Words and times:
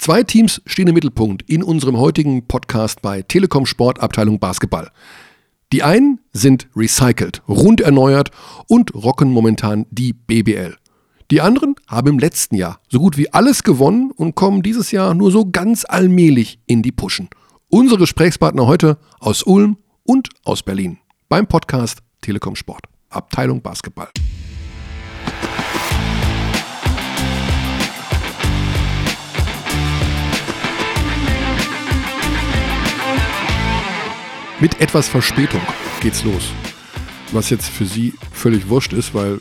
Zwei 0.00 0.22
Teams 0.22 0.62
stehen 0.64 0.88
im 0.88 0.94
Mittelpunkt 0.94 1.42
in 1.42 1.62
unserem 1.62 1.98
heutigen 1.98 2.46
Podcast 2.46 3.02
bei 3.02 3.20
Telekom 3.20 3.66
Sport 3.66 4.00
Abteilung 4.00 4.38
Basketball. 4.38 4.90
Die 5.74 5.82
einen 5.82 6.20
sind 6.32 6.68
recycelt, 6.74 7.42
rund 7.46 7.82
erneuert 7.82 8.30
und 8.66 8.94
rocken 8.94 9.30
momentan 9.30 9.84
die 9.90 10.14
BBL. 10.14 10.74
Die 11.30 11.42
anderen 11.42 11.74
haben 11.86 12.08
im 12.08 12.18
letzten 12.18 12.54
Jahr 12.56 12.80
so 12.88 12.98
gut 12.98 13.18
wie 13.18 13.30
alles 13.34 13.62
gewonnen 13.62 14.10
und 14.10 14.36
kommen 14.36 14.62
dieses 14.62 14.90
Jahr 14.90 15.12
nur 15.12 15.30
so 15.30 15.44
ganz 15.44 15.84
allmählich 15.86 16.60
in 16.64 16.80
die 16.80 16.92
Puschen. 16.92 17.28
Unsere 17.68 17.98
Gesprächspartner 17.98 18.66
heute 18.66 18.96
aus 19.18 19.42
Ulm 19.42 19.76
und 20.04 20.30
aus 20.44 20.62
Berlin 20.62 20.96
beim 21.28 21.46
Podcast 21.46 21.98
Telekom 22.22 22.56
Sport, 22.56 22.86
Abteilung 23.10 23.60
Basketball. 23.60 24.08
Mit 34.60 34.78
etwas 34.78 35.08
Verspätung 35.08 35.62
geht's 36.02 36.22
los. 36.22 36.52
Was 37.32 37.48
jetzt 37.48 37.70
für 37.70 37.86
Sie 37.86 38.12
völlig 38.30 38.68
wurscht 38.68 38.92
ist, 38.92 39.14
weil 39.14 39.40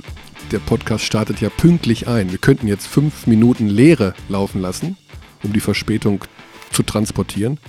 der 0.51 0.59
Podcast 0.59 1.03
startet 1.03 1.41
ja 1.41 1.49
pünktlich 1.49 2.07
ein. 2.07 2.31
Wir 2.31 2.37
könnten 2.37 2.67
jetzt 2.67 2.87
fünf 2.87 3.27
Minuten 3.27 3.67
Leere 3.67 4.13
laufen 4.29 4.61
lassen, 4.61 4.95
um 5.43 5.51
die 5.51 5.59
Verspätung 5.59 6.23
zu 6.71 6.83
transportieren. 6.83 7.59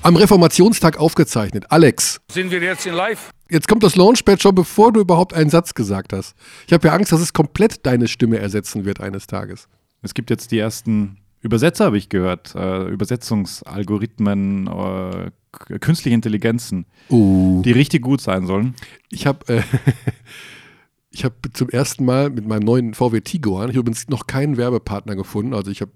Am 0.00 0.16
Reformationstag 0.16 0.96
aufgezeichnet. 0.96 1.66
Alex. 1.68 2.22
Sind 2.32 2.50
wir 2.50 2.62
jetzt 2.62 2.86
in 2.86 2.94
live? 2.94 3.32
Jetzt 3.50 3.68
kommt 3.68 3.82
das 3.82 3.94
Launchpad 3.94 4.40
schon, 4.40 4.54
bevor 4.54 4.90
du 4.90 5.00
überhaupt 5.00 5.34
einen 5.34 5.50
Satz 5.50 5.74
gesagt 5.74 6.14
hast. 6.14 6.34
Ich 6.66 6.72
habe 6.72 6.88
ja 6.88 6.94
Angst, 6.94 7.12
dass 7.12 7.20
es 7.20 7.34
komplett 7.34 7.84
deine 7.84 8.08
Stimme 8.08 8.38
ersetzen 8.38 8.86
wird 8.86 9.00
eines 9.00 9.26
Tages. 9.26 9.68
Es 10.00 10.14
gibt 10.14 10.30
jetzt 10.30 10.52
die 10.52 10.58
ersten 10.58 11.18
Übersetzer, 11.40 11.86
habe 11.86 11.98
ich 11.98 12.08
gehört. 12.08 12.54
Äh, 12.54 12.88
Übersetzungsalgorithmen, 12.88 14.66
äh, 14.66 15.30
künstliche 15.78 16.14
Intelligenzen, 16.14 16.86
Uh. 17.10 17.62
die 17.62 17.72
richtig 17.72 18.02
gut 18.02 18.20
sein 18.20 18.46
sollen. 18.46 18.74
Ich 19.10 19.26
habe 19.26 19.54
äh, 19.54 19.62
ich 21.10 21.24
habe 21.24 21.34
zum 21.52 21.68
ersten 21.70 22.04
Mal 22.04 22.30
mit 22.30 22.46
meinem 22.46 22.64
neuen 22.64 22.94
VW 22.94 23.20
Tiguan, 23.20 23.70
ich 23.70 23.76
habe 23.76 23.80
übrigens 23.80 24.08
noch 24.08 24.26
keinen 24.26 24.56
Werbepartner 24.56 25.16
gefunden, 25.16 25.54
also 25.54 25.70
ich 25.70 25.80
habe 25.80 25.92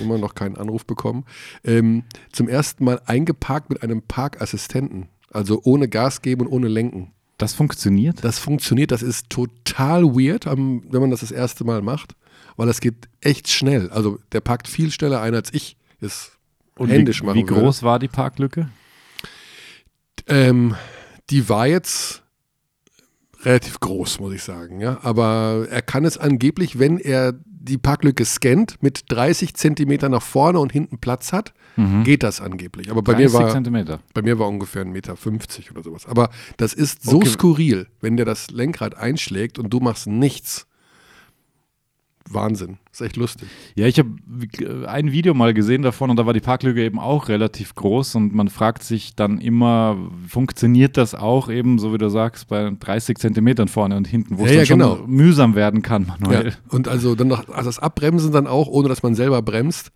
immer 0.00 0.18
noch 0.18 0.34
keinen 0.34 0.56
Anruf 0.56 0.86
bekommen, 0.86 1.24
ähm, 1.64 2.04
zum 2.32 2.48
ersten 2.48 2.84
Mal 2.84 3.00
eingeparkt 3.06 3.70
mit 3.70 3.82
einem 3.82 4.02
Parkassistenten, 4.02 5.08
also 5.30 5.60
ohne 5.64 5.88
Gas 5.88 6.22
geben 6.22 6.42
und 6.42 6.52
ohne 6.52 6.68
Lenken. 6.68 7.12
Das 7.38 7.52
funktioniert? 7.54 8.22
Das 8.22 8.38
funktioniert, 8.38 8.92
das 8.92 9.02
ist 9.02 9.28
total 9.30 10.04
weird, 10.04 10.46
wenn 10.46 10.82
man 10.88 11.10
das 11.10 11.20
das 11.20 11.32
erste 11.32 11.64
Mal 11.64 11.82
macht, 11.82 12.14
weil 12.56 12.66
das 12.66 12.80
geht 12.80 13.08
echt 13.20 13.48
schnell. 13.48 13.90
Also 13.90 14.18
der 14.32 14.40
parkt 14.40 14.68
viel 14.68 14.90
schneller 14.90 15.20
ein, 15.20 15.34
als 15.34 15.52
ich 15.52 15.76
es 16.00 16.32
Und 16.76 16.88
händisch 16.90 17.22
wie, 17.22 17.26
machen 17.26 17.36
wie 17.36 17.44
groß 17.44 17.82
war 17.82 17.98
die 17.98 18.08
Parklücke? 18.08 18.68
Ähm, 20.26 20.74
die 21.30 21.48
war 21.48 21.66
jetzt 21.66 22.22
relativ 23.42 23.80
groß, 23.80 24.20
muss 24.20 24.32
ich 24.34 24.42
sagen. 24.42 24.80
Ja? 24.80 24.98
Aber 25.02 25.66
er 25.70 25.82
kann 25.82 26.04
es 26.04 26.16
angeblich, 26.18 26.78
wenn 26.78 26.98
er 26.98 27.34
die 27.46 27.78
Parklücke 27.78 28.24
scannt, 28.26 28.82
mit 28.82 29.04
30 29.10 29.54
Zentimeter 29.54 30.10
nach 30.10 30.22
vorne 30.22 30.58
und 30.58 30.70
hinten 30.72 30.98
Platz 30.98 31.32
hat, 31.32 31.54
geht 32.04 32.22
das 32.22 32.40
angeblich. 32.40 32.90
Aber 32.90 33.02
bei 33.02 33.12
mir 33.16 33.28
30 33.28 33.34
war 33.40 33.50
Zentimeter. 33.50 34.00
bei 34.12 34.22
mir 34.22 34.38
war 34.38 34.46
ungefähr 34.48 34.84
1,50 34.84 34.86
Meter 34.92 35.16
oder 35.72 35.82
sowas. 35.82 36.06
Aber 36.06 36.28
das 36.58 36.72
ist 36.74 37.02
so 37.02 37.16
Okay. 37.16 37.30
skurril, 37.30 37.86
wenn 38.00 38.16
der 38.16 38.26
das 38.26 38.50
Lenkrad 38.50 38.96
einschlägt 38.96 39.58
und 39.58 39.70
du 39.70 39.80
machst 39.80 40.06
nichts. 40.06 40.66
Wahnsinn. 42.30 42.78
Ist 42.90 43.02
echt 43.02 43.16
lustig. 43.16 43.48
Ja, 43.74 43.86
ich 43.86 43.98
habe 43.98 44.10
ein 44.86 45.12
Video 45.12 45.34
mal 45.34 45.52
gesehen 45.52 45.82
davon 45.82 46.10
und 46.10 46.16
da 46.16 46.26
war 46.26 46.32
die 46.32 46.40
Parklücke 46.40 46.82
eben 46.82 46.98
auch 46.98 47.28
relativ 47.28 47.74
groß 47.74 48.14
und 48.14 48.34
man 48.34 48.48
fragt 48.48 48.82
sich 48.82 49.14
dann 49.14 49.38
immer, 49.38 49.96
funktioniert 50.26 50.96
das 50.96 51.14
auch 51.14 51.50
eben, 51.50 51.78
so 51.78 51.92
wie 51.92 51.98
du 51.98 52.08
sagst, 52.08 52.48
bei 52.48 52.70
30 52.78 53.18
Zentimetern 53.18 53.68
vorne 53.68 53.96
und 53.96 54.06
hinten, 54.06 54.38
wo 54.38 54.44
Ja, 54.46 54.52
es 54.52 54.52
ja, 54.52 54.76
dann 54.76 54.78
genau. 54.78 54.96
schon 54.96 55.10
mühsam 55.10 55.54
werden 55.54 55.82
kann 55.82 56.06
manuell. 56.06 56.48
Ja. 56.48 56.54
Und 56.70 56.88
also 56.88 57.14
dann 57.14 57.28
noch, 57.28 57.48
also 57.48 57.68
das 57.68 57.78
Abbremsen 57.78 58.32
dann 58.32 58.46
auch, 58.46 58.68
ohne 58.68 58.88
dass 58.88 59.02
man 59.02 59.14
selber 59.14 59.42
bremst, 59.42 59.90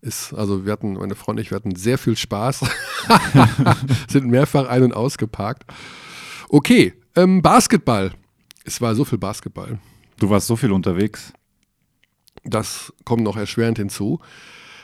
ist, 0.00 0.32
also 0.32 0.64
wir 0.64 0.72
hatten, 0.72 0.94
meine 0.94 1.16
Freundin 1.16 1.40
und 1.40 1.46
ich, 1.46 1.50
wir 1.50 1.56
hatten 1.56 1.74
sehr 1.74 1.98
viel 1.98 2.16
Spaß. 2.16 2.60
Sind 4.08 4.26
mehrfach 4.28 4.68
ein- 4.68 4.84
und 4.84 4.94
ausgeparkt. 4.94 5.64
Okay, 6.48 6.94
ähm, 7.16 7.42
Basketball. 7.42 8.12
Es 8.64 8.80
war 8.80 8.94
so 8.94 9.04
viel 9.04 9.18
Basketball. 9.18 9.78
Du 10.18 10.30
warst 10.30 10.46
so 10.46 10.56
viel 10.56 10.72
unterwegs. 10.72 11.32
Das 12.44 12.92
kommt 13.04 13.22
noch 13.22 13.36
erschwerend 13.36 13.78
hinzu, 13.78 14.20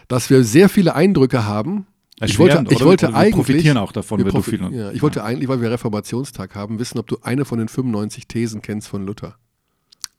dass 0.09 0.31
wir 0.31 0.45
sehr 0.45 0.69
viele 0.69 0.95
Eindrücke 0.95 1.45
haben. 1.45 1.87
Ich 2.21 2.39
wollte, 2.39 2.65
ich 2.71 2.85
wollte 2.85 3.09
wir 3.09 3.15
eigentlich. 3.17 3.35
profitieren 3.35 3.77
auch 3.77 3.91
davon, 3.93 4.19
wir 4.19 4.27
wenn 4.27 4.33
du 4.33 4.39
profi- 4.39 4.73
ja, 4.73 4.93
ich 4.93 5.03
wollte 5.03 5.25
eigentlich, 5.25 5.49
weil 5.49 5.61
wir 5.61 5.71
Reformationstag 5.71 6.55
haben, 6.55 6.79
wissen, 6.79 6.99
ob 6.99 7.07
du 7.09 7.19
eine 7.23 7.45
von 7.45 7.59
den 7.59 7.69
95 7.69 8.29
Thesen 8.29 8.63
kennst 8.63 8.87
von 8.89 9.05
Luther. 9.05 9.37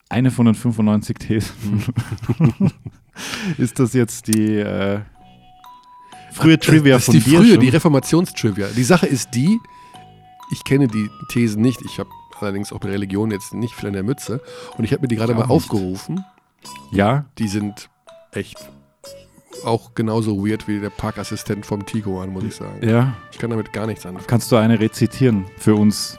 Eine 0.10 0.30
von 0.32 0.46
den 0.46 0.56
95 0.56 1.18
Thesen. 1.18 1.84
ist 3.58 3.80
das 3.80 3.94
jetzt 3.94 4.28
die 4.28 4.58
äh, 4.58 5.00
frühe 6.34 6.60
Trivia 6.60 6.96
das 6.96 7.06
von 7.06 7.16
ist 7.16 7.26
die 7.26 7.30
dir 7.32 7.40
frühe, 7.40 7.52
schon? 7.54 7.60
die 7.62 7.70
Reformationstrivia. 7.70 8.68
Die 8.76 8.84
Sache 8.84 9.08
ist 9.08 9.30
die, 9.34 9.58
ich 10.52 10.64
kenne 10.64 10.88
die 10.88 11.10
Thesen 11.30 11.62
nicht. 11.62 11.80
Ich 11.86 11.98
habe 12.00 12.10
allerdings 12.40 12.72
auch 12.74 12.82
mit 12.84 12.92
Religion 12.92 13.32
jetzt 13.32 13.54
nicht 13.54 13.74
viel 13.74 13.88
an 13.88 13.94
der 13.94 14.04
Mütze. 14.04 14.42
Und 14.78 14.84
ich 14.84 14.92
habe 14.92 15.02
mir 15.04 15.08
die 15.08 15.16
gerade 15.16 15.34
mal 15.34 15.42
nicht. 15.42 15.50
aufgerufen. 15.50 16.24
Ja, 16.92 17.26
Die 17.38 17.48
sind 17.48 17.90
echt 18.32 18.58
auch 19.64 19.96
genauso 19.96 20.46
weird 20.46 20.68
wie 20.68 20.80
der 20.80 20.90
Parkassistent 20.90 21.66
vom 21.66 21.86
Tiguan, 21.86 22.30
muss 22.32 22.44
ich 22.44 22.56
sagen. 22.56 22.88
ja. 22.88 23.16
Ich 23.32 23.38
kann 23.38 23.50
damit 23.50 23.74
gar 23.74 23.88
nichts 23.88 24.06
anfangen. 24.06 24.28
Kannst 24.28 24.52
du 24.52 24.58
eine 24.58 24.80
rezitieren 24.80 25.46
für 25.58 25.76
uns? 25.76 26.18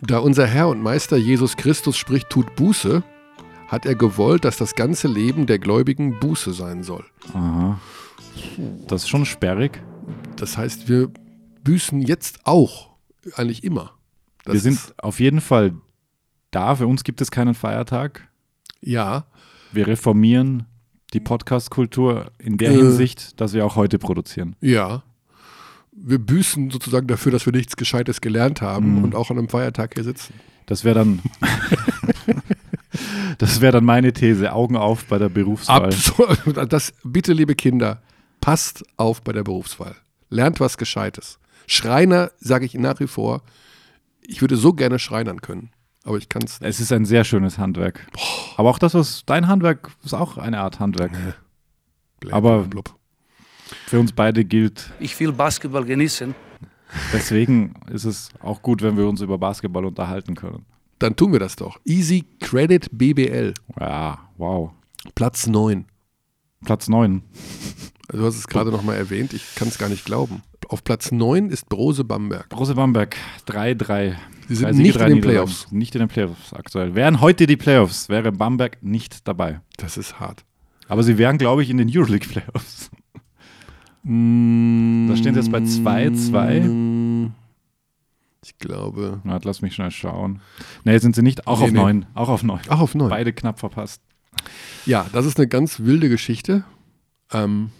Da 0.00 0.18
unser 0.18 0.46
Herr 0.46 0.68
und 0.68 0.82
Meister 0.82 1.16
Jesus 1.16 1.56
Christus 1.56 1.96
spricht, 1.96 2.30
tut 2.30 2.54
Buße, 2.56 3.02
hat 3.68 3.86
er 3.86 3.94
gewollt, 3.94 4.44
dass 4.44 4.56
das 4.56 4.74
ganze 4.74 5.08
Leben 5.08 5.46
der 5.46 5.58
Gläubigen 5.58 6.18
Buße 6.20 6.52
sein 6.52 6.82
soll. 6.82 7.04
Aha. 7.34 7.78
Das 8.86 9.02
ist 9.02 9.08
schon 9.08 9.24
sperrig. 9.26 9.82
Das 10.36 10.56
heißt, 10.56 10.88
wir 10.88 11.10
büßen 11.64 12.00
jetzt 12.02 12.40
auch, 12.44 12.90
eigentlich 13.34 13.64
immer. 13.64 13.92
Das 14.44 14.54
Wir 14.54 14.60
sind 14.60 14.94
auf 14.98 15.18
jeden 15.18 15.40
Fall 15.40 15.74
da. 16.52 16.76
Für 16.76 16.86
uns 16.86 17.02
gibt 17.02 17.20
es 17.20 17.30
keinen 17.30 17.54
Feiertag. 17.54 18.28
ja, 18.80 19.24
Wir 19.72 19.86
reformieren 19.86 20.64
die 21.12 21.20
Podcast-Kultur 21.20 22.30
in 22.38 22.56
der 22.58 22.70
Äh. 22.70 22.76
Hinsicht, 22.76 23.40
dass 23.40 23.52
wir 23.52 23.64
auch 23.64 23.76
heute 23.76 23.98
produzieren. 23.98 24.56
Ja. 24.60 25.02
Wir 25.92 26.18
büßen 26.18 26.70
sozusagen 26.70 27.06
dafür, 27.06 27.32
dass 27.32 27.46
wir 27.46 27.52
nichts 27.52 27.76
Gescheites 27.76 28.20
gelernt 28.20 28.60
haben 28.60 28.96
Mhm. 28.98 29.04
und 29.04 29.14
auch 29.14 29.30
an 29.30 29.38
einem 29.38 29.48
Feiertag 29.48 29.94
hier 29.94 30.04
sitzen. 30.04 30.34
Das 30.66 30.84
wäre 30.84 30.96
dann, 30.96 31.22
das 33.38 33.60
wäre 33.60 33.72
dann 33.72 33.84
meine 33.84 34.12
These. 34.12 34.52
Augen 34.52 34.76
auf 34.76 35.04
bei 35.06 35.18
der 35.18 35.28
Berufswahl. 35.28 35.84
Absolut. 35.86 36.38
Das, 36.72 36.92
bitte, 37.04 37.32
liebe 37.32 37.54
Kinder, 37.54 38.02
passt 38.40 38.84
auf 38.96 39.22
bei 39.22 39.32
der 39.32 39.44
Berufswahl. 39.44 39.94
Lernt 40.30 40.60
was 40.60 40.76
Gescheites. 40.78 41.38
Schreiner, 41.66 42.30
sage 42.40 42.64
ich 42.66 42.74
nach 42.74 43.00
wie 43.00 43.06
vor, 43.06 43.42
ich 44.22 44.40
würde 44.40 44.56
so 44.56 44.72
gerne 44.72 44.98
Schreinern 44.98 45.40
können, 45.40 45.70
aber 46.06 46.16
ich 46.18 46.28
kann 46.28 46.42
es 46.42 46.60
nicht. 46.60 46.68
Es 46.68 46.80
ist 46.80 46.92
ein 46.92 47.04
sehr 47.04 47.24
schönes 47.24 47.58
Handwerk. 47.58 48.06
Aber 48.56 48.70
auch 48.70 48.78
das, 48.78 48.94
was 48.94 49.24
dein 49.26 49.46
Handwerk 49.48 49.90
ist 50.04 50.14
auch 50.14 50.38
eine 50.38 50.60
Art 50.60 50.80
Handwerk. 50.80 51.12
Aber- 52.30 52.62
Blub. 52.62 52.94
Für 53.86 53.98
uns 53.98 54.12
beide 54.12 54.44
gilt. 54.44 54.92
Ich 55.00 55.18
will 55.18 55.32
Basketball 55.32 55.84
genießen. 55.84 56.34
Deswegen 57.12 57.74
ist 57.90 58.04
es 58.04 58.28
auch 58.40 58.62
gut, 58.62 58.80
wenn 58.80 58.96
wir 58.96 59.08
uns 59.08 59.20
über 59.20 59.38
Basketball 59.38 59.84
unterhalten 59.84 60.36
können. 60.36 60.64
Dann 61.00 61.16
tun 61.16 61.32
wir 61.32 61.40
das 61.40 61.56
doch. 61.56 61.78
Easy 61.84 62.24
Credit 62.40 62.88
BBL, 62.92 63.54
Ja, 63.80 64.18
wow. 64.36 64.70
Platz 65.16 65.46
9. 65.48 65.84
Platz 66.64 66.88
9. 66.88 67.22
Du 68.08 68.24
hast 68.24 68.36
es 68.36 68.46
gerade 68.46 68.70
nochmal 68.70 68.96
erwähnt, 68.96 69.32
ich 69.32 69.54
kann 69.56 69.68
es 69.68 69.78
gar 69.78 69.88
nicht 69.88 70.04
glauben. 70.04 70.42
Auf 70.68 70.84
Platz 70.84 71.12
9 71.12 71.50
ist 71.50 71.68
Brose 71.68 72.04
Bamberg. 72.04 72.48
Große 72.50 72.74
Bamberg, 72.74 73.16
3-3. 73.48 74.14
Sie 74.48 74.54
sind 74.54 74.74
Siege, 74.74 74.82
nicht 74.88 75.00
in 75.00 75.06
den. 75.08 75.20
Playoffs. 75.20 75.70
Nicht 75.72 75.94
in 75.94 76.00
den 76.00 76.08
Playoffs 76.08 76.52
aktuell. 76.52 76.94
Wären 76.94 77.20
heute 77.20 77.46
die 77.46 77.56
Playoffs, 77.56 78.08
wäre 78.08 78.32
Bamberg 78.32 78.82
nicht 78.82 79.26
dabei. 79.26 79.60
Das 79.76 79.96
ist 79.96 80.20
hart. 80.20 80.44
Aber 80.88 81.02
sie 81.02 81.18
wären, 81.18 81.38
glaube 81.38 81.62
ich, 81.62 81.70
in 81.70 81.78
den 81.78 81.88
Euroleague 81.92 82.28
Playoffs. 82.28 82.90
Da 84.04 85.16
stehen 85.16 85.34
sie 85.34 85.40
jetzt 85.40 85.50
bei 85.50 85.58
2-2. 85.58 87.30
Ich 88.44 88.56
glaube. 88.58 89.20
Na, 89.24 89.40
lass 89.42 89.62
mich 89.62 89.74
schnell 89.74 89.90
schauen. 89.90 90.40
Nee, 90.84 90.98
sind 90.98 91.16
sie 91.16 91.22
nicht. 91.22 91.48
Auch 91.48 91.58
Nee, 91.58 91.64
auf 91.66 91.72
nee. 91.72 91.78
9. 91.78 92.06
Auch 92.14 92.28
auf 92.28 92.42
9. 92.44 92.60
Ach, 92.68 92.78
auf 92.80 92.94
9. 92.94 93.08
Beide 93.08 93.32
knapp 93.32 93.58
verpasst. 93.58 94.00
Ja, 94.84 95.06
das 95.12 95.26
ist 95.26 95.38
eine 95.38 95.48
ganz 95.48 95.80
wilde 95.80 96.08
Geschichte. 96.08 96.62
Ähm, 97.32 97.70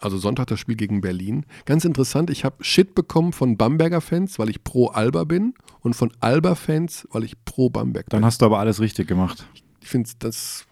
also 0.00 0.16
Sonntag 0.18 0.46
das 0.48 0.58
Spiel 0.58 0.76
gegen 0.76 1.00
Berlin. 1.00 1.44
Ganz 1.66 1.84
interessant, 1.84 2.30
ich 2.30 2.44
habe 2.44 2.56
Shit 2.64 2.94
bekommen 2.94 3.32
von 3.32 3.56
Bamberger 3.56 4.00
Fans, 4.00 4.38
weil 4.38 4.48
ich 4.48 4.64
pro 4.64 4.88
Alba 4.88 5.24
bin 5.24 5.54
und 5.80 5.94
von 5.94 6.10
Alba 6.20 6.54
Fans, 6.54 7.06
weil 7.12 7.24
ich 7.24 7.44
pro 7.44 7.70
Bamberg 7.70 8.06
Dann 8.10 8.20
bin. 8.20 8.24
hast 8.26 8.40
du 8.42 8.46
aber 8.46 8.58
alles 8.58 8.80
richtig 8.80 9.06
gemacht. 9.08 9.46
Ich 9.80 9.88
finde 9.88 10.08
das 10.20 10.66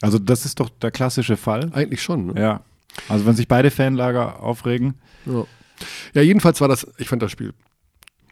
Also, 0.00 0.18
das 0.18 0.44
ist 0.44 0.58
doch 0.60 0.68
der 0.68 0.90
klassische 0.90 1.36
Fall. 1.36 1.70
eigentlich 1.74 2.02
schon. 2.02 2.26
Ne? 2.26 2.40
Ja. 2.40 2.60
Also 3.08 3.24
wenn 3.26 3.34
sich 3.36 3.48
beide 3.48 3.70
Fanlager 3.70 4.40
aufregen. 4.42 4.94
Ja. 5.26 5.44
ja, 6.14 6.22
jedenfalls 6.22 6.60
war 6.60 6.68
das, 6.68 6.86
ich 6.98 7.08
fand 7.08 7.22
das 7.22 7.30
Spiel 7.32 7.54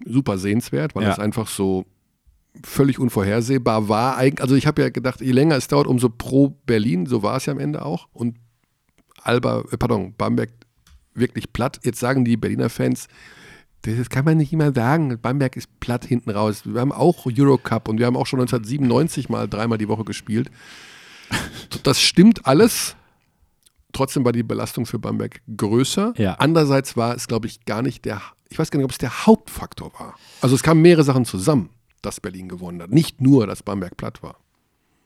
super 0.05 0.38
sehenswert, 0.38 0.94
weil 0.94 1.03
Ja. 1.05 1.09
das 1.11 1.19
einfach 1.19 1.49
so 1.49 1.85
völlig 2.65 2.99
unvorhersehbar 2.99 3.88
war. 3.88 4.17
Also 4.17 4.55
ich 4.56 4.67
habe 4.67 4.82
ja 4.82 4.88
gedacht, 4.91 5.21
je 5.21 5.32
länger 5.32 5.56
es 5.56 5.69
dauert, 5.69 5.87
umso 5.87 6.09
pro 6.09 6.50
Berlin, 6.67 7.06
so 7.06 7.23
war 7.23 7.37
es 7.37 7.47
ja 7.47 7.53
am 7.53 7.59
Ende 7.61 7.85
auch. 7.85 8.09
Und 8.12 8.37
Alba, 9.22 9.64
äh, 9.70 9.76
pardon, 9.76 10.14
Bamberg 10.17 10.50
wirklich 11.14 11.52
platt. 11.52 11.81
Jetzt 11.82 12.00
sagen 12.00 12.25
die 12.25 12.37
Berliner 12.37 12.70
Fans, 12.70 13.08
das 13.82 14.11
kann 14.11 14.25
man 14.25 14.37
nicht 14.37 14.52
immer 14.52 14.72
sagen. 14.72 15.19
Bamberg 15.20 15.56
ist 15.56 15.81
platt 15.81 16.05
hinten 16.05 16.31
raus. 16.31 16.62
Wir 16.64 16.81
haben 16.81 16.93
auch 16.93 17.26
Eurocup 17.26 17.88
und 17.88 17.99
wir 17.99 18.06
haben 18.06 18.17
auch 18.17 18.26
schon 18.26 18.40
1997 18.40 19.28
mal 19.28 19.49
dreimal 19.49 19.78
die 19.78 19.88
Woche 19.88 20.05
gespielt. 20.05 20.50
Das 21.84 22.00
stimmt 22.00 22.46
alles. 22.46 22.96
Trotzdem 23.93 24.25
war 24.25 24.32
die 24.32 24.43
Belastung 24.43 24.87
für 24.87 24.99
Bamberg 24.99 25.40
größer. 25.56 26.14
Ja. 26.17 26.34
Andererseits 26.34 26.96
war 26.96 27.14
es, 27.14 27.28
glaube 27.28 27.46
ich, 27.46 27.64
gar 27.64 27.82
nicht 27.82 28.05
der, 28.05 28.20
ich 28.49 28.58
weiß 28.58 28.70
gar 28.70 28.78
nicht, 28.78 28.84
ob 28.84 28.90
es 28.90 28.99
der 28.99 29.26
Hauptfaktor 29.26 29.93
war. 29.99 30.17
Also 30.40 30.56
es 30.56 30.64
kamen 30.64 30.82
mehrere 30.82 31.05
Sachen 31.05 31.25
zusammen, 31.25 31.70
dass 32.02 32.20
Berlin 32.20 32.49
gewonnen 32.49 32.82
hat. 32.82 32.90
Nicht 32.90 33.20
nur, 33.20 33.46
dass 33.46 33.62
Bamberg 33.62 33.96
platt 33.96 34.22
war. 34.22 34.37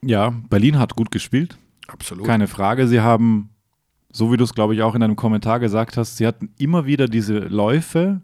Ja, 0.02 0.30
Berlin 0.48 0.78
hat 0.78 0.96
gut 0.96 1.10
gespielt. 1.10 1.58
Absolut. 1.86 2.26
Keine 2.26 2.46
Frage. 2.46 2.88
Sie 2.88 3.00
haben, 3.00 3.50
so 4.16 4.30
wie 4.32 4.36
du 4.36 4.44
es, 4.44 4.54
glaube 4.54 4.74
ich, 4.76 4.82
auch 4.82 4.94
in 4.94 5.02
einem 5.02 5.16
Kommentar 5.16 5.58
gesagt 5.58 5.96
hast, 5.96 6.16
sie 6.18 6.26
hatten 6.26 6.50
immer 6.56 6.86
wieder 6.86 7.08
diese 7.08 7.38
Läufe. 7.38 8.22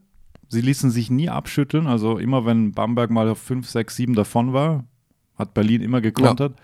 Sie 0.48 0.60
ließen 0.60 0.90
sich 0.92 1.10
nie 1.10 1.28
abschütteln. 1.28 1.88
Also 1.88 2.18
immer, 2.18 2.46
wenn 2.46 2.70
Bamberg 2.72 3.10
mal 3.10 3.28
auf 3.28 3.38
5, 3.38 3.68
6, 3.68 3.96
7 3.96 4.14
davon 4.14 4.52
war, 4.52 4.84
hat 5.36 5.52
Berlin 5.52 5.80
immer 5.82 6.00
gekontert. 6.00 6.54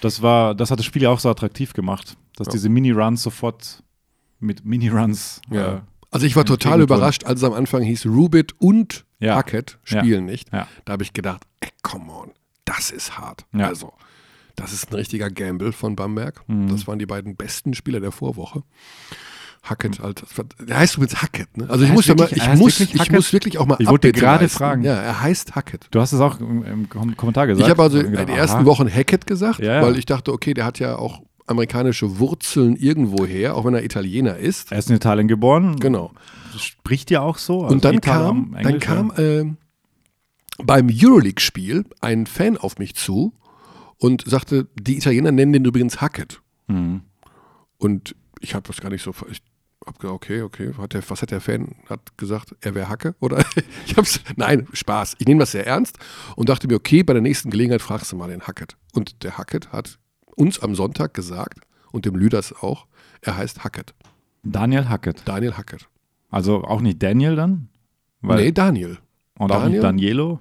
Das, 0.00 0.22
war, 0.22 0.56
das 0.56 0.72
hat 0.72 0.80
das 0.80 0.86
Spiel 0.86 1.02
ja 1.02 1.10
auch 1.10 1.20
so 1.20 1.30
attraktiv 1.30 1.72
gemacht, 1.72 2.16
dass 2.36 2.48
Ja. 2.48 2.52
diese 2.54 2.68
Mini-Runs 2.68 3.22
sofort 3.22 3.84
mit 4.40 4.64
Mini-Runs. 4.64 5.40
Ja. 5.50 5.74
Äh, 5.76 5.80
Also 6.10 6.26
ich 6.26 6.34
war 6.34 6.44
total 6.44 6.80
überrascht, 6.80 7.24
als 7.24 7.40
es 7.40 7.44
am 7.44 7.52
Anfang 7.52 7.82
hieß, 7.82 8.06
Rubit 8.06 8.54
und 8.60 9.04
Ja. 9.20 9.36
Hackett 9.36 9.78
Ja. 9.86 10.00
spielen 10.00 10.24
nicht. 10.24 10.52
Ja. 10.52 10.66
Da 10.84 10.94
habe 10.94 11.04
ich 11.04 11.12
gedacht, 11.12 11.42
ey, 11.60 11.68
come 11.82 12.10
on, 12.12 12.30
das 12.64 12.90
ist 12.90 13.16
hart. 13.18 13.46
Ja. 13.54 13.66
Also, 13.68 13.92
das 14.56 14.72
ist 14.72 14.90
ein 14.90 14.94
richtiger 14.94 15.30
Gamble 15.30 15.72
von 15.72 15.96
Bamberg. 15.96 16.42
Mhm. 16.48 16.68
Das 16.68 16.86
waren 16.86 16.98
die 16.98 17.06
beiden 17.06 17.36
besten 17.36 17.74
Spieler 17.74 18.00
der 18.00 18.12
Vorwoche. 18.12 18.62
Hackett, 19.64 20.00
halt, 20.00 20.24
der 20.58 20.76
heißt 20.78 20.96
übrigens 20.96 21.22
Hackett, 21.22 21.56
ne? 21.56 21.70
Also 21.70 21.84
ich 21.84 21.92
muss, 21.92 22.06
ja 22.06 22.14
mal, 22.16 22.24
wirklich- 22.30 22.42
ich, 22.42 22.58
muss, 22.58 22.80
wirklich 22.80 23.00
ich 23.00 23.12
muss 23.12 23.32
wirklich 23.32 23.58
auch 23.58 23.66
mal 23.66 23.76
Ich 23.78 23.86
wollte 23.86 24.10
gerade 24.10 24.44
leisten. 24.44 24.58
fragen. 24.58 24.82
Ja, 24.82 24.94
er 24.94 25.20
heißt 25.20 25.54
Hackett. 25.54 25.86
du 25.92 26.00
hast 26.00 26.12
es 26.12 26.18
auch 26.20 26.40
im, 26.40 26.64
im 26.64 26.88
Kom 26.88 27.16
Kommentar 27.16 27.46
gesagt. 27.46 27.64
Ich 27.64 27.70
habe 27.70 27.80
also 27.80 28.00
in 28.00 28.10
den 28.12 28.28
ersten 28.28 28.58
aha. 28.58 28.64
Wochen 28.64 28.92
Hackett 28.92 29.24
gesagt, 29.24 29.60
Ja, 29.60 29.74
ja. 29.74 29.82
weil 29.82 29.96
ich 29.98 30.04
dachte, 30.06 30.32
okay, 30.32 30.52
der 30.52 30.64
hat 30.64 30.80
ja 30.80 30.96
auch 30.96 31.22
amerikanische 31.46 32.18
Wurzeln 32.18 32.74
irgendwo 32.74 33.24
her, 33.24 33.54
auch 33.56 33.64
wenn 33.64 33.74
er 33.74 33.84
Italiener 33.84 34.36
ist. 34.36 34.72
Er 34.72 34.78
ist 34.78 34.90
in 34.90 34.96
Italien 34.96 35.28
geboren. 35.28 35.78
Genau. 35.78 36.10
Spricht 36.58 37.12
ja 37.12 37.20
auch 37.20 37.38
so. 37.38 37.62
also 37.62 37.72
Und 37.74 37.84
dann 37.84 37.94
Italien 37.96 38.50
kam, 38.50 38.54
am 38.56 38.62
dann 38.64 38.78
kam 38.80 39.12
ähm, 39.16 39.56
beim 40.58 40.88
Euroleague-Spiel 40.92 41.84
ein 42.00 42.26
Fan 42.26 42.56
auf 42.56 42.78
mich 42.78 42.94
zu 42.96 43.32
und 44.02 44.24
sagte, 44.26 44.66
die 44.74 44.96
Italiener 44.96 45.30
nennen 45.30 45.52
den 45.52 45.64
übrigens 45.64 46.00
Hackett. 46.00 46.42
Mhm. 46.66 47.02
Und 47.78 48.16
ich 48.40 48.56
habe 48.56 48.66
das 48.66 48.80
gar 48.80 48.90
nicht 48.90 49.02
so. 49.02 49.14
Ich 49.30 49.40
habe 49.86 49.96
gedacht, 49.98 50.14
okay, 50.14 50.42
okay. 50.42 50.72
Hat 50.76 50.92
der, 50.92 51.08
was 51.08 51.22
hat 51.22 51.30
der 51.30 51.40
Fan? 51.40 51.76
Hat 51.88 52.18
gesagt, 52.18 52.56
er 52.62 52.74
wäre 52.74 52.88
Hacke? 52.88 53.14
Oder 53.20 53.44
ich 53.86 53.96
hab's. 53.96 54.20
Nein, 54.34 54.66
Spaß. 54.72 55.14
Ich 55.20 55.26
nehme 55.28 55.38
das 55.38 55.52
sehr 55.52 55.68
ernst 55.68 55.98
und 56.34 56.48
dachte 56.48 56.66
mir, 56.66 56.74
okay, 56.74 57.04
bei 57.04 57.12
der 57.12 57.22
nächsten 57.22 57.50
Gelegenheit 57.50 57.80
fragst 57.80 58.10
du 58.10 58.16
mal 58.16 58.28
den 58.28 58.42
Hackett. 58.42 58.76
Und 58.92 59.22
der 59.22 59.38
Hackett 59.38 59.70
hat 59.70 60.00
uns 60.34 60.58
am 60.58 60.74
Sonntag 60.74 61.14
gesagt 61.14 61.60
und 61.92 62.04
dem 62.04 62.16
Lüders 62.16 62.52
auch, 62.52 62.88
er 63.20 63.36
heißt 63.36 63.62
Hackett. 63.62 63.94
Daniel 64.42 64.88
Hackett. 64.88 65.22
Daniel 65.26 65.56
Hackett. 65.56 65.86
Also 66.28 66.64
auch 66.64 66.80
nicht 66.80 67.00
Daniel 67.00 67.36
dann? 67.36 67.68
Weil, 68.20 68.42
nee, 68.42 68.52
Daniel. 68.52 68.98
und 69.38 69.52
auch 69.52 69.64
nicht 69.68 69.80
Daniel? 69.80 69.80
Danielo? 69.80 70.40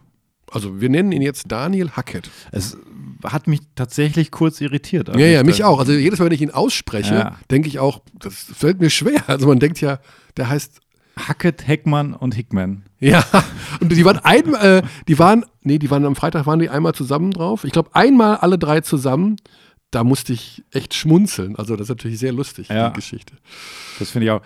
Also 0.52 0.82
wir 0.82 0.90
nennen 0.90 1.12
ihn 1.12 1.22
jetzt 1.22 1.46
Daniel 1.52 1.92
Hackett. 1.92 2.30
Es 2.52 2.78
hat 3.24 3.48
mich 3.48 3.60
tatsächlich 3.76 4.32
kurz 4.32 4.62
irritiert. 4.62 5.08
Ja, 5.10 5.26
ja, 5.28 5.44
mich 5.44 5.64
auch. 5.64 5.80
Also 5.80 5.94
jedes 5.94 6.20
Mal, 6.20 6.26
wenn 6.26 6.32
ich 6.34 6.42
ihn 6.42 6.52
ausspreche, 6.52 7.14
Ja. 7.14 7.38
denke 7.50 7.68
ich 7.68 7.80
auch, 7.80 8.02
das 8.20 8.36
fällt 8.36 8.80
mir 8.82 8.90
schwer. 8.90 9.24
Also 9.28 9.48
man 9.48 9.60
denkt 9.60 9.80
ja, 9.82 10.00
der 10.38 10.50
heißt 10.50 10.80
Hackett, 11.18 11.68
Heckmann 11.68 12.14
und 12.14 12.36
Hickman. 12.36 12.84
Ja, 13.00 13.24
und 13.80 13.92
die 13.92 14.06
waren 14.06 14.18
ein, 14.20 14.54
äh, 14.56 14.82
die 15.08 15.18
waren, 15.20 15.46
nee, 15.62 15.78
die 15.80 15.90
waren 15.92 16.06
am 16.06 16.16
Freitag 16.16 16.46
waren 16.46 16.60
die 16.60 16.70
einmal 16.70 16.94
zusammen 16.94 17.32
drauf. 17.32 17.64
Ich 17.64 17.72
glaube, 17.72 17.90
einmal 17.94 18.38
alle 18.38 18.58
drei 18.58 18.82
zusammen. 18.82 19.38
Da 19.92 20.04
musste 20.06 20.32
ich 20.34 20.64
echt 20.72 20.94
schmunzeln. 20.94 21.56
Also 21.58 21.76
das 21.76 21.86
ist 21.86 21.90
natürlich 21.90 22.18
sehr 22.20 22.32
lustig, 22.32 22.70
Ja. 22.70 22.90
die 22.90 22.96
Geschichte. 22.96 23.34
Das 24.00 24.10
finde 24.12 24.26
ich 24.26 24.32
auch. 24.32 24.42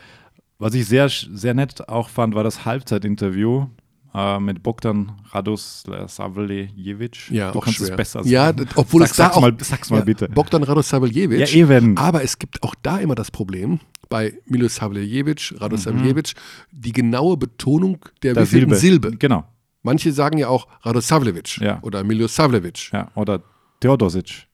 Was 0.58 0.74
ich 0.74 0.88
sehr, 0.88 1.08
sehr 1.10 1.54
nett 1.54 1.88
auch 1.88 2.10
fand, 2.10 2.34
war 2.34 2.44
das 2.44 2.66
Halbzeitinterview 2.66 3.68
äh, 4.16 4.40
mit 4.40 4.64
Bogdan 4.64 5.12
Radosavljevic. 5.32 7.32
Ja, 7.32 7.52
du 7.52 7.60
auch 7.60 7.64
kannst 7.66 7.80
schwer. 7.80 7.92
es 7.92 7.96
besser 7.98 8.22
ja, 8.26 8.46
sagen. 8.48 8.66
d- 8.66 8.72
obwohl 8.76 9.02
Sag- 9.02 9.12
es 9.12 9.18
da 9.18 9.32
auch, 9.32 9.42
mal, 9.42 9.56
sag's 9.60 9.90
mal 9.90 10.00
ja, 10.00 10.06
bitte. 10.06 10.30
Bogdan 10.30 10.64
Radosavljevic. 10.64 11.40
Ja, 11.40 11.48
eben. 11.48 11.98
Aber 11.98 12.24
es 12.24 12.40
gibt 12.40 12.64
auch 12.64 12.76
da 12.82 12.98
immer 12.98 13.16
das 13.16 13.32
Problem 13.32 13.80
bei 14.10 14.34
Milosavljevic, 14.46 15.56
Radosavljevic, 15.60 16.34
die 16.72 16.92
genaue 16.92 17.38
Betonung 17.38 18.00
der, 18.24 18.34
Der 18.36 18.44
wievielten 18.46 18.76
Silbe. 18.76 19.12
Genau. 19.18 19.46
Manche 19.82 20.12
sagen 20.12 20.38
ja 20.38 20.48
auch 20.48 20.68
Radosavljevic 20.82 21.58
Ja. 21.58 21.80
oder 21.82 22.04
Milosavljevic. 22.04 22.92
Ja. 22.92 23.12
Oder 23.16 23.42
Theodosic. 23.80 24.48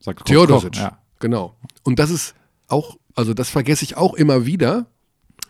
Sagt 0.00 0.24
Theodosic. 0.26 0.76
Ja. 0.76 0.98
Genau. 1.20 1.56
Und 1.82 1.98
das 1.98 2.10
ist 2.10 2.34
auch, 2.68 2.96
also 3.14 3.34
das 3.34 3.50
vergesse 3.50 3.84
ich 3.84 3.96
auch 3.96 4.14
immer 4.14 4.46
wieder. 4.46 4.86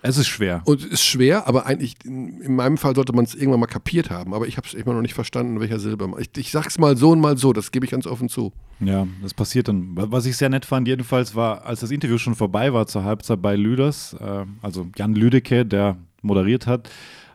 Es 0.08 0.18
ist 0.18 0.28
schwer. 0.28 0.62
Und 0.64 0.84
ist 0.84 1.04
schwer, 1.04 1.46
aber 1.46 1.66
eigentlich, 1.66 1.96
in, 2.04 2.40
in 2.40 2.54
meinem 2.56 2.78
Fall 2.78 2.94
sollte 2.94 3.12
man 3.12 3.24
es 3.24 3.34
irgendwann 3.34 3.60
mal 3.60 3.66
kapiert 3.66 4.10
haben. 4.10 4.34
Aber 4.34 4.46
ich 4.46 4.56
habe 4.56 4.66
es 4.66 4.74
immer 4.74 4.94
noch 4.94 5.02
nicht 5.02 5.14
verstanden, 5.14 5.54
in 5.54 5.60
welcher 5.60 5.78
Silbe. 5.78 6.08
Ich, 6.18 6.30
ich 6.36 6.50
sag's 6.50 6.78
mal 6.78 6.96
so 6.96 7.10
und 7.10 7.20
mal 7.20 7.36
so, 7.36 7.52
das 7.52 7.70
gebe 7.70 7.84
ich 7.84 7.90
ganz 7.90 8.06
offen 8.06 8.28
zu. 8.28 8.52
Ja, 8.80 9.06
das 9.22 9.34
passiert 9.34 9.68
dann. 9.68 9.90
Was 9.94 10.26
ich 10.26 10.36
sehr 10.36 10.48
nett 10.48 10.64
fand, 10.66 10.86
jedenfalls 10.88 11.34
war, 11.34 11.64
als 11.66 11.80
das 11.80 11.90
Interview 11.90 12.18
schon 12.18 12.34
vorbei 12.34 12.72
war 12.72 12.86
zur 12.86 13.04
Halbzeit 13.04 13.40
bei 13.42 13.56
Lüders, 13.56 14.14
äh, 14.20 14.44
also 14.62 14.86
Jan 14.96 15.14
Lüdecke, 15.14 15.64
der 15.66 15.96
moderiert 16.22 16.66
hat, 16.66 16.88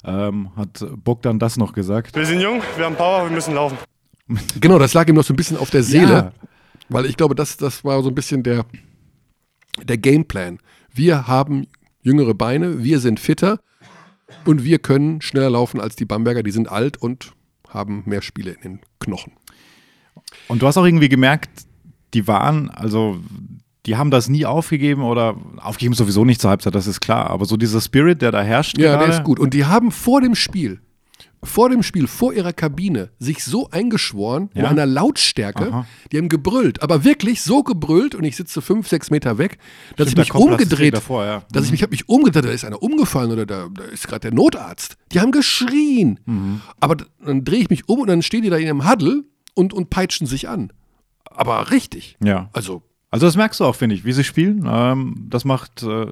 ähm, 0.03 0.49
hat 0.55 0.85
Bogdan 1.03 1.39
das 1.39 1.57
noch 1.57 1.73
gesagt. 1.73 2.15
Wir 2.15 2.25
sind 2.25 2.41
jung, 2.41 2.61
wir 2.77 2.85
haben 2.85 2.95
Power, 2.95 3.25
wir 3.25 3.31
müssen 3.35 3.53
laufen. 3.55 3.77
Genau, 4.61 4.79
das 4.79 4.93
lag 4.93 5.07
ihm 5.09 5.15
noch 5.15 5.23
so 5.25 5.33
ein 5.33 5.35
bisschen 5.35 5.57
auf 5.57 5.69
der 5.71 5.83
Seele, 5.83 6.11
Ja. 6.13 6.31
weil 6.89 7.05
ich 7.05 7.17
glaube, 7.17 7.35
das, 7.35 7.57
das 7.57 7.83
war 7.83 8.01
so 8.01 8.07
ein 8.09 8.15
bisschen 8.15 8.43
der, 8.43 8.65
der 9.83 9.97
Gameplan. 9.97 10.59
Wir 10.93 11.27
haben 11.27 11.67
jüngere 12.01 12.33
Beine, 12.33 12.83
wir 12.83 12.99
sind 12.99 13.19
fitter 13.19 13.59
und 14.45 14.63
wir 14.63 14.79
können 14.79 15.21
schneller 15.21 15.49
laufen 15.49 15.79
als 15.79 15.95
die 15.95 16.05
Bamberger. 16.05 16.43
Die 16.43 16.51
sind 16.51 16.69
alt 16.69 16.97
und 16.97 17.33
haben 17.67 18.03
mehr 18.05 18.21
Spiele 18.21 18.51
in 18.51 18.61
den 18.61 18.79
Knochen. 18.99 19.33
Und 20.47 20.61
du 20.61 20.67
hast 20.67 20.77
auch 20.77 20.85
irgendwie 20.85 21.09
gemerkt, 21.09 21.49
die 22.13 22.27
waren, 22.27 22.69
also 22.69 23.19
die 23.85 23.95
haben 23.97 24.11
das 24.11 24.29
nie 24.29 24.45
aufgegeben 24.45 25.03
oder 25.03 25.35
aufgegeben 25.57 25.95
sowieso 25.95 26.25
nicht 26.25 26.41
zur 26.41 26.49
Halbzeit, 26.49 26.75
das 26.75 26.87
ist 26.87 27.01
klar. 27.01 27.29
Aber 27.29 27.45
so 27.45 27.57
dieser 27.57 27.81
Spirit, 27.81 28.21
der 28.21 28.31
da 28.31 28.41
herrscht, 28.41 28.77
Ja, 28.77 28.93
gerade, 28.93 29.05
der 29.07 29.17
ist 29.19 29.23
gut. 29.23 29.39
Und 29.39 29.53
die 29.53 29.65
haben 29.65 29.91
vor 29.91 30.21
dem 30.21 30.35
Spiel, 30.35 30.81
vor 31.43 31.69
dem 31.69 31.81
Spiel, 31.83 32.07
vor 32.07 32.33
ihrer 32.33 32.53
Kabine, 32.53 33.09
sich 33.17 33.43
so 33.43 33.69
eingeschworen, 33.71 34.49
in 34.53 34.61
Ja? 34.63 34.69
einer 34.69 34.85
Lautstärke, 34.85 35.71
Aha. 35.71 35.87
die 36.11 36.17
haben 36.17 36.29
gebrüllt, 36.29 36.83
aber 36.83 37.03
wirklich 37.03 37.41
so 37.41 37.63
gebrüllt 37.63 38.13
und 38.15 38.23
ich 38.23 38.35
sitze 38.35 38.61
fünf, 38.61 38.87
sechs 38.87 39.09
Meter 39.09 39.37
weg, 39.37 39.57
dass 39.95 40.09
Stimmt, 40.11 40.27
ich 40.27 40.33
mich 40.33 40.41
umgedreht, 40.41 40.93
davor, 40.93 41.25
ja. 41.25 41.43
dass 41.51 41.65
ich 41.65 41.71
mich, 41.71 41.81
hab 41.83 41.91
mich 41.91 42.07
umgedreht, 42.07 42.45
da 42.45 42.49
ist 42.49 42.63
einer 42.65 42.81
umgefallen 42.83 43.31
oder 43.31 43.45
da, 43.45 43.69
da 43.73 43.83
ist 43.85 44.07
gerade 44.07 44.21
der 44.29 44.33
Notarzt. 44.33 44.97
Die 45.11 45.19
haben 45.19 45.31
geschrien. 45.31 46.19
Mhm. 46.25 46.61
Aber 46.79 46.97
dann 47.25 47.43
drehe 47.43 47.59
ich 47.61 47.69
mich 47.69 47.89
um 47.89 47.99
und 48.01 48.07
dann 48.07 48.21
stehen 48.21 48.43
die 48.43 48.49
da 48.49 48.57
in 48.57 48.67
einem 48.69 48.89
Huddle 48.89 49.23
und, 49.55 49.73
und 49.73 49.89
peitschen 49.89 50.27
sich 50.27 50.47
an. 50.47 50.71
Aber 51.25 51.71
richtig. 51.71 52.17
Ja. 52.23 52.49
Also, 52.53 52.83
Also 53.13 53.25
das 53.25 53.35
merkst 53.35 53.59
du 53.59 53.65
auch, 53.65 53.75
finde 53.75 53.95
ich, 53.95 54.05
wie 54.05 54.13
sie 54.13 54.23
spielen. 54.23 54.65
Ähm, 54.65 55.25
das 55.29 55.43
macht 55.43 55.83
äh, 55.83 56.07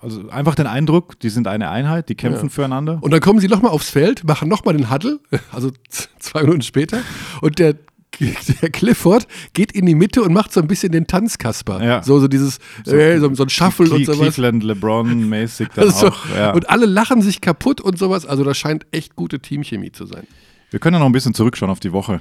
also 0.00 0.28
einfach 0.28 0.54
den 0.54 0.68
Eindruck, 0.68 1.18
die 1.18 1.28
sind 1.28 1.48
eine 1.48 1.68
Einheit, 1.68 2.08
die 2.08 2.14
kämpfen 2.14 2.44
Ja. 2.46 2.48
füreinander. 2.50 2.98
Und 3.02 3.10
dann 3.10 3.20
kommen 3.20 3.40
sie 3.40 3.48
nochmal 3.48 3.72
aufs 3.72 3.90
Feld, 3.90 4.22
machen 4.24 4.48
nochmal 4.48 4.76
den 4.76 4.88
Huddle, 4.88 5.18
also 5.52 5.72
zwei 6.20 6.42
Minuten 6.42 6.62
später. 6.62 7.00
Und 7.40 7.58
der, 7.58 7.74
der 8.20 8.70
Clifford 8.70 9.26
geht 9.52 9.72
in 9.72 9.84
die 9.86 9.96
Mitte 9.96 10.22
und 10.22 10.32
macht 10.32 10.52
so 10.52 10.60
ein 10.60 10.68
bisschen 10.68 10.92
den 10.92 11.08
Tanzkasper. 11.08 11.82
Ja. 11.84 12.02
So, 12.04 12.20
so 12.20 12.28
dieses, 12.28 12.58
äh, 12.86 13.18
so, 13.18 13.34
so 13.34 13.42
ein 13.42 13.48
Shuffle 13.50 13.86
Cle 13.86 13.96
und 13.96 14.04
sowas. 14.06 14.18
Cleveland, 14.34 14.62
LeBron-mäßig 14.62 15.70
dann 15.74 15.90
So. 15.90 16.06
auch. 16.06 16.18
Ja. 16.36 16.52
Und 16.52 16.70
alle 16.70 16.86
lachen 16.86 17.20
sich 17.20 17.40
kaputt 17.40 17.80
und 17.80 17.98
sowas. 17.98 18.26
Also 18.26 18.44
das 18.44 18.56
scheint 18.56 18.86
echt 18.92 19.16
gute 19.16 19.40
Teamchemie 19.40 19.90
zu 19.90 20.06
sein. 20.06 20.28
Wir 20.70 20.78
können 20.78 20.94
ja 20.94 21.00
noch 21.00 21.06
ein 21.06 21.12
bisschen 21.12 21.34
zurückschauen 21.34 21.72
auf 21.72 21.80
die 21.80 21.90
Woche. 21.92 22.20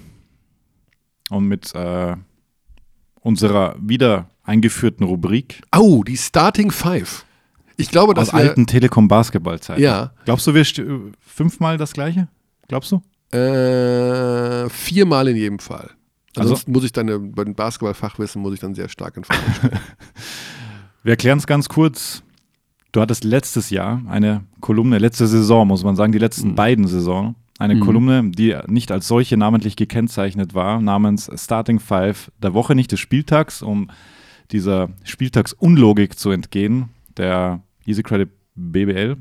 Und 1.29 1.45
mit 1.47 1.73
äh, 1.75 2.15
unserer 3.23 3.75
wieder 3.79 4.29
eingeführten 4.43 5.05
Rubrik 5.05 5.61
Oh, 5.75 6.03
die 6.03 6.17
Starting 6.17 6.71
Five. 6.71 7.25
Ich 7.77 7.89
glaube, 7.89 8.11
aus 8.13 8.27
dass 8.27 8.33
wir, 8.33 8.39
alten 8.49 8.67
Telekom-Basketballzeiten. 8.67 9.81
Ja. 9.83 10.11
Glaubst 10.25 10.45
du, 10.45 10.53
wir 10.53 10.63
st- 10.63 11.11
fünfmal 11.19 11.77
das 11.77 11.93
gleiche? 11.93 12.27
Glaubst 12.67 12.91
du? 12.91 13.01
äh, 13.35 14.69
viermal 14.69 15.27
in 15.27 15.35
jedem 15.37 15.59
Fall. 15.59 15.89
Also- 16.35 16.49
Ansonsten 16.49 16.71
muss 16.71 16.83
ich 16.83 16.91
dann, 16.91 17.07
äh, 17.09 17.17
bei 17.17 17.43
dem 17.43 17.55
Basketballfachwissen 17.55 18.41
muss 18.41 18.53
ich 18.53 18.59
dann 18.59 18.75
sehr 18.75 18.89
stark 18.89 19.17
in 19.17 19.23
Frage 19.23 19.41
stellen. 19.57 19.79
Wir 21.03 21.11
erklären 21.11 21.37
es 21.39 21.47
ganz 21.47 21.67
kurz. 21.67 22.23
Du 22.91 23.01
hattest 23.01 23.23
letztes 23.23 23.71
Jahr 23.71 24.01
eine 24.07 24.43
Kolumne, 24.61 24.99
letzte 24.99 25.25
Saison, 25.27 25.67
muss 25.67 25.83
man 25.83 25.95
sagen, 25.95 26.11
die 26.11 26.19
letzten 26.19 26.49
Mhm. 26.49 26.55
beiden 26.55 26.87
Saison, 26.87 27.35
eine 27.59 27.79
Kolumne, 27.79 28.31
die 28.31 28.57
nicht 28.67 28.91
als 28.91 29.07
solche 29.07 29.37
namentlich 29.37 29.75
gekennzeichnet 29.75 30.53
war, 30.53 30.81
namens 30.81 31.29
Starting 31.35 31.79
Five 31.79 32.31
der 32.41 32.53
Woche, 32.53 32.75
nicht 32.75 32.91
des 32.91 32.99
Spieltags, 32.99 33.61
um 33.61 33.89
dieser 34.51 34.89
Spieltagsunlogik 35.03 36.17
zu 36.17 36.31
entgehen, 36.31 36.89
der 37.17 37.61
Easy 37.85 38.03
Credit 38.03 38.29
BBL. 38.55 39.17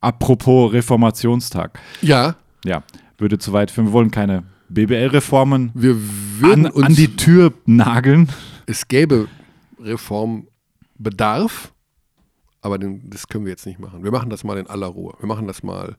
Apropos 0.00 0.72
Reformationstag. 0.72 1.78
Ja, 2.00 2.36
Ja, 2.64 2.82
würde 3.18 3.38
zu 3.38 3.52
weit 3.52 3.70
führen. 3.70 3.88
Wir 3.88 3.92
wollen 3.92 4.10
keine 4.10 4.44
BBL-Reformen 4.68 5.70
wir 5.74 5.96
würden 6.40 6.66
an, 6.66 6.72
uns, 6.72 6.86
an 6.86 6.94
die 6.94 7.14
Tür 7.16 7.52
nageln. 7.66 8.28
es 8.66 8.88
gäbe 8.88 9.28
Reformbedarf, 9.78 11.72
aber 12.60 12.78
den, 12.78 13.08
das 13.10 13.28
können 13.28 13.44
wir 13.44 13.50
jetzt 13.50 13.66
nicht 13.66 13.78
machen. 13.78 14.02
Wir 14.02 14.10
machen 14.10 14.30
das 14.30 14.44
mal 14.44 14.58
in 14.58 14.66
aller 14.66 14.86
Ruhe. 14.86 15.14
Wir 15.18 15.26
machen 15.26 15.46
das 15.46 15.62
mal 15.62 15.96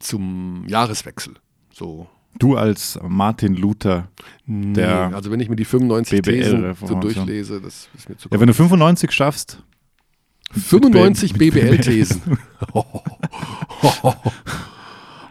zum 0.00 0.64
Jahreswechsel. 0.66 1.34
So. 1.72 2.08
Du 2.38 2.56
als 2.56 2.98
Martin 3.06 3.54
Luther. 3.54 4.08
Der 4.46 5.08
Nee, 5.08 5.14
also 5.14 5.30
wenn 5.30 5.40
ich 5.40 5.48
mir 5.48 5.56
die 5.56 5.64
95 5.64 6.22
Thesen 6.22 6.74
so 6.84 6.94
durchlese, 6.94 7.60
das 7.60 7.88
ist 7.96 8.08
mir 8.08 8.16
zu 8.16 8.28
Ja, 8.30 8.40
wenn 8.40 8.46
du 8.46 8.54
95 8.54 9.10
schaffst, 9.12 9.62
95 10.52 11.36
mit 11.36 11.52
BBL-Thesen. 11.52 12.22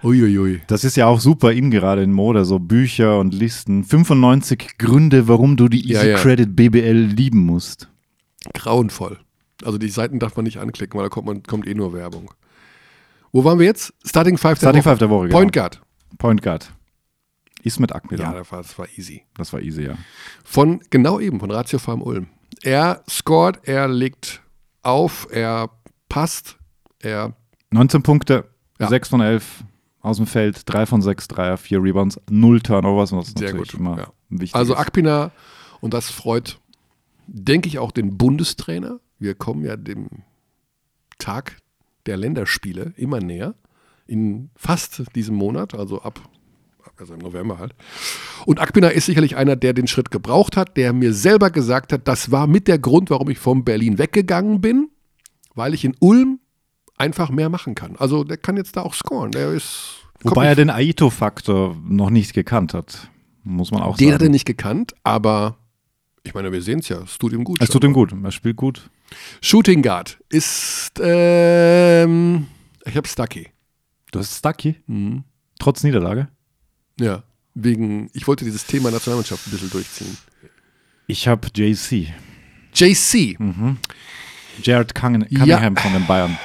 Uiuiui. 0.04 0.62
das 0.68 0.84
ist 0.86 0.96
ja 0.96 1.08
auch 1.08 1.20
super 1.20 1.52
in 1.52 1.72
gerade 1.72 2.04
in 2.04 2.14
Mode, 2.14 2.46
so 2.46 2.60
Bücher 2.60 3.20
und 3.20 3.34
Listen. 3.34 3.84
95 3.84 4.78
Gründe, 4.78 5.28
warum 5.28 5.58
du 5.58 5.68
die 5.68 5.82
Easy 5.82 5.94
Ja, 5.94 6.04
ja. 6.04 6.18
Credit 6.18 6.56
BBL 6.56 7.12
lieben 7.16 7.46
musst. 7.46 7.90
Grauenvoll. 8.54 9.20
Also 9.64 9.78
die 9.78 9.90
Seiten 9.90 10.20
darf 10.20 10.38
man 10.38 10.46
nicht 10.46 10.58
anklicken, 10.58 10.98
weil 10.98 11.06
da 11.06 11.10
kommt, 11.10 11.28
man, 11.28 11.44
kommt 11.44 11.68
eh 11.68 11.74
nur 11.74 11.94
Werbung. 11.94 12.32
Wo 13.31 13.43
waren 13.43 13.59
wir 13.59 13.65
jetzt? 13.65 13.93
Starting 14.05 14.38
Five 14.38 14.59
der 14.59 14.69
Starting 14.69 14.79
Woche. 14.83 14.89
Five 14.89 15.00
der 15.00 15.09
Woche, 15.09 15.27
genau. 15.27 15.38
Point 15.38 15.53
Guard. 15.53 15.81
Point 16.17 16.41
Guard. 16.41 16.71
Ismet 17.63 17.93
Akmila. 17.93 18.24
Ja, 18.24 18.33
das 18.33 18.51
war, 18.51 18.62
das 18.62 18.77
war 18.79 18.88
easy. 18.98 19.24
Das 19.36 19.51
war 19.53 19.62
easy, 19.62 19.83
ja. 19.83 19.98
Von, 20.43 20.79
genau 20.89 21.19
eben, 21.19 21.39
von 21.39 21.51
Ratio 21.51 21.77
Farm 21.79 22.01
Ulm. 22.01 22.27
Er 22.62 23.03
scored, 23.09 23.59
er 23.63 23.88
legt 23.88 24.41
auf, 24.81 25.27
er 25.31 25.69
passt, 26.07 26.57
er 27.00 27.33
19 27.71 28.01
Punkte, 28.01 28.45
Ja. 28.79 28.88
6 28.88 29.09
von 29.09 29.21
11 29.21 29.63
aus 30.01 30.17
dem 30.17 30.25
Feld, 30.25 30.62
3 30.65 30.86
von 30.86 31.01
6 31.01 31.27
Dreier, 31.27 31.57
4 31.57 31.83
Rebounds, 31.83 32.19
0 32.29 32.62
Turnovers, 32.62 33.12
was 33.12 33.27
Sehr 33.38 33.50
natürlich 33.50 33.71
gut, 33.71 33.79
immer 33.79 33.98
ja. 33.98 34.07
wichtig 34.29 34.55
Also 34.55 34.74
ist. 34.74 34.79
Akpina, 34.79 35.31
und 35.81 35.93
das 35.93 36.09
freut, 36.09 36.59
denke 37.27 37.67
ich, 37.67 37.77
auch 37.79 37.91
den 37.91 38.17
Bundestrainer. 38.17 39.00
Wir 39.19 39.36
kommen 39.36 39.65
ja 39.65 39.75
dem 39.75 40.07
Tag 41.17 41.57
der 42.06 42.18
Länderspiele 42.18 42.94
immer 42.96 43.20
näher. 43.20 43.56
In 44.08 44.50
fast 44.56 45.03
diesem 45.15 45.36
Monat, 45.36 45.75
also 45.75 46.01
ab, 46.01 46.20
also 46.98 47.13
im 47.13 47.20
November 47.20 47.60
halt. 47.60 47.75
Und 48.46 48.60
Akpina 48.60 48.88
ist 48.89 49.06
sicherlich 49.06 49.36
einer, 49.36 49.56
der 49.56 49.74
den 49.74 49.88
Schritt 49.88 50.10
gebraucht 50.10 50.58
hat, 50.58 50.77
der 50.77 50.94
mir 50.94 51.13
selber 51.13 51.51
gesagt 51.51 51.94
hat, 51.94 52.08
das 52.08 52.32
war 52.32 52.48
mit 52.48 52.68
der 52.68 52.79
Grund, 52.79 53.10
warum 53.10 53.29
ich 53.29 53.38
von 53.38 53.63
Berlin 53.63 54.00
weggegangen 54.00 54.62
bin, 54.62 54.89
weil 55.53 55.74
ich 55.74 55.86
in 55.86 55.96
Ulm 56.00 56.39
einfach 56.98 57.29
mehr 57.29 57.50
machen 57.50 57.75
kann. 57.75 57.96
Also 57.98 58.24
der 58.24 58.38
kann 58.38 58.58
jetzt 58.58 58.75
da 58.75 58.82
auch 58.82 58.94
scoren. 58.94 59.32
Der 59.32 59.51
ist. 59.53 59.98
Wobei 60.22 60.48
er 60.48 60.56
den 60.56 60.70
Aito-Faktor 60.70 61.77
noch 61.88 62.10
nicht 62.10 62.34
gekannt 62.34 62.74
hat, 62.74 63.10
muss 63.44 63.72
man 63.72 63.82
auch 63.82 63.96
Den 63.96 64.10
hat 64.10 64.15
er 64.15 64.25
sagen. 64.25 64.32
nicht 64.32 64.46
gekannt, 64.46 64.94
aber 65.03 65.58
ich 66.24 66.34
meine, 66.34 66.52
wir 66.52 66.62
sehen 66.62 66.80
es 66.80 66.90
ja, 66.90 67.00
es 67.02 67.18
tut 67.18 67.34
ihm 67.34 67.44
gut. 67.44 67.62
Es 67.62 67.70
tut 67.70 67.84
ihm 67.84 67.94
gut, 67.94 68.14
er 68.24 68.32
spielt 68.32 68.56
gut. 68.58 68.90
Shooting 69.42 69.82
Guard 69.82 70.20
ist, 70.30 70.92
ähm, 71.02 72.48
ich 72.86 72.96
habe 72.96 73.08
Stucky. 73.08 73.50
Du 74.12 74.20
hast 74.20 74.38
Stucky, 74.38 74.76
Mhm. 74.88 75.24
trotz 75.60 75.84
Niederlage. 75.84 76.28
Ja, 77.00 77.24
wegen, 77.56 78.10
ich 78.14 78.28
wollte 78.28 78.46
dieses 78.46 78.66
Thema 78.66 78.92
Nationalmannschaft 78.92 79.48
ein 79.48 79.52
bisschen 79.52 79.70
durchziehen. 79.70 80.18
Ich 81.08 81.28
habe 81.28 81.48
JC, 81.56 82.14
JC, 82.74 83.38
Jared 84.62 84.94
Cunningham, 84.94 85.48
Ja. 85.48 85.60
Von 85.76 85.94
den 85.94 86.06
Bayern. 86.06 86.38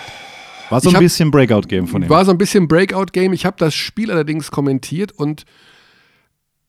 War 0.71 0.81
so 0.81 0.89
ein 0.89 0.95
hab- 0.95 1.01
bisschen 1.03 1.31
Breakout-Game 1.31 1.87
von 1.87 2.03
ihm. 2.03 2.09
war 2.09 2.25
so 2.25 2.31
ein 2.31 2.39
bisschen 2.39 2.67
Breakout-Game. 2.69 3.33
Ich 3.35 3.45
habe 3.45 3.57
das 3.59 3.75
Spiel 3.75 4.11
allerdings 4.11 4.51
kommentiert 4.51 5.13
und 5.13 5.45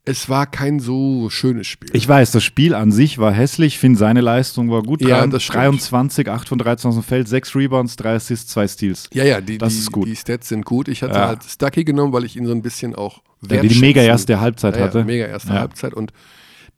es 0.08 0.30
war 0.30 0.46
kein 0.46 0.80
so 0.80 1.30
schönes 1.32 1.66
Spiel. 1.68 1.90
Ich 1.94 2.08
weiß, 2.08 2.32
das 2.32 2.44
Spiel 2.44 2.76
an 2.76 2.92
sich 2.92 3.18
war 3.18 3.32
hässlich, 3.32 3.80
finde 3.80 3.98
seine 3.98 4.22
Leistung 4.22 4.70
war 4.70 4.84
gut. 4.84 5.02
Ja, 5.02 5.22
Drei- 5.22 5.28
das 5.28 5.44
stimmt. 5.44 5.58
23, 5.58 6.30
8 6.30 6.48
von 6.48 6.58
13 6.60 6.90
aus 6.90 6.96
dem 6.96 7.04
Feld, 7.04 7.28
6 7.28 7.56
Rebounds, 7.56 7.96
3 7.96 8.14
Assists, 8.16 8.52
2 8.52 8.68
Steals. 8.68 9.10
ja, 9.14 9.24
ja, 9.24 9.42
die, 9.42 9.58
Das 9.58 9.74
die, 9.74 9.80
ist 9.80 9.92
gut. 9.92 10.08
die 10.08 10.16
Stats 10.16 10.50
sind 10.50 10.64
gut. 10.64 10.88
Ich 10.88 11.02
hatte 11.02 11.16
Ja. 11.16 11.28
halt 11.30 11.44
Stucky 11.44 11.84
genommen, 11.84 12.14
weil 12.14 12.24
ich 12.24 12.36
ihn 12.38 12.46
so 12.46 12.52
ein 12.52 12.62
bisschen 12.62 12.94
auch 12.96 13.22
Der 13.42 13.62
die 13.62 13.80
mega 13.80 14.02
erste 14.02 14.40
Halbzeit 14.40 14.78
ja, 14.78 14.84
hatte. 14.84 15.00
Ja, 15.00 15.06
mega 15.06 15.26
erste 15.26 15.50
Ja. 15.54 15.60
Halbzeit 15.62 15.94
und 15.94 16.14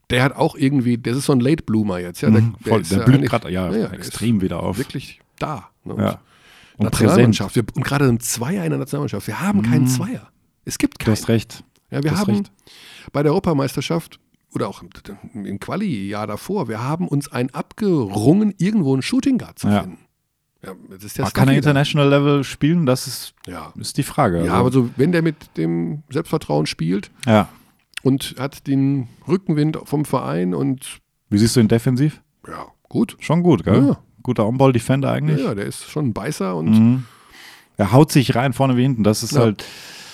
der 0.09 0.23
hat 0.23 0.33
auch 0.37 0.55
irgendwie, 0.55 0.97
das 0.97 1.17
ist 1.17 1.25
so 1.25 1.33
ein 1.33 1.41
Late 1.41 1.63
Bloomer 1.63 1.99
jetzt. 1.99 2.21
Ja, 2.21 2.29
der, 2.29 2.41
Mhm, 2.41 2.55
voll, 2.65 2.81
der 2.83 2.97
ja 2.99 3.03
blüht 3.03 3.21
gerade 3.29 3.49
ja, 3.51 3.69
der 3.69 3.91
extrem 3.91 4.39
wieder 4.41 4.63
auf. 4.63 4.77
Wirklich 4.77 5.19
da. 5.37 5.69
Ne? 5.83 5.95
Und 5.95 6.01
Ja. 6.01 6.19
Und 6.77 6.91
präsent. 6.91 7.07
Nationalmannschaft. 7.09 7.55
Wir, 7.57 7.63
und 7.75 7.83
gerade 7.83 8.05
ein 8.05 8.19
Zweier 8.21 8.63
in 8.63 8.69
der 8.69 8.79
Nationalmannschaft. 8.79 9.27
Wir 9.27 9.41
haben 9.41 9.63
keinen 9.63 9.87
Zweier. 9.87 10.29
Es 10.63 10.77
gibt 10.77 11.01
Du 11.01 11.05
keinen. 11.05 11.11
hast 11.15 11.27
recht. 11.27 11.63
Ja, 11.89 12.03
wir 12.03 12.09
du 12.09 12.11
hast 12.11 12.27
haben 12.27 12.35
recht. 12.35 12.51
bei 13.13 13.23
der 13.23 13.31
Europameisterschaft 13.31 14.19
oder 14.53 14.67
auch 14.67 14.81
im- 15.33 15.59
Quali-Jahr 15.59 16.27
davor, 16.27 16.67
wir 16.67 16.83
haben 16.83 17.07
uns 17.07 17.31
ein 17.31 17.53
abgerungen, 17.53 18.53
irgendwo 18.57 18.93
einen 18.93 19.01
Shooting 19.01 19.37
Guard 19.37 19.59
zu 19.59 19.67
Ja. 19.67 19.81
finden. 19.83 19.99
Ja, 20.63 20.73
das 20.99 21.13
der 21.13 21.25
Aber 21.25 21.31
kann 21.33 21.47
er. 21.49 21.55
International 21.55 22.09
Level 22.09 22.43
spielen? 22.43 22.85
Das 22.85 23.05
ist, 23.07 23.33
Ja. 23.45 23.71
ist 23.79 23.97
die 23.97 24.03
Frage. 24.03 24.43
ja, 24.45 24.53
aber 24.53 24.71
so, 24.71 24.89
wenn 24.97 25.11
der 25.11 25.21
mit 25.21 25.35
dem 25.55 26.01
Selbstvertrauen 26.09 26.65
spielt 26.65 27.11
ja. 27.25 27.47
und 28.03 28.35
hat 28.39 28.65
den 28.67 29.07
Rückenwind 29.27 29.77
vom 29.85 30.03
Verein 30.03 30.53
und 30.55 30.99
Wie 31.29 31.37
siehst 31.37 31.55
du 31.55 31.59
ihn 31.59 31.67
defensiv? 31.67 32.21
ja, 32.47 32.65
gut. 32.89 33.15
Schon 33.19 33.43
gut, 33.43 33.63
gell? 33.63 33.87
Ja. 33.89 33.97
Guter 34.23 34.47
On-Ball-Defender 34.47 35.09
Ja, 35.09 35.13
eigentlich. 35.13 35.41
ja, 35.45 35.53
der 35.55 35.65
ist 35.67 35.89
schon 35.89 36.07
ein 36.07 36.13
Beißer 36.13 36.55
und 36.55 36.69
Mhm. 36.71 37.05
Er 37.79 37.91
haut 37.91 38.11
sich 38.11 38.33
rein, 38.35 38.53
vorne 38.53 38.75
wie 38.75 38.81
hinten. 38.81 39.03
Das 39.03 39.21
ist 39.21 39.33
Ja. 39.33 39.41
halt. 39.41 39.63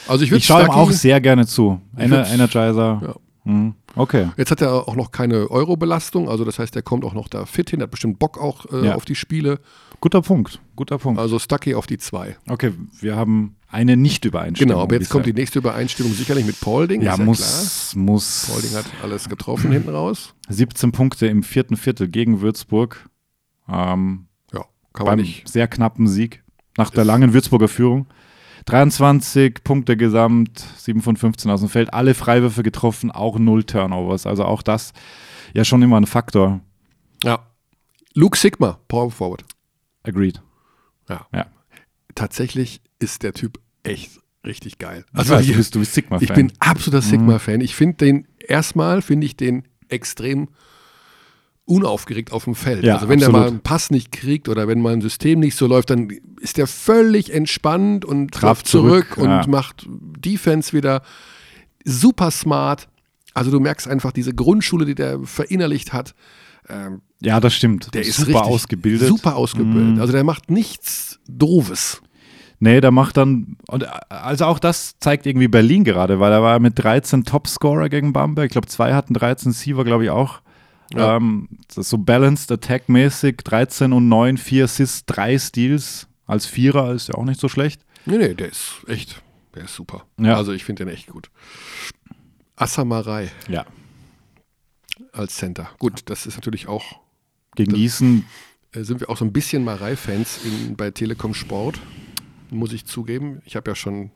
Also 0.08 0.24
ich 0.24 0.32
Ich 0.32 0.46
schaue 0.46 0.64
ihm 0.64 0.70
auch 0.70 0.92
sehr 0.92 1.20
gerne 1.22 1.46
zu. 1.48 1.80
Ener 1.98 2.28
Energizer. 2.30 3.02
Ja. 3.02 3.16
Mhm. 3.46 3.76
Okay. 3.96 4.30
Jetzt 4.38 4.52
hat 4.52 4.62
er 4.62 4.88
auch 4.88 4.96
noch 4.96 5.12
keine 5.12 5.52
Euro-Belastung, 5.52 6.30
also 6.30 6.46
das 6.46 6.60
heißt, 6.60 6.76
er 6.78 6.82
kommt 6.82 7.04
auch 7.04 7.14
noch 7.14 7.28
da 7.28 7.46
fit 7.46 7.70
hin, 7.70 7.82
hat 7.82 7.92
bestimmt 7.92 8.18
Bock 8.18 8.40
auch 8.40 8.66
äh, 8.72 8.88
Ja. 8.88 8.96
auf 8.96 9.04
die 9.06 9.16
Spiele. 9.16 9.60
Guter 10.00 10.22
Punkt. 10.22 10.60
Guter 10.76 10.98
Punkt. 10.98 11.20
Also 11.20 11.40
Stucky 11.40 11.76
auf 11.76 11.86
die 11.86 11.98
zwei. 11.98 12.38
Okay, 12.48 12.72
wir 13.02 13.16
haben 13.16 13.56
eine 13.70 13.98
Nicht-Übereinstimmung. 13.98 14.70
Genau, 14.74 14.82
aber 14.84 14.96
jetzt 14.96 15.10
kommt 15.10 15.26
die 15.26 15.34
nächste 15.34 15.60
Übereinstimmung 15.60 16.14
sicherlich 16.14 16.46
mit 16.46 16.60
Paulding. 16.62 17.02
Ja, 17.02 17.16
ja 17.18 17.24
muss, 17.24 17.94
muss. 17.96 18.46
klar. 18.46 18.56
Paulding 18.56 18.78
hat 18.78 18.86
alles 19.04 19.28
getroffen 19.30 19.72
hinten 19.72 19.90
raus. 19.90 20.34
17 20.50 20.92
Punkte 20.92 21.28
im 21.28 21.44
vierten 21.44 21.76
Viertel 21.78 22.08
gegen 22.08 22.42
Würzburg. 22.42 23.10
Ähm, 23.70 24.28
Ja, 24.54 24.62
kann 24.94 25.06
man 25.06 25.18
beim 25.18 25.20
nicht. 25.20 25.48
sehr 25.48 25.68
knappen 25.68 26.08
Sieg 26.08 26.44
nach 26.78 26.90
der 26.90 27.06
langen 27.06 27.34
Würzburger 27.34 27.68
Führung. 27.68 28.08
23 28.66 29.64
Punkte 29.64 29.98
gesamt, 29.98 30.66
7 30.78 31.02
von 31.02 31.18
15 31.18 31.52
aus 31.52 31.60
dem 31.60 31.70
Feld, 31.70 31.94
alle 31.94 32.14
Freiwürfe 32.14 32.64
getroffen, 32.64 33.12
auch 33.12 33.38
null 33.38 33.64
Turnovers. 33.64 34.26
Also 34.26 34.46
auch 34.46 34.62
das 34.62 34.94
ja 35.54 35.66
schon 35.66 35.82
immer 35.82 35.98
ein 36.00 36.06
Faktor. 36.06 36.62
Ja. 37.24 37.46
Luke 38.14 38.38
Sigma, 38.38 38.80
Power 38.88 39.12
Forward. 39.12 39.44
Agreed. 40.04 40.42
Ja. 41.10 41.28
Ja. 41.34 41.46
Tatsächlich 42.16 42.82
ist 43.00 43.24
der 43.24 43.34
Typ 43.34 43.60
echt 43.84 44.20
richtig 44.46 44.78
geil. 44.78 45.06
Also 45.14 45.38
hier- 45.40 45.54
du 45.54 45.58
bist, 45.58 45.76
du 45.76 45.80
bist 45.80 45.94
Sigma-Fan. 45.94 46.24
Ich 46.24 46.34
bin 46.34 46.52
absoluter 46.60 47.04
Mhm. 47.06 47.10
Sigma-Fan. 47.10 47.62
Ich 47.62 47.76
finde 47.76 47.98
den, 47.98 48.28
erstmal 48.40 49.02
finde 49.02 49.26
ich 49.26 49.36
den 49.36 49.64
extrem 49.90 50.50
unaufgeregt 51.66 52.32
auf 52.32 52.44
dem 52.44 52.56
Feld. 52.56 52.84
Ja, 52.84 52.96
also 52.96 53.10
wenn 53.10 53.20
der 53.20 53.30
absolut. 53.30 53.46
mal 53.46 53.52
einen 53.52 53.62
Pass 53.62 53.90
nicht 53.90 54.12
kriegt 54.12 54.50
oder 54.50 54.68
wenn 54.68 54.82
mal 54.82 54.94
ein 54.94 55.02
System 55.02 55.40
nicht 55.40 55.56
so 55.56 55.68
läuft, 55.68 55.90
dann 55.90 56.10
ist 56.42 56.58
der 56.58 56.68
völlig 56.68 57.34
entspannt 57.34 58.04
und 58.04 58.40
läuft 58.42 58.68
zurück, 58.68 59.14
zurück, 59.14 59.18
und 59.18 59.30
ja. 59.30 59.48
macht 59.48 59.88
Defense 59.90 60.74
wieder 60.74 61.04
super 61.86 62.32
smart. 62.32 62.90
Also 63.34 63.50
du 63.50 63.60
merkst 63.60 63.88
einfach 63.88 64.12
diese 64.12 64.34
Grundschule, 64.34 64.86
die 64.86 64.96
der 64.96 65.20
verinnerlicht 65.24 65.94
hat. 65.94 66.16
Ähm, 66.70 67.02
ja, 67.22 67.40
das 67.40 67.54
stimmt. 67.56 67.94
der 67.94 68.02
ist 68.02 68.18
super 68.18 68.46
ausgebildet. 68.46 69.08
Super 69.08 69.36
ausgebildet. 69.36 69.96
Mhm. 69.96 70.02
Also 70.02 70.14
der 70.14 70.24
macht 70.24 70.52
nichts 70.52 71.20
Doofes. 71.28 72.02
Nee, 72.60 72.80
der 72.80 72.92
macht 72.92 73.18
dann, 73.18 73.58
und 73.68 73.86
also 74.10 74.46
auch 74.46 74.60
das 74.60 74.98
zeigt 75.00 75.26
irgendwie 75.26 75.50
Berlin 75.50 75.84
gerade, 75.84 76.20
weil 76.20 76.32
er 76.32 76.42
war 76.42 76.60
mit 76.60 76.80
13 76.82 77.26
Topscorer 77.26 77.90
gegen 77.90 78.14
Bamberg. 78.14 78.46
Ich 78.46 78.52
glaube, 78.54 78.68
zwei 78.68 78.94
hatten 78.94 79.14
13, 79.14 79.52
sie 79.52 79.76
war, 79.76 79.84
glaube 79.84 80.06
ich, 80.06 80.10
auch. 80.10 80.42
Ja. 80.94 81.18
Ähm, 81.18 81.50
das 81.68 81.78
ist 81.78 81.90
so 81.90 81.98
balanced, 81.98 82.52
attack-mäßig, 82.52 83.38
13 83.44 83.94
und 83.94 84.08
9, 84.10 84.38
4 84.38 84.66
Assists, 84.66 85.06
3 85.06 85.38
Steals. 85.40 86.08
Als 86.26 86.46
Vierer 86.46 86.94
ist 86.94 87.10
ja 87.10 87.16
auch 87.16 87.26
nicht 87.26 87.40
so 87.40 87.48
schlecht. 87.50 87.82
Nee, 88.06 88.18
nee, 88.18 88.34
der 88.34 88.50
ist 88.50 88.82
echt, 88.88 89.22
der 89.56 89.64
ist 89.66 89.76
super. 89.76 90.06
Ja. 90.20 90.36
Also 90.36 90.52
ich 90.54 90.64
finde 90.64 90.86
den 90.86 90.94
echt 90.94 91.08
gut. 91.08 91.30
Assamarei 92.56 93.32
Ja. 93.48 93.66
als 95.12 95.36
Center. 95.36 95.70
Gut, 95.80 96.02
das 96.06 96.26
ist 96.26 96.36
natürlich 96.36 96.68
auch 96.68 97.00
Gegen 97.56 97.74
Gießen 97.74 98.26
Äh, 98.74 98.84
sind 98.84 99.00
wir 99.02 99.10
auch 99.10 99.18
so 99.18 99.26
ein 99.26 99.34
bisschen 99.34 99.64
Marei-Fans 99.64 100.40
bei 100.76 100.90
Telekom 100.92 101.34
Sport, 101.36 101.80
muss 102.50 102.74
ich 102.74 102.86
zugeben. 102.86 103.42
Ich 103.46 103.56
habe 103.56 103.70
ja 103.70 103.76
schon 103.76 104.10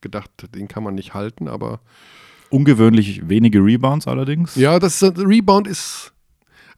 gedacht, 0.00 0.30
den 0.54 0.66
kann 0.66 0.82
man 0.82 0.94
nicht 0.96 1.14
halten, 1.14 1.46
aber 1.46 1.80
ungewöhnlich 2.50 3.28
wenige 3.28 3.60
Rebounds 3.60 4.06
allerdings. 4.06 4.54
ja, 4.56 4.78
das 4.78 5.02
Rebound 5.02 5.66
ist, 5.66 6.12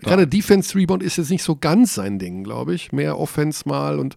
gerade 0.01 0.27
Defense 0.27 0.75
Rebound 0.79 1.03
ist 1.03 1.17
jetzt 1.17 1.31
nicht 1.31 1.43
so 1.43 1.57
ganz 1.57 1.95
sein 1.95 2.19
Ding, 2.19 2.45
glaube 2.45 2.75
ich. 2.75 2.93
Mehr 2.93 3.19
Offense 3.19 3.69
mal 3.69 3.99
und, 3.99 4.17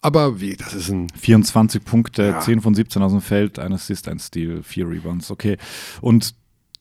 aber 0.00 0.40
wie, 0.40 0.56
das 0.56 0.74
ist 0.74 0.90
ein, 0.90 1.08
24 1.18 1.84
Punkte, 1.84 2.22
Ja. 2.22 2.40
10 2.40 2.60
von 2.60 2.74
17 2.74 3.02
aus 3.02 3.12
dem 3.12 3.20
Feld, 3.20 3.58
ein 3.58 3.72
Assist, 3.72 4.08
ein 4.08 4.18
Steal, 4.18 4.62
vier 4.62 4.88
Rebounds, 4.88 5.30
okay. 5.30 5.58
Und 6.00 6.34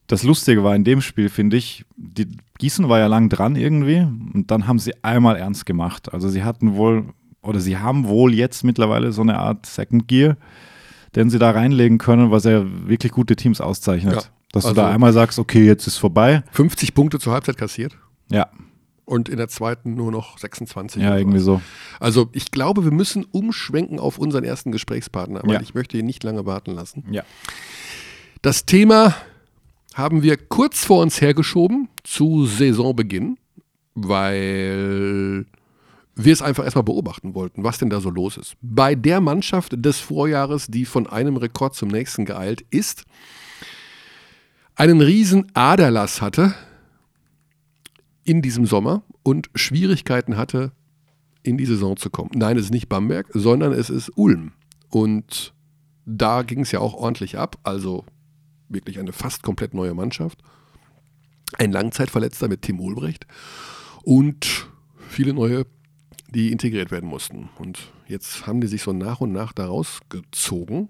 das 0.08 0.24
Lustige 0.24 0.64
war 0.64 0.76
in 0.76 0.84
dem 0.84 1.02
Spiel, 1.02 1.30
finde 1.30 1.58
ich, 1.58 1.86
die 1.96 2.28
Gießen 2.60 2.90
war 2.90 3.00
ja 3.00 3.08
lang 3.08 3.30
dran 3.30 3.56
irgendwie 3.56 4.00
und 4.34 4.52
dann 4.52 4.68
haben 4.68 4.78
sie 4.78 4.94
einmal 5.04 5.38
ernst 5.38 5.66
gemacht. 5.66 6.14
Also 6.14 6.30
sie 6.30 6.44
hatten 6.44 6.76
wohl, 6.76 7.06
oder 7.42 7.60
sie 7.60 7.78
haben 7.78 8.08
wohl 8.08 8.34
jetzt 8.34 8.64
mittlerweile 8.64 9.12
so 9.14 9.22
eine 9.22 9.38
Art 9.40 9.66
Second 9.66 10.08
Gear, 10.08 10.36
den 11.16 11.30
sie 11.30 11.40
da 11.40 11.52
reinlegen 11.52 11.98
können, 11.98 12.32
was 12.32 12.44
ja 12.46 12.64
wirklich 12.88 13.12
gute 13.12 13.36
Teams 13.36 13.62
auszeichnet. 13.62 14.16
Ja, 14.16 14.22
Dass 14.54 14.66
also- 14.66 14.76
du 14.76 14.82
da 14.82 14.90
einmal 14.90 15.14
sagst, 15.14 15.40
okay, 15.40 15.66
jetzt 15.66 15.88
ist 15.88 15.98
vorbei. 15.98 16.44
50 16.52 16.94
Punkte 16.94 17.20
zur 17.20 17.34
Halbzeit 17.34 17.58
kassiert 17.58 17.98
Ja, 18.30 18.48
und 19.06 19.28
in 19.30 19.38
der 19.38 19.48
zweiten 19.50 19.96
nur 19.96 20.12
noch 20.12 20.38
26. 20.38 21.02
ja, 21.02 21.18
irgendwie 21.18 21.40
so. 21.40 21.62
Also 22.00 22.30
ich 22.32 22.52
glaube, 22.52 22.84
wir 22.86 22.92
müssen 22.92 23.26
umschwenken 23.26 24.00
auf 24.00 24.18
unseren 24.18 24.44
ersten 24.46 24.72
Gesprächspartner, 24.72 25.42
weil 25.44 25.54
Ja. 25.56 25.62
ich 25.62 25.74
möchte 25.74 25.98
ihn 25.98 26.06
nicht 26.06 26.24
lange 26.24 26.46
warten 26.46 26.72
lassen. 26.72 27.04
Ja. 27.12 27.24
Das 28.42 28.66
Thema 28.66 29.14
haben 29.94 30.24
wir 30.24 30.38
kurz 30.38 30.86
vor 30.86 31.02
uns 31.02 31.20
hergeschoben 31.20 31.90
zu 32.04 32.46
Saisonbeginn, 32.46 33.38
weil 33.96 35.46
wir 36.16 36.34
es 36.34 36.42
einfach 36.42 36.64
erstmal 36.64 36.84
beobachten 36.84 37.34
wollten, 37.36 37.64
was 37.64 37.78
denn 37.78 37.90
da 37.90 38.02
so 38.02 38.10
los 38.10 38.38
ist. 38.38 38.56
Bei 38.62 38.96
der 38.96 39.22
Mannschaft 39.22 39.74
des 39.78 40.00
Vorjahres, 40.00 40.68
die 40.68 40.86
von 40.86 41.08
einem 41.08 41.38
Rekord 41.38 41.76
zum 41.76 41.90
nächsten 41.90 42.26
geeilt 42.26 42.66
ist, 42.70 43.06
einen 44.76 45.02
riesen 45.02 45.52
Aderlass 45.54 46.22
hatte 46.22 46.54
in 48.24 48.42
diesem 48.42 48.66
Sommer 48.66 49.04
und 49.24 49.50
Schwierigkeiten 49.56 50.38
hatte, 50.38 50.72
in 51.44 51.58
die 51.58 51.66
Saison 51.66 51.98
zu 51.98 52.10
kommen. 52.10 52.32
Nein, 52.34 52.58
es 52.58 52.66
ist 52.66 52.72
nicht 52.72 52.90
Bamberg, 52.90 53.28
sondern 53.34 53.74
es 53.74 53.90
ist 53.90 54.12
Ulm. 54.16 54.54
Und 54.90 55.54
da 56.06 56.44
ging 56.44 56.62
es 56.62 56.72
ja 56.72 56.80
auch 56.80 56.94
ordentlich 56.94 57.38
ab. 57.38 57.58
Also 57.64 58.06
wirklich 58.70 59.00
eine 59.00 59.12
fast 59.12 59.44
komplett 59.44 59.74
neue 59.74 59.94
Mannschaft. 59.94 60.40
Ein 61.58 61.72
Langzeitverletzter 61.72 62.48
mit 62.48 62.62
Tim 62.62 62.80
Ulbricht 62.80 63.28
und 64.04 64.68
viele 65.10 65.34
neue, 65.34 65.66
die 66.32 66.52
integriert 66.52 66.92
werden 66.92 67.10
mussten. 67.10 67.50
Und 67.58 67.92
jetzt 68.08 68.48
haben 68.48 68.62
die 68.62 68.68
sich 68.68 68.82
so 68.82 68.94
nach 68.94 69.22
und 69.22 69.32
nach 69.32 69.54
daraus 69.54 70.00
gezogen. 70.10 70.90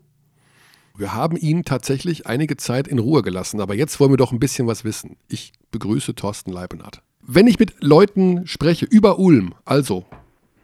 Wir 0.96 1.14
haben 1.14 1.38
ihn 1.38 1.64
tatsächlich 1.64 2.28
einige 2.28 2.58
Zeit 2.58 2.88
in 2.88 3.00
Ruhe 3.00 3.22
gelassen, 3.22 3.60
aber 3.60 3.76
jetzt 3.76 4.00
wollen 4.00 4.12
wir 4.12 4.18
doch 4.18 4.32
ein 4.32 4.40
bisschen 4.40 4.68
was 4.68 4.84
wissen. 4.84 5.18
Ich 5.28 5.54
begrüße 5.72 6.16
Thorsten 6.16 6.52
Leibenhardt. 6.52 7.02
Wenn 7.22 7.48
ich 7.48 7.60
mit 7.60 7.84
Leuten 7.84 8.46
spreche 8.46 8.86
über 8.86 9.20
Ulm, 9.20 9.54
also 9.66 10.06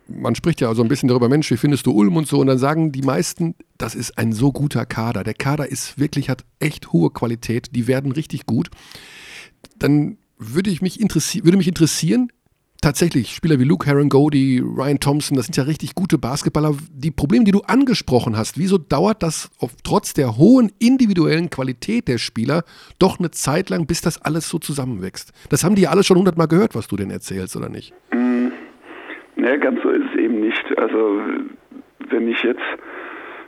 man 0.07 0.35
spricht 0.35 0.61
ja 0.61 0.73
so 0.73 0.81
ein 0.81 0.87
bisschen 0.87 1.09
darüber, 1.09 1.29
Mensch, 1.29 1.51
wie 1.51 1.57
findest 1.57 1.85
du 1.85 1.91
Ulm 1.91 2.15
und 2.15 2.27
so, 2.27 2.39
und 2.39 2.47
dann 2.47 2.57
sagen 2.57 2.91
die 2.91 3.01
meisten, 3.01 3.55
das 3.77 3.95
ist 3.95 4.17
ein 4.17 4.31
so 4.31 4.51
guter 4.51 4.85
Kader. 4.85 5.23
Der 5.23 5.33
Kader 5.33 5.69
ist 5.69 5.99
wirklich, 5.99 6.29
hat 6.29 6.45
echt 6.59 6.91
hohe 6.93 7.09
Qualität, 7.09 7.69
die 7.75 7.87
werden 7.87 8.11
richtig 8.11 8.45
gut. 8.45 8.69
Dann 9.77 10.17
würde 10.37 10.69
ich 10.69 10.81
mich 10.81 10.99
interessieren, 10.99 11.45
würde 11.45 11.57
mich 11.57 11.67
interessieren, 11.67 12.31
tatsächlich 12.81 13.35
Spieler 13.35 13.59
wie 13.59 13.63
Luke 13.63 13.85
Herringody, 13.85 14.59
Ryan 14.63 14.99
Thompson, 14.99 15.37
das 15.37 15.45
sind 15.47 15.57
ja 15.57 15.63
richtig 15.63 15.95
gute 15.95 16.17
Basketballer. 16.17 16.75
Die 16.91 17.11
Probleme, 17.11 17.45
die 17.45 17.51
du 17.51 17.61
angesprochen 17.61 18.37
hast, 18.37 18.57
wieso 18.57 18.77
dauert 18.77 19.23
das 19.23 19.49
auf, 19.59 19.71
trotz 19.83 20.13
der 20.13 20.37
hohen 20.37 20.71
individuellen 20.79 21.49
Qualität 21.49 22.07
der 22.07 22.17
Spieler 22.17 22.63
doch 22.99 23.19
eine 23.19 23.31
Zeit 23.31 23.69
lang, 23.69 23.85
bis 23.87 24.01
das 24.01 24.21
alles 24.21 24.49
so 24.49 24.59
zusammenwächst? 24.59 25.33
Das 25.49 25.63
haben 25.63 25.75
die 25.75 25.83
ja 25.83 25.89
alle 25.91 26.03
schon 26.03 26.17
hundertmal 26.17 26.47
gehört, 26.47 26.75
was 26.75 26.87
du 26.87 26.95
denn 26.95 27.11
erzählst, 27.11 27.55
oder 27.55 27.69
nicht? 27.69 27.93
Ne, 28.11 29.59
ganz 29.59 29.81
so 29.83 29.89
ist 29.89 30.05
es 30.13 30.19
eben 30.19 30.39
nicht. 30.39 30.77
Also 30.77 31.21
wenn 32.09 32.27
ich 32.27 32.41
jetzt 32.43 32.61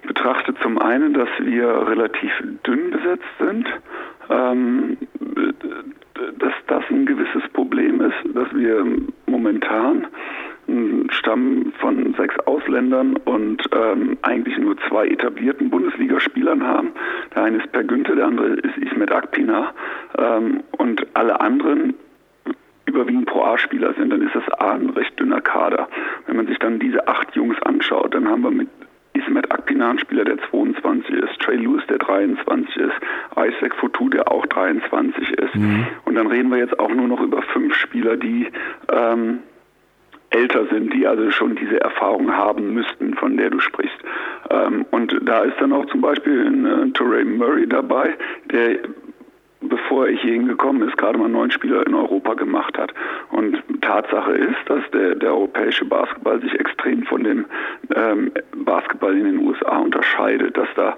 betrachte 0.08 0.54
zum 0.62 0.78
einen, 0.80 1.14
dass 1.14 1.30
wir 1.40 1.68
relativ 1.88 2.32
dünn 2.66 2.92
besetzt 2.92 3.24
sind, 3.40 3.68
ähm, 4.30 4.98
dass 6.40 6.54
das 6.68 6.84
ein 6.90 7.06
gewisses 7.06 7.44
Problem 7.54 8.02
ist, 8.02 8.36
dass 8.36 8.54
wir 8.54 8.86
momentan 9.40 10.08
einen 10.68 11.10
Stamm 11.12 11.74
von 11.80 12.14
sechs 12.16 12.38
Ausländern 12.46 13.16
und 13.26 13.64
ähm, 13.74 14.18
eigentlich 14.22 14.58
nur 14.58 14.76
zwei 14.88 15.08
etablierten 15.08 15.70
Bundesligaspielern 15.70 16.66
haben. 16.66 16.92
Der 17.34 17.44
eine 17.44 17.58
ist 17.58 17.72
Per 17.72 17.84
Günther, 17.84 18.16
der 18.16 18.28
andere 18.28 18.48
ist 18.50 18.78
Ismet 18.78 19.12
Akpina 19.12 19.74
ähm, 20.18 20.62
und 20.78 21.08
alle 21.16 21.40
anderen 21.40 21.96
überwiegend 22.86 23.28
Pro 23.28 23.44
A-Spieler 23.44 23.94
sind, 23.94 24.12
dann 24.12 24.22
ist 24.22 24.36
das 24.36 24.48
A 24.60 24.74
ein 24.74 24.90
recht 24.90 25.20
dünner 25.20 25.42
Kader. 25.42 25.88
Wenn 26.26 26.38
man 26.38 26.48
sich 26.48 26.58
dann 26.60 26.80
diese 26.80 27.08
acht 27.08 27.36
Jungs 27.36 27.62
anschaut, 27.64 28.14
dann 28.14 28.28
haben 28.28 28.42
wir 28.42 28.52
mit 28.52 28.68
Ismet 29.14 29.52
Akpinan, 29.52 29.59
Spieler, 30.00 30.26
der 30.26 30.38
22 30.50 31.16
ist, 31.16 31.40
Trey 31.40 31.58
Lewis, 31.58 31.84
der 31.88 32.00
23 32.00 32.78
ist, 32.78 32.96
Isaac 33.38 33.76
Fotu, 33.76 34.10
der 34.10 34.32
auch 34.32 34.46
23 34.48 35.32
ist. 35.32 35.56
Und 36.06 36.16
dann 36.16 36.28
reden 36.28 36.50
wir 36.50 36.58
jetzt 36.58 36.80
auch 36.80 36.90
nur 36.90 37.08
noch 37.08 37.22
über 37.22 37.42
fünf 37.42 37.76
Spieler, 37.76 38.18
die 38.18 38.48
ähm, 38.92 39.40
älter 40.32 40.66
sind, 40.68 40.94
die 40.94 41.08
also 41.08 41.30
schon 41.32 41.56
diese 41.56 41.82
Erfahrung 41.82 42.32
haben 42.32 42.74
müssten, 42.74 43.16
von 43.16 43.38
der 43.38 43.50
du 43.50 43.60
sprichst. 43.60 43.98
Ähm, 44.50 44.86
und 44.92 45.16
da 45.24 45.44
ist 45.44 45.60
dann 45.60 45.74
auch 45.74 45.86
zum 45.88 46.02
Beispiel 46.02 46.46
ein 46.46 46.66
äh, 46.66 46.92
Torrey 46.92 47.26
Murray 47.26 47.68
dabei, 47.68 48.16
der 48.52 48.80
bevor 49.62 50.08
er 50.08 50.16
hier 50.16 50.34
hingekommen 50.34 50.88
ist, 50.88 50.98
gerade 50.98 51.18
mal 51.18 51.30
neun 51.30 51.52
Spieler 51.52 51.86
in 51.86 51.94
Europa 51.94 52.34
gemacht 52.36 52.78
hat. 52.78 52.94
Und 53.30 53.62
Tatsache 53.82 54.32
ist, 54.34 54.58
dass 54.68 54.82
der, 54.92 55.16
der 55.16 55.30
europäische 55.32 55.86
Basketball 55.86 56.40
sich 56.42 56.60
extrem 56.60 57.04
von 57.04 57.24
dem 57.24 57.46
ähm, 57.96 58.32
Basketball 58.56 59.18
in 59.18 59.26
den 59.26 59.38
USA 59.48 59.78
unterscheidet, 59.78 60.58
dass 60.58 60.68
da 60.76 60.98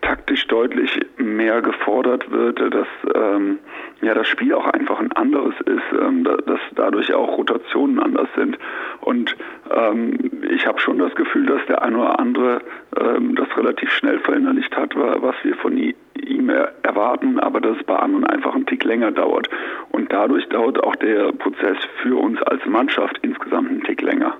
taktisch 0.00 0.46
deutlich 0.46 1.00
mehr 1.16 1.60
gefordert 1.60 2.30
wird, 2.30 2.60
dass 2.72 2.86
ähm, 3.16 3.58
ja 4.00 4.14
das 4.14 4.28
Spiel 4.28 4.54
auch 4.54 4.66
einfach 4.66 5.00
ein 5.00 5.10
anderes 5.12 5.54
ist, 5.66 5.82
ähm, 6.00 6.22
da, 6.22 6.36
dass 6.36 6.60
dadurch 6.76 7.12
auch 7.12 7.36
Rotationen 7.36 7.98
anders 7.98 8.28
sind. 8.36 8.58
Und 9.00 9.36
ähm, 9.74 10.16
ich 10.50 10.66
habe 10.68 10.78
schon 10.78 10.98
das 10.98 11.12
Gefühl, 11.16 11.46
dass 11.46 11.66
der 11.66 11.82
eine 11.82 11.98
oder 11.98 12.20
andere 12.20 12.60
ähm, 12.96 13.34
das 13.34 13.48
relativ 13.56 13.90
schnell 13.90 14.20
verinnerlicht 14.20 14.76
hat, 14.76 14.94
wa- 14.96 15.16
was 15.20 15.34
wir 15.42 15.56
von 15.56 15.76
i- 15.76 15.96
ihm 16.20 16.48
er- 16.50 16.72
erwarten, 16.82 17.38
aber 17.38 17.60
dass 17.60 17.76
es 17.78 17.84
bei 17.84 17.96
anderen 17.96 18.24
einfach 18.24 18.54
einen 18.54 18.66
Tick 18.66 18.84
länger 18.84 19.10
dauert. 19.10 19.48
Und 19.90 20.12
dadurch 20.12 20.46
dauert 20.48 20.82
auch 20.82 20.96
der 20.96 21.32
Prozess 21.32 21.76
für 22.02 22.16
uns 22.16 22.42
als 22.42 22.64
Mannschaft 22.66 23.18
insgesamt 23.22 23.70
einen 23.70 23.82
Tick 23.84 24.02
länger. 24.02 24.36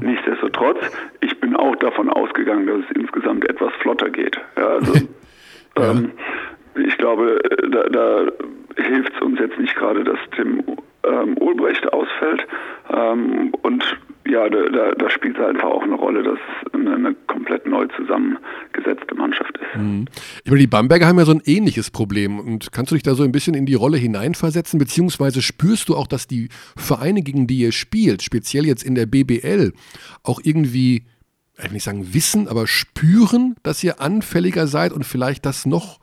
Nichtsdestotrotz, 0.00 0.78
ich 1.20 1.38
bin 1.40 1.56
auch 1.56 1.76
davon 1.76 2.10
ausgegangen, 2.10 2.66
dass 2.66 2.78
es 2.88 2.96
insgesamt 2.96 3.48
etwas 3.48 3.72
flotter 3.80 4.10
geht. 4.10 4.38
Ja, 4.56 4.66
also, 4.68 4.92
ähm, 5.76 6.12
ich 6.74 6.96
glaube, 6.98 7.42
äh, 7.44 7.68
da, 7.70 7.88
da 7.88 8.26
hilft 8.76 9.12
es 9.14 9.22
uns 9.22 9.38
jetzt 9.38 9.58
nicht 9.58 9.74
gerade, 9.76 10.04
dass 10.04 10.18
Tim 10.36 10.62
ähm, 11.04 11.36
Ulbrecht 11.38 11.92
ausfällt. 11.92 12.46
Ähm, 12.90 13.52
und 13.62 13.84
ja, 14.26 14.48
da, 14.48 14.94
da, 14.94 15.10
spielt 15.10 15.38
es 15.38 15.44
einfach 15.44 15.68
auch 15.68 15.82
eine 15.82 15.94
Rolle, 15.94 16.22
dass 16.22 16.38
es 16.38 16.74
eine, 16.74 16.94
eine 16.94 17.14
komplett 17.28 17.66
neu 17.66 17.86
zusammengesetzte 17.96 19.14
Mannschaft 19.14 19.56
ist. 19.56 19.80
Ich 20.44 20.50
meine, 20.50 20.60
die 20.60 20.66
Bamberger 20.66 21.06
haben 21.06 21.18
ja 21.18 21.24
so 21.24 21.32
ein 21.32 21.42
ähnliches 21.46 21.90
Problem. 21.90 22.38
Und 22.38 22.70
kannst 22.70 22.90
du 22.90 22.96
dich 22.96 23.02
da 23.02 23.14
so 23.14 23.22
ein 23.22 23.32
bisschen 23.32 23.54
in 23.54 23.64
die 23.64 23.74
Rolle 23.74 23.96
hineinversetzen? 23.96 24.78
Beziehungsweise 24.78 25.40
spürst 25.40 25.88
du 25.88 25.96
auch, 25.96 26.06
dass 26.06 26.26
die 26.26 26.48
Vereine, 26.76 27.22
gegen 27.22 27.46
die 27.46 27.60
ihr 27.60 27.72
spielt, 27.72 28.22
speziell 28.22 28.66
jetzt 28.66 28.82
in 28.82 28.94
der 28.94 29.06
BBL, 29.06 29.72
auch 30.24 30.40
irgendwie, 30.42 31.06
ich 31.56 31.64
will 31.64 31.72
nicht 31.72 31.84
sagen 31.84 32.12
wissen, 32.12 32.48
aber 32.48 32.66
spüren, 32.66 33.56
dass 33.62 33.82
ihr 33.82 34.00
anfälliger 34.00 34.66
seid 34.66 34.92
und 34.92 35.04
vielleicht 35.04 35.46
das 35.46 35.64
noch 35.64 36.00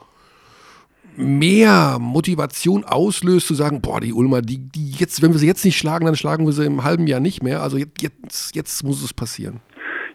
mehr 1.17 1.97
Motivation 1.99 2.84
auslöst, 2.84 3.47
zu 3.47 3.54
sagen, 3.54 3.82
boah, 3.82 3.99
die 3.99 4.13
Ulmer, 4.13 4.41
die, 4.41 4.58
die 4.60 4.91
jetzt, 4.97 5.21
wenn 5.21 5.32
wir 5.32 5.39
sie 5.39 5.47
jetzt 5.47 5.65
nicht 5.65 5.78
schlagen, 5.78 6.06
dann 6.06 6.15
schlagen 6.15 6.45
wir 6.45 6.51
sie 6.54 6.65
im 6.65 6.84
halben 6.84 7.08
Jahr 7.08 7.19
nicht 7.19 7.43
mehr. 7.43 7.62
Also 7.62 7.78
jetzt, 7.78 8.01
jetzt, 8.01 8.56
jetzt 8.56 8.84
muss 8.84 9.04
es 9.04 9.13
passieren. 9.13 9.60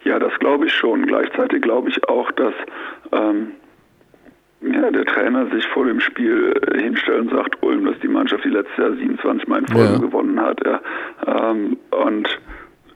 Ja, 0.05 0.19
das 0.19 0.33
glaube 0.41 0.67
ich 0.67 0.73
schon. 0.73 1.07
Gleichzeitig 1.07 1.63
glaube 1.63 1.89
ich 1.91 2.09
auch, 2.09 2.31
dass 2.33 2.55
ähm, 3.13 3.49
ja, 4.63 4.91
der 4.91 5.05
Trainer 5.07 5.51
sich 5.55 5.67
vor 5.69 5.87
dem 5.87 6.01
Spiel 6.01 6.53
äh, 6.73 6.83
hinstellt 6.83 7.21
und 7.23 7.31
sagt, 7.31 7.63
Ulm, 7.63 7.85
dass 7.87 7.99
die 8.01 8.09
Mannschaft 8.09 8.45
die 8.45 8.49
letztes 8.51 8.77
Jahr 8.77 8.93
27 8.95 9.49
Mal 9.49 9.61
in 9.61 9.67
Folge 9.69 9.93
Ja. 9.93 9.99
gewonnen 9.99 10.41
hat. 10.41 10.61
Ja. 10.65 10.81
Ähm, 11.27 11.77
und 12.07 12.29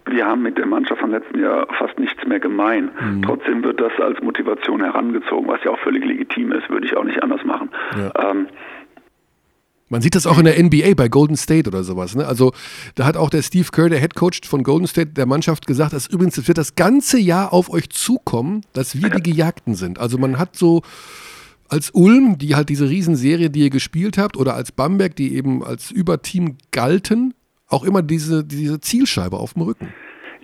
wir 0.06 0.26
haben 0.26 0.42
mit 0.42 0.58
der 0.58 0.66
Mannschaft 0.66 1.00
vom 1.00 1.10
letzten 1.10 1.40
Jahr 1.40 1.66
fast 1.78 1.98
nichts 1.98 2.24
mehr 2.26 2.40
gemein. 2.40 2.90
Trotzdem 3.24 3.62
wird 3.62 3.80
das 3.80 3.92
als 3.98 4.20
Motivation 4.22 4.82
herangezogen, 4.82 5.48
was 5.48 5.62
ja 5.64 5.70
auch 5.70 5.78
völlig 5.78 6.04
legitim 6.04 6.52
ist, 6.52 6.68
würde 6.68 6.86
ich 6.86 6.96
auch 6.96 7.04
nicht 7.04 7.22
anders 7.22 7.42
machen. 7.44 7.70
Ähm, 8.16 8.46
Man 9.88 10.02
sieht 10.02 10.14
das 10.14 10.26
auch 10.26 10.38
in 10.38 10.44
der 10.44 10.62
NBA 10.62 10.94
bei 10.96 11.08
Golden 11.08 11.36
State 11.36 11.68
oder 11.68 11.84
sowas. 11.84 12.16
Ne? 12.16 12.26
Also 12.26 12.52
da 12.96 13.06
hat 13.06 13.16
auch 13.16 13.30
der 13.30 13.42
Steve 13.42 13.68
Kerr, 13.72 13.88
der 13.88 14.00
Head 14.00 14.14
Coach 14.14 14.40
von 14.48 14.62
Golden 14.62 14.86
State, 14.86 15.12
der 15.12 15.26
Mannschaft 15.26 15.66
gesagt, 15.66 15.92
dass 15.92 16.06
übrigens, 16.06 16.36
es 16.36 16.48
wird 16.48 16.58
das 16.58 16.74
ganze 16.74 17.18
Jahr 17.18 17.52
auf 17.52 17.70
euch 17.70 17.88
zukommen, 17.90 18.62
dass 18.72 19.00
wir 19.00 19.08
die 19.10 19.22
Gejagten 19.22 19.74
sind. 19.74 19.98
Also 19.98 20.18
man 20.18 20.38
hat 20.38 20.56
so 20.56 20.82
als 21.68 21.90
Ulm, 21.90 22.36
die 22.38 22.54
halt 22.54 22.68
diese 22.68 22.88
Riesenserie, 22.90 23.50
die 23.50 23.60
ihr 23.60 23.70
gespielt 23.70 24.18
habt, 24.18 24.36
oder 24.36 24.54
als 24.54 24.70
Bamberg, 24.70 25.16
die 25.16 25.34
eben 25.34 25.64
als 25.64 25.90
Überteam 25.90 26.56
galten, 26.72 27.34
auch 27.74 27.84
immer 27.84 28.02
diese, 28.02 28.44
diese 28.44 28.80
Zielscheibe 28.80 29.36
auf 29.36 29.54
dem 29.54 29.62
Rücken. 29.62 29.92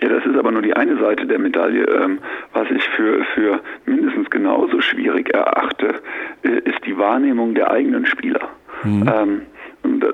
Ja, 0.03 0.09
das 0.09 0.25
ist 0.25 0.37
aber 0.37 0.51
nur 0.51 0.63
die 0.63 0.75
eine 0.75 0.99
Seite 0.99 1.27
der 1.27 1.39
Medaille. 1.39 1.85
Ähm, 1.85 2.19
was 2.53 2.71
ich 2.71 2.83
für, 2.97 3.23
für 3.35 3.61
mindestens 3.85 4.31
genauso 4.31 4.81
schwierig 4.81 5.33
erachte, 5.33 5.95
äh, 6.43 6.61
ist 6.69 6.85
die 6.87 6.97
Wahrnehmung 6.97 7.55
der 7.55 7.71
eigenen 7.71 8.07
Spieler. 8.07 8.49
Mhm. 8.83 9.11
Ähm, 9.15 9.43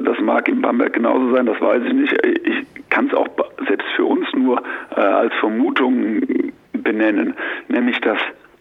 das 0.04 0.20
mag 0.20 0.48
in 0.48 0.60
Bamberg 0.60 0.92
genauso 0.92 1.34
sein, 1.34 1.46
das 1.46 1.60
weiß 1.60 1.82
ich 1.86 1.92
nicht. 1.92 2.12
Ich 2.44 2.66
kann 2.90 3.08
es 3.08 3.14
auch 3.14 3.28
selbst 3.66 3.86
für 3.96 4.04
uns 4.04 4.26
nur 4.34 4.62
äh, 4.96 5.00
als 5.00 5.34
Vermutung 5.40 6.22
benennen, 6.72 7.34
nämlich 7.68 8.00
dass 8.00 8.18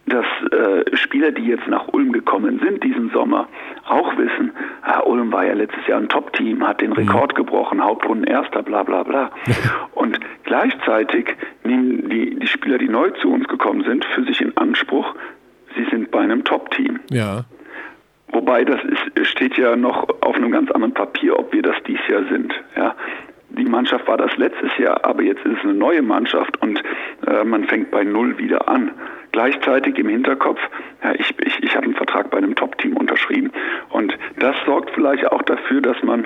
dass 0.08 0.26
äh, 0.52 0.96
Spieler, 0.96 1.32
die 1.32 1.46
jetzt 1.46 1.68
nach 1.68 1.88
Ulm 1.91 2.12
gekommen 2.12 2.60
sind 2.63 2.84
diesen 2.84 3.10
Sommer, 3.10 3.48
auch 3.88 4.15
wissen, 4.18 4.52
ah, 4.84 5.00
Ulm 5.02 5.32
war 5.32 5.46
ja 5.46 5.54
letztes 5.54 5.86
Jahr 5.88 6.00
ein 6.00 6.10
Top-Team, 6.10 6.65
hat 6.65 6.82
den 6.82 6.91
mhm. 6.91 6.98
Rekord 6.98 7.34
mhm. 7.34 7.38
gebrochen, 7.38 7.84
Hauptrunden 7.84 8.26
erster, 8.26 8.62
bla 8.62 8.84
bla 8.84 9.04
bla. 9.04 9.32
Und 9.96 10.20
gleichzeitig 10.44 11.36
nehmen 11.63 12.10
die, 12.10 12.36
die 12.36 12.48
Spieler, 12.48 12.78
die 12.78 12.89
neu 12.89 13.10
zu 13.22 13.32
uns 13.32 13.48
gekommen 13.48 13.84
sind, 13.84 14.06
für 14.06 14.24
sich 14.26 14.41
in 14.41 14.56
Anspruch, 14.58 15.15
sie 15.76 15.86
sind 15.86 16.12
bei 16.12 16.20
einem 16.20 16.44
Top-Team. 16.44 17.00
Ja. 17.10 17.46
Wobei 18.28 18.63
das 18.63 18.80
ist, 18.84 19.28
steht 19.28 19.58
ja 19.58 19.76
noch 19.76 20.08
auf 20.22 20.36
einem 20.36 20.52
ganz 20.52 20.70
anderen 20.72 20.94
Papier, 20.94 21.39
ob 21.39 21.52
wir 21.54 21.62
das 21.62 21.76
dies 21.88 22.00
Jahr 22.08 22.24
sind. 22.30 22.54
Ja. 22.76 22.96
Die 23.50 23.65
Mannschaft 23.65 24.08
war 24.08 24.18
das 24.18 24.36
letztes 24.38 24.78
Jahr, 24.78 25.04
aber 25.06 25.24
jetzt 25.24 25.46
ist 25.46 25.58
es 25.58 25.63
eine 25.63 25.74
neue 25.74 26.02
Mannschaft 26.02 26.62
und 26.62 26.82
äh, 27.26 27.44
man 27.44 27.63
fängt 27.63 27.89
bei 27.91 28.04
Null 28.04 28.38
wieder 28.38 28.68
an. 28.68 28.91
Gleichzeitig 29.36 29.98
im 30.00 30.08
Hinterkopf, 30.08 30.62
ja, 31.04 31.12
ich, 31.13 31.34
ich, 31.45 31.62
ich 31.62 31.76
habe 31.76 31.88
einen 31.88 31.95
Vertrag 31.95 32.30
bei 32.30 32.38
einem 32.38 32.56
Top-Team 32.56 32.95
unterschrieben. 32.95 33.52
Und 33.89 34.17
das 34.39 34.56
sorgt 34.65 34.91
vielleicht 34.91 35.30
auch 35.30 35.41
dafür, 35.41 35.82
dass 35.82 36.02
man 36.04 36.26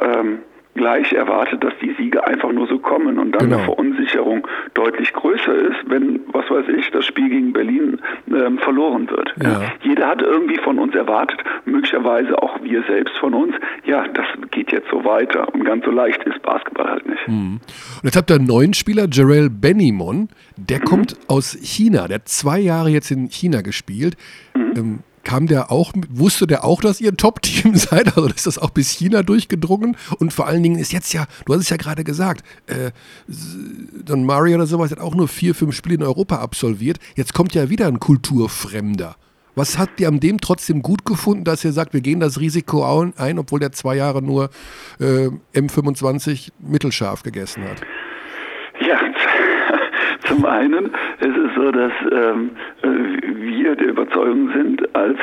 ähm, 0.00 0.38
gleich 0.76 1.12
erwartet, 1.12 1.64
dass 1.64 1.72
die 1.82 1.94
Siege 1.98 2.26
einfach 2.26 2.52
nur 2.52 2.66
so 2.68 2.78
kommen 2.78 3.18
und 3.18 3.32
dann 3.32 3.44
genau. 3.44 3.56
eine 3.56 3.64
Verunsicherung 3.64 4.46
deutlich 4.74 5.12
größer 5.12 5.54
ist, 5.54 5.76
wenn, 5.88 6.20
was 6.32 6.48
weiß 6.50 6.66
ich, 6.78 6.90
das 6.92 7.04
Spiel 7.04 7.28
gegen 7.28 7.52
Berlin 7.52 8.00
ähm, 8.28 8.58
verloren 8.58 9.10
wird. 9.10 9.34
Ja. 9.42 9.62
Jeder 9.82 10.08
hat 10.08 10.22
irgendwie 10.22 10.58
von 10.58 10.78
uns 10.78 10.94
erwartet, 10.94 11.40
möglicherweise 11.64 12.40
auch 12.40 12.62
wir 12.62 12.82
selbst 12.84 13.16
von 13.18 13.34
uns, 13.34 13.54
ja, 13.84 14.06
das 14.08 14.26
geht 14.50 14.70
jetzt 14.70 14.88
so 14.90 15.04
weiter 15.04 15.52
und 15.52 15.64
ganz 15.64 15.84
so 15.84 15.90
leicht 15.90 16.22
ist 16.24 16.40
Basketball 16.42 16.88
halt 16.88 17.08
nicht. 17.08 17.26
Mhm. 17.26 17.60
Und 17.96 18.04
jetzt 18.04 18.16
habt 18.16 18.30
ihr 18.30 18.36
einen 18.36 18.46
neuen 18.46 18.74
Spieler, 18.74 19.06
Jarell 19.10 19.50
Benimon, 19.50 20.28
der 20.68 20.80
mhm. 20.80 20.84
kommt 20.84 21.16
aus 21.28 21.56
China, 21.60 22.08
der 22.08 22.16
hat 22.16 22.28
zwei 22.28 22.58
Jahre 22.58 22.90
jetzt 22.90 23.10
in 23.10 23.28
China 23.28 23.62
gespielt. 23.62 24.16
Mhm. 24.54 24.72
Ähm, 24.76 24.98
kam 25.26 25.48
der 25.48 25.72
auch, 25.72 25.92
wusste 26.08 26.46
der 26.46 26.64
auch, 26.64 26.80
dass 26.80 27.00
ihr 27.00 27.10
ein 27.10 27.16
Top-Team 27.16 27.74
seid? 27.74 28.16
Also 28.16 28.28
ist 28.28 28.46
das 28.46 28.58
auch 28.58 28.70
bis 28.70 28.90
China 28.90 29.24
durchgedrungen? 29.24 29.96
Und 30.18 30.32
vor 30.32 30.46
allen 30.46 30.62
Dingen 30.62 30.78
ist 30.78 30.92
jetzt 30.92 31.12
ja, 31.12 31.26
du 31.44 31.52
hast 31.52 31.62
es 31.62 31.68
ja 31.68 31.76
gerade 31.76 32.04
gesagt, 32.04 32.44
äh, 32.66 32.92
Don 34.04 34.24
Mario 34.24 34.54
oder 34.54 34.66
sowas 34.68 34.92
hat 34.92 35.00
auch 35.00 35.16
nur 35.16 35.26
vier, 35.26 35.54
fünf 35.56 35.74
Spiele 35.74 35.96
in 35.96 36.02
Europa 36.04 36.36
absolviert. 36.36 36.98
Jetzt 37.16 37.34
kommt 37.34 37.54
ja 37.54 37.68
wieder 37.68 37.88
ein 37.88 37.98
Kulturfremder. 37.98 39.16
Was 39.56 39.78
habt 39.78 40.00
ihr 40.00 40.08
an 40.08 40.20
dem 40.20 40.38
trotzdem 40.38 40.82
gut 40.82 41.04
gefunden, 41.04 41.42
dass 41.42 41.64
ihr 41.64 41.72
sagt, 41.72 41.92
wir 41.92 42.02
gehen 42.02 42.20
das 42.20 42.38
Risiko 42.38 42.84
ein, 43.16 43.38
obwohl 43.38 43.58
der 43.58 43.72
zwei 43.72 43.96
Jahre 43.96 44.22
nur 44.22 44.50
äh, 45.00 45.30
M25 45.54 46.52
mittelscharf 46.60 47.22
gegessen 47.22 47.64
hat? 47.64 47.80
Zum 50.26 50.44
einen 50.44 50.86
ist 51.20 51.36
es 51.36 51.54
so, 51.54 51.70
dass 51.70 51.92
ähm, 52.12 52.50
wir 52.82 53.76
der 53.76 53.88
Überzeugung 53.88 54.50
sind, 54.52 54.94
als 54.94 55.18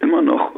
immer 0.00 0.22
noch 0.22 0.52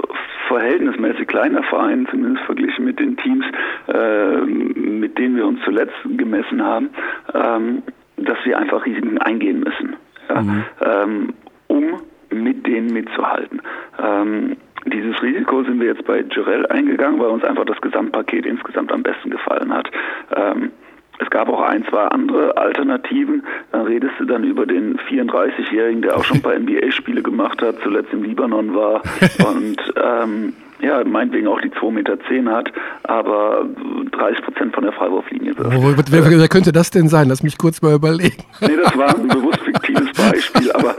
verhältnismäßig 0.49 1.27
kleiner 1.27 1.63
Verein, 1.65 2.07
zumindest 2.11 2.45
verglichen 2.45 2.85
mit 2.85 2.99
den 2.99 3.17
Teams, 3.17 3.45
äh, 3.89 4.41
mit 4.41 5.19
denen 5.19 5.37
wir 5.37 5.47
uns 5.47 5.61
zuletzt 5.65 5.95
gemessen 6.17 6.63
haben, 6.63 6.91
ähm, 7.35 7.83
dass 8.17 8.39
wir 8.45 8.59
einfach 8.59 8.85
Risiken 8.85 9.19
eingehen 9.19 9.61
müssen, 9.61 9.97
ja, 10.29 10.43
mhm. 10.43 10.65
ähm, 10.81 11.35
um 11.69 12.01
mit 12.31 12.67
denen 12.67 12.93
mitzuhalten. 12.93 13.63
Ähm, 14.03 14.57
dieses 14.87 15.23
Risiko 15.23 15.63
sind 15.65 15.81
wir 15.81 15.89
jetzt 15.89 16.05
bei 16.05 16.21
Jurel 16.21 16.67
eingegangen, 16.67 17.19
weil 17.19 17.29
uns 17.29 17.45
einfach 17.45 17.65
das 17.65 17.81
Gesamtpaket 17.81 18.45
insgesamt 18.45 18.93
am 18.93 19.03
besten 19.03 19.31
gefallen 19.31 19.73
hat. 19.73 19.91
Ähm, 20.35 20.71
es 21.18 21.31
gab 21.31 21.48
auch 21.48 21.62
ein, 21.62 21.85
zwei 21.87 22.07
andere 22.07 22.57
Alternativen. 22.57 23.44
Dann 23.72 23.87
redest 23.87 24.14
du 24.18 24.24
dann 24.24 24.44
über 24.44 24.66
den 24.66 24.98
34-Jährigen, 24.98 26.03
der 26.03 26.16
auch 26.16 26.24
schon 26.24 26.38
ein 26.38 26.42
paar 26.42 26.55
NBA-Spiele 26.59 27.22
gemacht 27.22 27.62
hat, 27.62 27.77
zuletzt 27.83 28.12
im 28.12 28.24
Libanon 28.24 28.74
war 28.74 29.03
und 29.46 29.77
ähm, 29.96 30.55
ja, 30.81 31.03
meinetwegen 31.05 31.46
auch 31.46 31.61
die 31.61 31.70
2,10 31.70 31.90
Meter 31.92 32.18
zehn 32.29 32.50
hat, 32.50 32.70
aber 33.05 33.66
30 34.11 34.44
Prozent 34.44 34.74
von 34.74 34.85
der 34.85 34.92
Freiwurflinie 34.92 35.57
wirft. 35.57 35.77
Oh, 35.77 35.94
wer, 36.11 36.38
wer, 36.40 36.48
könnte 36.48 36.72
das 36.72 36.90
denn 36.90 37.09
sein? 37.09 37.29
Lass 37.29 37.42
mich 37.42 37.57
kurz 37.57 37.81
mal 37.81 37.94
überlegen. 37.94 38.42
Nee, 38.61 38.77
das 38.83 38.96
war 38.96 39.14
ein 39.14 39.29
bewusst 39.29 39.61
fiktives 39.61 40.12
Beispiel, 40.12 40.72
aber 40.72 40.96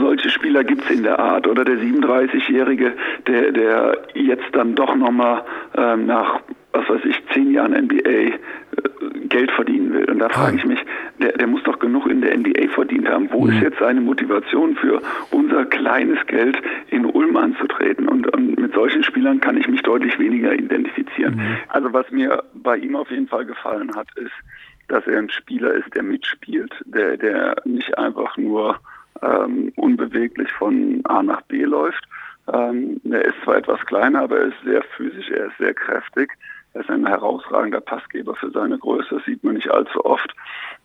solche 0.00 0.30
Spieler 0.30 0.64
gibt 0.64 0.84
es 0.84 0.90
in 0.90 1.02
der 1.02 1.18
Art. 1.18 1.46
Oder 1.46 1.64
der 1.64 1.76
37-Jährige, 1.76 2.94
der, 3.26 3.52
der 3.52 3.98
jetzt 4.14 4.46
dann 4.52 4.74
doch 4.74 4.94
nochmal 4.96 5.44
ähm, 5.76 6.06
nach, 6.06 6.40
was 6.72 6.88
weiß 6.88 7.04
ich, 7.04 7.22
zehn 7.32 7.52
Jahren 7.52 7.72
NBA 7.72 8.38
Geld 9.28 9.50
verdienen 9.52 9.92
will. 9.92 10.04
Und 10.10 10.18
da 10.18 10.28
frage 10.28 10.56
ich 10.56 10.64
mich, 10.64 10.80
der, 11.20 11.32
der 11.32 11.46
muss 11.46 11.62
doch 11.64 11.78
genug 11.78 12.06
in 12.06 12.20
der 12.20 12.36
NBA 12.36 12.68
verdient 12.74 13.08
haben. 13.08 13.28
Wo 13.30 13.44
mhm. 13.44 13.52
ist 13.52 13.62
jetzt 13.62 13.78
seine 13.78 14.00
Motivation 14.00 14.76
für 14.76 15.00
unser 15.30 15.64
kleines 15.66 16.18
Geld 16.26 16.56
in 16.88 17.04
Ulm 17.04 17.36
anzutreten? 17.36 18.08
Und, 18.08 18.32
und 18.34 18.58
mit 18.58 18.74
solchen 18.74 19.02
Spielern 19.02 19.40
kann 19.40 19.56
ich 19.56 19.68
mich 19.68 19.82
deutlich 19.82 20.18
weniger 20.18 20.54
identifizieren. 20.54 21.36
Mhm. 21.36 21.56
Also 21.68 21.92
was 21.92 22.10
mir 22.10 22.42
bei 22.54 22.76
ihm 22.76 22.96
auf 22.96 23.10
jeden 23.10 23.28
Fall 23.28 23.44
gefallen 23.44 23.94
hat, 23.94 24.08
ist, 24.16 24.32
dass 24.88 25.06
er 25.06 25.18
ein 25.18 25.30
Spieler 25.30 25.72
ist, 25.74 25.94
der 25.94 26.02
mitspielt, 26.02 26.72
der, 26.86 27.16
der 27.16 27.56
nicht 27.64 27.96
einfach 27.98 28.36
nur 28.36 28.78
ähm, 29.22 29.72
unbeweglich 29.76 30.50
von 30.52 31.00
A 31.04 31.22
nach 31.22 31.42
B 31.42 31.64
läuft. 31.64 32.04
Ähm, 32.52 33.00
er 33.10 33.24
ist 33.26 33.36
zwar 33.44 33.56
etwas 33.56 33.80
kleiner, 33.86 34.22
aber 34.22 34.38
er 34.38 34.46
ist 34.46 34.62
sehr 34.64 34.82
physisch, 34.96 35.30
er 35.30 35.46
ist 35.46 35.58
sehr 35.58 35.74
kräftig. 35.74 36.32
Er 36.78 36.82
ist 36.82 36.90
ein 36.90 37.06
herausragender 37.06 37.80
Passgeber 37.80 38.36
für 38.36 38.52
seine 38.52 38.78
Größe, 38.78 39.16
das 39.16 39.24
sieht 39.24 39.42
man 39.42 39.54
nicht 39.54 39.68
allzu 39.68 40.04
oft. 40.04 40.32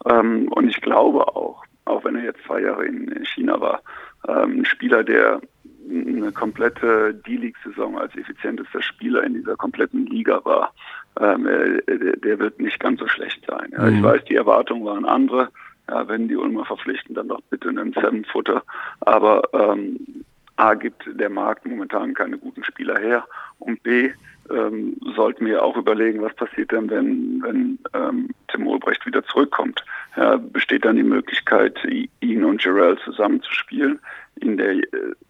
Ähm, 0.06 0.48
und 0.48 0.68
ich 0.68 0.82
glaube 0.82 1.28
auch, 1.36 1.64
auch 1.86 2.04
wenn 2.04 2.16
er 2.16 2.24
jetzt 2.24 2.44
zwei 2.48 2.62
Jahre 2.62 2.86
in 2.86 3.24
China 3.26 3.62
war, 3.62 3.84
ähm, 4.28 4.62
ein 4.62 4.66
Spieler, 4.66 5.04
der 5.04 5.40
eine 5.88 6.32
komplette 6.32 7.14
D-League-Saison 7.14 8.00
als 8.00 8.16
effizientester 8.16 8.82
Spieler 8.82 9.24
in 9.24 9.36
dieser 9.36 9.56
kompletten 9.56 10.08
Liga 10.08 10.44
war, 10.46 10.74
ähm, 11.20 11.44
der 11.86 12.40
wird 12.40 12.60
nicht 12.60 12.80
ganz 12.80 13.00
so 13.00 13.08
schlecht 13.08 13.46
sein. 13.46 13.70
Ja, 13.74 13.84
mhm. 13.84 13.98
Ich 13.98 14.04
weiß, 14.04 14.24
die 14.26 14.36
Erwartungen 14.36 14.86
waren 14.86 15.06
andere. 15.06 15.50
Ja, 15.88 16.08
wenn 16.08 16.28
die 16.28 16.38
Ulmer 16.38 16.66
verpflichten, 16.66 17.14
dann 17.14 17.28
doch 17.28 17.42
bitte 17.52 17.70
einen 17.70 17.94
Seven-Footer. 17.94 18.64
Aber 19.02 19.44
ähm, 19.54 20.24
A 20.56 20.74
gibt 20.74 21.04
der 21.06 21.30
Markt 21.30 21.68
momentan 21.68 22.16
keine 22.16 22.40
guten 22.40 22.64
Spieler 22.64 22.98
her 22.98 23.28
und 23.60 23.84
B 23.84 24.10
ähm, 24.50 24.98
sollten 25.16 25.46
wir 25.46 25.64
auch 25.64 25.78
überlegen, 25.78 26.22
was 26.22 26.34
passiert 26.36 26.72
denn, 26.72 26.90
wenn, 26.90 27.42
wenn 27.44 27.80
ähm, 27.94 28.30
Tim 28.50 28.68
Ulbrecht 28.68 29.06
wieder 29.06 29.24
zurückkommt. 29.26 29.84
Ja, 30.16 30.38
besteht 30.38 30.86
dann 30.86 30.96
die 30.96 31.04
Möglichkeit, 31.04 31.80
ihn 32.20 32.44
und 32.44 32.64
Jarrell 32.64 32.98
zusammenzuspielen. 33.00 34.00
In 34.40 34.58
der 34.58 34.74
äh, 34.74 34.84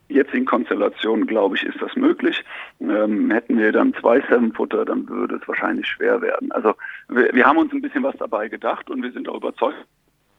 jetzigen 0.10 0.45
Konstellation, 0.45 1.28
glaube 1.28 1.56
ich, 1.56 1.63
ist 1.63 1.82
das 1.82 1.95
möglich. 1.95 2.43
Ähm, 2.80 3.32
hätten 3.32 3.58
wir 3.58 3.71
dann 3.71 3.93
zwei 3.95 4.21
Seven-Footer, 4.21 4.86
dann 4.86 5.08
würde 5.08 5.36
es 5.36 5.47
wahrscheinlich 5.47 5.88
schwer 5.88 6.21
werden. 6.21 6.52
Also 6.52 6.73
wir, 7.10 7.34
wir 7.34 7.45
haben 7.45 7.58
uns 7.58 7.71
ein 7.73 7.82
bisschen 7.82 8.04
was 8.04 8.15
dabei 8.17 8.47
gedacht 8.47 8.89
und 8.89 9.02
wir 9.02 9.12
sind 9.12 9.28
auch 9.30 9.38
überzeugt, 9.38 9.78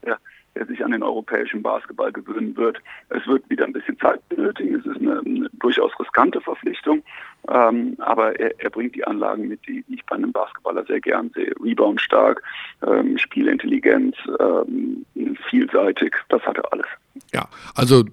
der, 0.05 0.19
der 0.55 0.67
sich 0.67 0.85
an 0.85 0.93
den 0.93 1.03
europäischen 1.03 1.63
Basketball 1.63 2.13
gewöhnen 2.13 2.57
wird. 2.57 2.79
Es 3.09 3.27
wird 3.27 3.49
wieder 3.51 3.65
ein 3.65 3.73
bisschen 3.73 3.99
Zeit 3.99 4.27
benötigen. 4.29 4.77
Es 4.77 4.87
ist 4.87 5.01
eine, 5.01 5.21
eine 5.21 5.51
durchaus 5.55 5.99
riskante 5.99 6.41
Verpflichtung, 6.41 7.03
ähm, 7.49 7.97
aber 7.99 8.39
er, 8.39 8.59
er, 8.59 8.71
bringt 8.71 8.95
die 8.95 9.05
Anlagen 9.05 9.49
mit, 9.49 9.61
die, 9.67 9.85
ich 9.89 10.05
bei 10.07 10.17
einem 10.17 10.33
Basketballer 10.33 10.85
sehr 10.87 11.01
gern 11.01 11.31
sehe. 11.35 11.53
Rebound 11.63 12.01
stark, 12.01 12.43
ähm, 12.87 13.19
Spielintelligenz, 13.19 14.17
ähm, 14.41 15.05
vielseitig, 15.51 16.15
das 16.29 16.43
hat 16.43 16.57
er 16.57 16.73
alles. 16.73 16.87
Ja, 17.33 17.49
also 17.75 18.05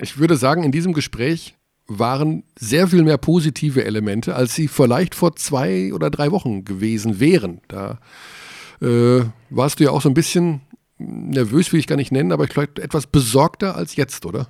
ich 0.00 0.18
würde 0.18 0.36
sagen, 0.36 0.62
in 0.62 0.72
diesem 0.72 0.92
Gespräch 0.92 1.54
waren 1.86 2.42
sehr 2.56 2.88
viel 2.88 3.02
mehr 3.02 3.18
positive 3.18 3.84
Elemente, 3.84 4.34
als 4.34 4.54
sie 4.54 4.68
vielleicht 4.68 5.14
vor 5.14 5.36
zwei 5.36 5.92
oder 5.92 6.10
drei 6.10 6.32
Wochen 6.32 6.64
gewesen 6.64 7.20
wären. 7.20 7.60
Da 7.68 7.98
äh, 8.82 9.20
warst 9.50 9.80
du 9.80 9.84
ja 9.84 9.90
auch 9.90 10.02
so 10.02 10.08
ein 10.08 10.14
bisschen 10.14 10.62
nervös 10.98 11.72
will 11.72 11.80
ich 11.80 11.86
gar 11.86 11.96
nicht 11.96 12.12
nennen, 12.12 12.32
aber 12.32 12.44
ich 12.44 12.50
glaube 12.50 12.82
etwas 12.82 13.06
besorgter 13.06 13.76
als 13.76 13.96
jetzt, 13.96 14.24
oder? 14.26 14.48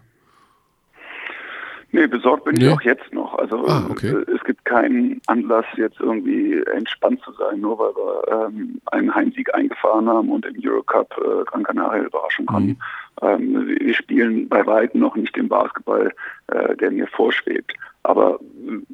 Nee, 1.93 2.07
besorgt 2.07 2.45
bin 2.45 2.57
Nee. 2.57 2.67
ich 2.67 2.73
auch 2.73 2.81
jetzt 2.83 3.13
noch. 3.13 3.39
Also 3.39 3.67
Ah, 3.67 3.87
okay. 3.89 4.09
äh, 4.09 4.31
es 4.33 4.43
gibt 4.45 4.65
keinen 4.65 5.21
Anlass, 5.27 5.65
jetzt 5.77 6.01
irgendwie 6.01 6.61
entspannt 6.75 7.21
zu 7.23 7.33
sein, 7.33 7.61
nur 7.61 7.79
weil 7.79 7.95
wir 7.95 8.47
ähm, 8.47 8.81
einen 8.87 9.15
Heimsieg 9.15 9.55
eingefahren 9.55 10.09
haben 10.09 10.31
und 10.31 10.45
im 10.47 10.57
Eurocup 10.63 11.15
äh, 11.19 11.45
Gran 11.45 11.63
Canaria 11.63 12.03
überraschen 12.05 12.47
konnten. 12.47 12.79
Ähm, 13.23 13.67
wir 13.69 13.77
wir 13.81 13.95
spielen 13.95 14.49
bei 14.49 14.67
weitem 14.67 15.01
noch 15.01 15.17
nicht 15.17 15.35
den 15.37 15.49
Basketball, 15.49 16.13
äh, 16.49 16.77
der 16.77 16.91
mir 16.91 17.07
vorschwebt. 17.07 17.73
Aber 18.07 18.39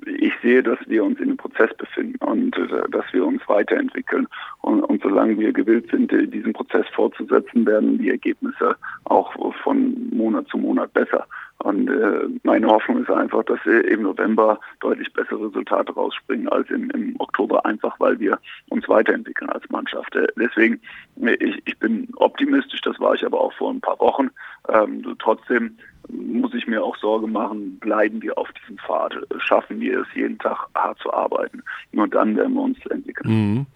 ich 0.06 0.32
sehe, 0.40 0.62
dass 0.62 0.78
wir 0.86 1.04
uns 1.04 1.18
in 1.18 1.24
einem 1.24 1.36
Prozess 1.36 1.68
befinden 1.76 2.16
und 2.24 2.56
äh, 2.56 2.88
dass 2.90 3.04
wir 3.12 3.26
uns 3.26 3.42
weiterentwickeln. 3.46 4.26
Und, 4.62 4.80
und 4.84 5.02
solange 5.02 5.38
wir 5.38 5.52
gewillt 5.52 5.90
sind, 5.90 6.10
äh, 6.14 6.26
diesen 6.26 6.54
Prozess 6.54 6.86
fortzusetzen, 6.94 7.66
werden 7.66 7.98
die 7.98 8.08
Ergebnisse 8.08 8.74
auch 9.04 9.34
von 9.62 10.08
Monat 10.14 10.48
zu 10.48 10.56
Monat 10.56 10.94
besser. 10.94 11.26
Und 11.58 11.90
äh, 11.90 12.26
meine 12.42 12.66
Hoffnung 12.66 13.02
ist 13.02 13.10
einfach, 13.10 13.44
dass 13.44 13.58
wir 13.66 13.86
im 13.86 14.02
November 14.02 14.58
deutlich 14.80 15.12
bessere 15.12 15.46
Resultate 15.46 15.92
rausspringen 15.92 16.48
als 16.48 16.70
im, 16.70 16.88
im 16.90 17.14
Oktober, 17.18 17.66
einfach 17.66 18.00
weil 18.00 18.18
wir 18.18 18.38
uns 18.70 18.88
weiterentwickeln 18.88 19.50
als 19.50 19.68
Mannschaft. 19.68 20.16
Deswegen, 20.38 20.80
ich, 21.16 21.62
ich 21.66 21.78
bin 21.78 22.08
optimistisch, 22.16 22.80
das 22.80 22.98
war 22.98 23.14
ich 23.14 23.26
aber 23.26 23.40
auch 23.40 23.52
vor 23.52 23.70
ein 23.70 23.80
paar 23.82 24.00
Wochen. 24.00 24.30
Ähm, 24.70 25.04
trotzdem 25.18 25.76
muss 26.12 26.54
ich 26.54 26.66
mir 26.66 26.82
auch 26.84 26.96
Sorge 26.98 27.26
machen, 27.26 27.78
bleiben 27.78 28.22
wir 28.22 28.36
auf 28.38 28.48
diesem 28.52 28.78
Pfad, 28.78 29.14
schaffen 29.38 29.80
wir 29.80 30.00
es 30.00 30.06
jeden 30.14 30.38
Tag 30.38 30.68
hart 30.74 30.98
zu 31.00 31.12
arbeiten. 31.12 31.62
Nur 31.92 32.08
dann 32.08 32.36
werden 32.36 32.54
wir 32.54 32.62
uns 32.62 32.78
entwickeln. 32.86 33.30
Mhm. 33.30 33.66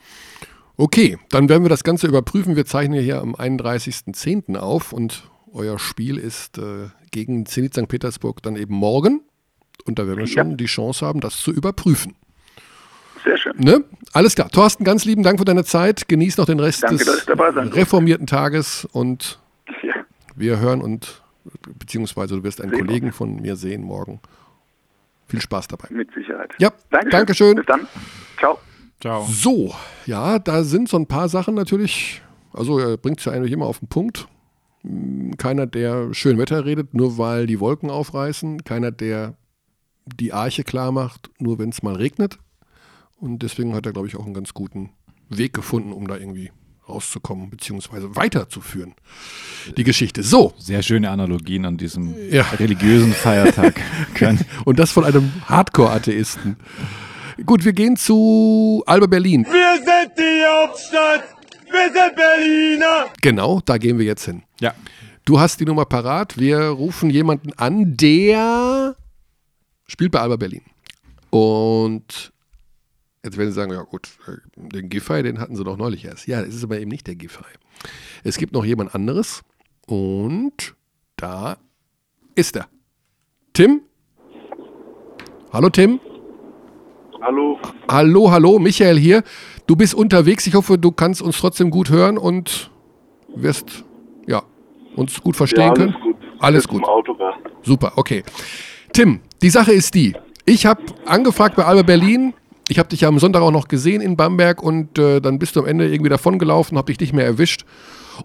Okay, 0.76 1.18
dann 1.30 1.48
werden 1.48 1.64
wir 1.64 1.70
das 1.70 1.84
Ganze 1.84 2.06
überprüfen. 2.06 2.54
Wir 2.54 2.66
zeichnen 2.66 3.00
hier 3.00 3.20
am 3.20 3.34
31.10. 3.34 4.56
auf 4.56 4.92
und 4.92 5.30
euer 5.52 5.78
Spiel 5.78 6.18
ist 6.18 6.58
äh, 6.58 6.88
gegen 7.10 7.46
Zenit 7.46 7.72
St. 7.72 7.88
Petersburg 7.88 8.42
dann 8.42 8.56
eben 8.56 8.74
morgen. 8.74 9.22
Und 9.86 9.98
da 9.98 10.06
werden 10.06 10.18
wir 10.18 10.26
schon 10.26 10.56
die 10.56 10.66
Chance 10.66 11.06
haben, 11.06 11.20
das 11.20 11.38
zu 11.38 11.50
überprüfen. 11.50 12.14
Sehr 13.24 13.38
schön. 13.38 13.54
Ne? 13.56 13.84
Alles 14.12 14.34
klar. 14.34 14.50
Thorsten, 14.50 14.84
ganz 14.84 15.04
lieben 15.04 15.22
Dank 15.22 15.38
für 15.38 15.44
deine 15.44 15.64
Zeit. 15.64 16.08
Genieß 16.08 16.36
noch 16.36 16.46
den 16.46 16.60
Rest 16.60 16.82
Danke, 16.82 17.04
des 17.04 17.26
reformierten 17.74 18.26
Tages 18.26 18.86
und 18.92 19.38
Ja, 19.82 19.94
wir 20.34 20.58
hören 20.58 20.82
und 20.82 21.22
beziehungsweise 21.78 22.36
du 22.36 22.42
wirst 22.42 22.60
einen 22.60 22.70
Sehen 22.72 22.86
Kollegen 22.86 23.12
von 23.12 23.36
mir 23.36 23.56
sehen 23.56 23.82
morgen. 23.82 24.20
Viel 25.28 25.40
Spaß 25.40 25.68
dabei. 25.68 25.88
mit 25.90 26.12
Sicherheit. 26.14 26.54
Ja, 26.58 26.70
Dankeschön. 26.90 27.10
Dankeschön. 27.10 27.56
Bis 27.56 27.66
dann. 27.66 27.86
Ciao. 28.38 28.58
Ciao. 29.00 29.26
So, 29.28 29.74
ja, 30.06 30.38
da 30.38 30.62
sind 30.62 30.88
so 30.88 30.96
ein 30.96 31.06
paar 31.06 31.28
Sachen 31.28 31.54
natürlich. 31.54 32.22
Also 32.52 32.78
er 32.78 32.96
bringt 32.96 33.18
es 33.18 33.24
ja 33.24 33.32
eigentlich 33.32 33.52
immer 33.52 33.66
auf 33.66 33.80
den 33.80 33.88
Punkt. 33.88 34.28
Hm, 34.82 35.36
Keiner, 35.36 35.66
der 35.66 36.14
schön 36.14 36.38
Wetter 36.38 36.64
redet, 36.64 36.94
nur 36.94 37.18
weil 37.18 37.46
die 37.46 37.60
Wolken 37.60 37.90
aufreißen. 37.90 38.64
Keiner, 38.64 38.92
der 38.92 39.36
die 40.06 40.32
Arche 40.32 40.62
klar 40.62 40.92
macht, 40.92 41.30
nur 41.38 41.58
wenn 41.58 41.70
es 41.70 41.82
mal 41.82 41.96
regnet. 41.96 42.38
Und 43.16 43.42
deswegen 43.42 43.74
hat 43.74 43.86
er, 43.86 43.92
glaube 43.92 44.08
ich, 44.08 44.16
auch 44.16 44.24
einen 44.24 44.34
ganz 44.34 44.54
guten 44.54 44.90
Weg 45.28 45.52
gefunden, 45.52 45.92
um 45.92 46.06
da 46.06 46.16
irgendwie 46.16 46.52
rauszukommen, 46.88 47.50
beziehungsweise 47.50 48.14
weiterzuführen. 48.16 48.94
Die 49.76 49.84
Geschichte. 49.84 50.22
So, 50.22 50.52
Sehr 50.58 50.82
schöne 50.82 51.10
Analogien 51.10 51.64
an 51.64 51.76
diesem 51.76 52.14
Ja. 52.30 52.42
religiösen 52.58 53.12
Feiertag. 53.12 53.80
Kann- 54.14 54.40
und 54.64 54.78
das 54.78 54.92
von 54.92 55.04
einem 55.04 55.32
Hardcore-Atheisten. 55.46 56.56
Gut, 57.44 57.64
wir 57.64 57.72
gehen 57.72 57.96
zu 57.96 58.82
Alba 58.86 59.06
Berlin. 59.06 59.44
Wir 59.44 59.74
sind 59.76 60.12
die 60.18 60.42
Hauptstadt. 60.46 61.24
Wir 61.70 61.92
sind 61.92 62.16
Berliner. 62.16 63.06
Genau, 63.20 63.60
da 63.64 63.76
gehen 63.78 63.98
wir 63.98 64.06
jetzt 64.06 64.24
hin. 64.24 64.42
ja, 64.60 64.72
Du 65.24 65.40
hast 65.40 65.58
die 65.58 65.64
Nummer 65.64 65.84
parat. 65.84 66.38
Wir 66.38 66.58
rufen 66.68 67.10
jemanden 67.10 67.52
an, 67.54 67.96
der 67.96 68.94
spielt 69.88 70.12
bei 70.12 70.20
Alba 70.20 70.36
Berlin. 70.36 70.62
Und 71.30 72.32
jetzt 73.26 73.36
werden 73.36 73.50
Sie 73.50 73.54
sagen, 73.54 73.72
ja 73.72 73.82
gut, 73.82 74.08
den 74.56 74.88
Giffey, 74.88 75.22
den 75.22 75.38
hatten 75.38 75.56
Sie 75.56 75.64
doch 75.64 75.76
neulich 75.76 76.04
erst. 76.04 76.26
Ja, 76.26 76.40
es 76.40 76.54
ist 76.54 76.64
aber 76.64 76.80
eben 76.80 76.90
nicht 76.90 77.06
der 77.06 77.16
Giffey. 77.16 77.44
Es 78.24 78.38
gibt 78.38 78.52
noch 78.54 78.64
jemand 78.64 78.94
anderes 78.94 79.42
und 79.86 80.74
da 81.16 81.58
ist 82.34 82.56
er. 82.56 82.68
Tim? 83.52 83.82
Hallo 85.52 85.68
Tim? 85.68 86.00
Hallo. 87.20 87.58
Hallo, 87.88 88.30
hallo, 88.30 88.58
Michael 88.58 88.98
hier. 88.98 89.22
Du 89.66 89.74
bist 89.74 89.94
unterwegs. 89.94 90.46
Ich 90.46 90.54
hoffe, 90.54 90.78
du 90.78 90.92
kannst 90.92 91.22
uns 91.22 91.38
trotzdem 91.38 91.70
gut 91.70 91.90
hören 91.90 92.18
und 92.18 92.70
wirst 93.34 93.84
ja, 94.26 94.42
uns 94.94 95.20
gut 95.20 95.36
verstehen 95.36 95.74
können. 95.74 95.96
Alles 96.38 96.64
Sitz 96.64 96.72
gut. 96.72 96.84
Auto 96.84 97.14
da. 97.14 97.34
Super, 97.62 97.92
okay. 97.96 98.22
Tim, 98.92 99.20
die 99.42 99.50
Sache 99.50 99.72
ist 99.72 99.94
die. 99.94 100.14
Ich 100.44 100.66
habe 100.66 100.82
angefragt 101.06 101.56
bei 101.56 101.64
Alba 101.64 101.82
Berlin. 101.82 102.34
Ich 102.68 102.78
habe 102.78 102.88
dich 102.88 103.02
ja 103.02 103.08
am 103.08 103.18
Sonntag 103.18 103.42
auch 103.42 103.52
noch 103.52 103.68
gesehen 103.68 104.00
in 104.00 104.16
Bamberg 104.16 104.62
und 104.62 104.98
äh, 104.98 105.20
dann 105.20 105.38
bist 105.38 105.54
du 105.54 105.60
am 105.60 105.66
Ende 105.66 105.88
irgendwie 105.88 106.10
davongelaufen, 106.10 106.76
habe 106.76 106.92
dich 106.92 106.98
nicht 106.98 107.12
mehr 107.12 107.24
erwischt 107.24 107.64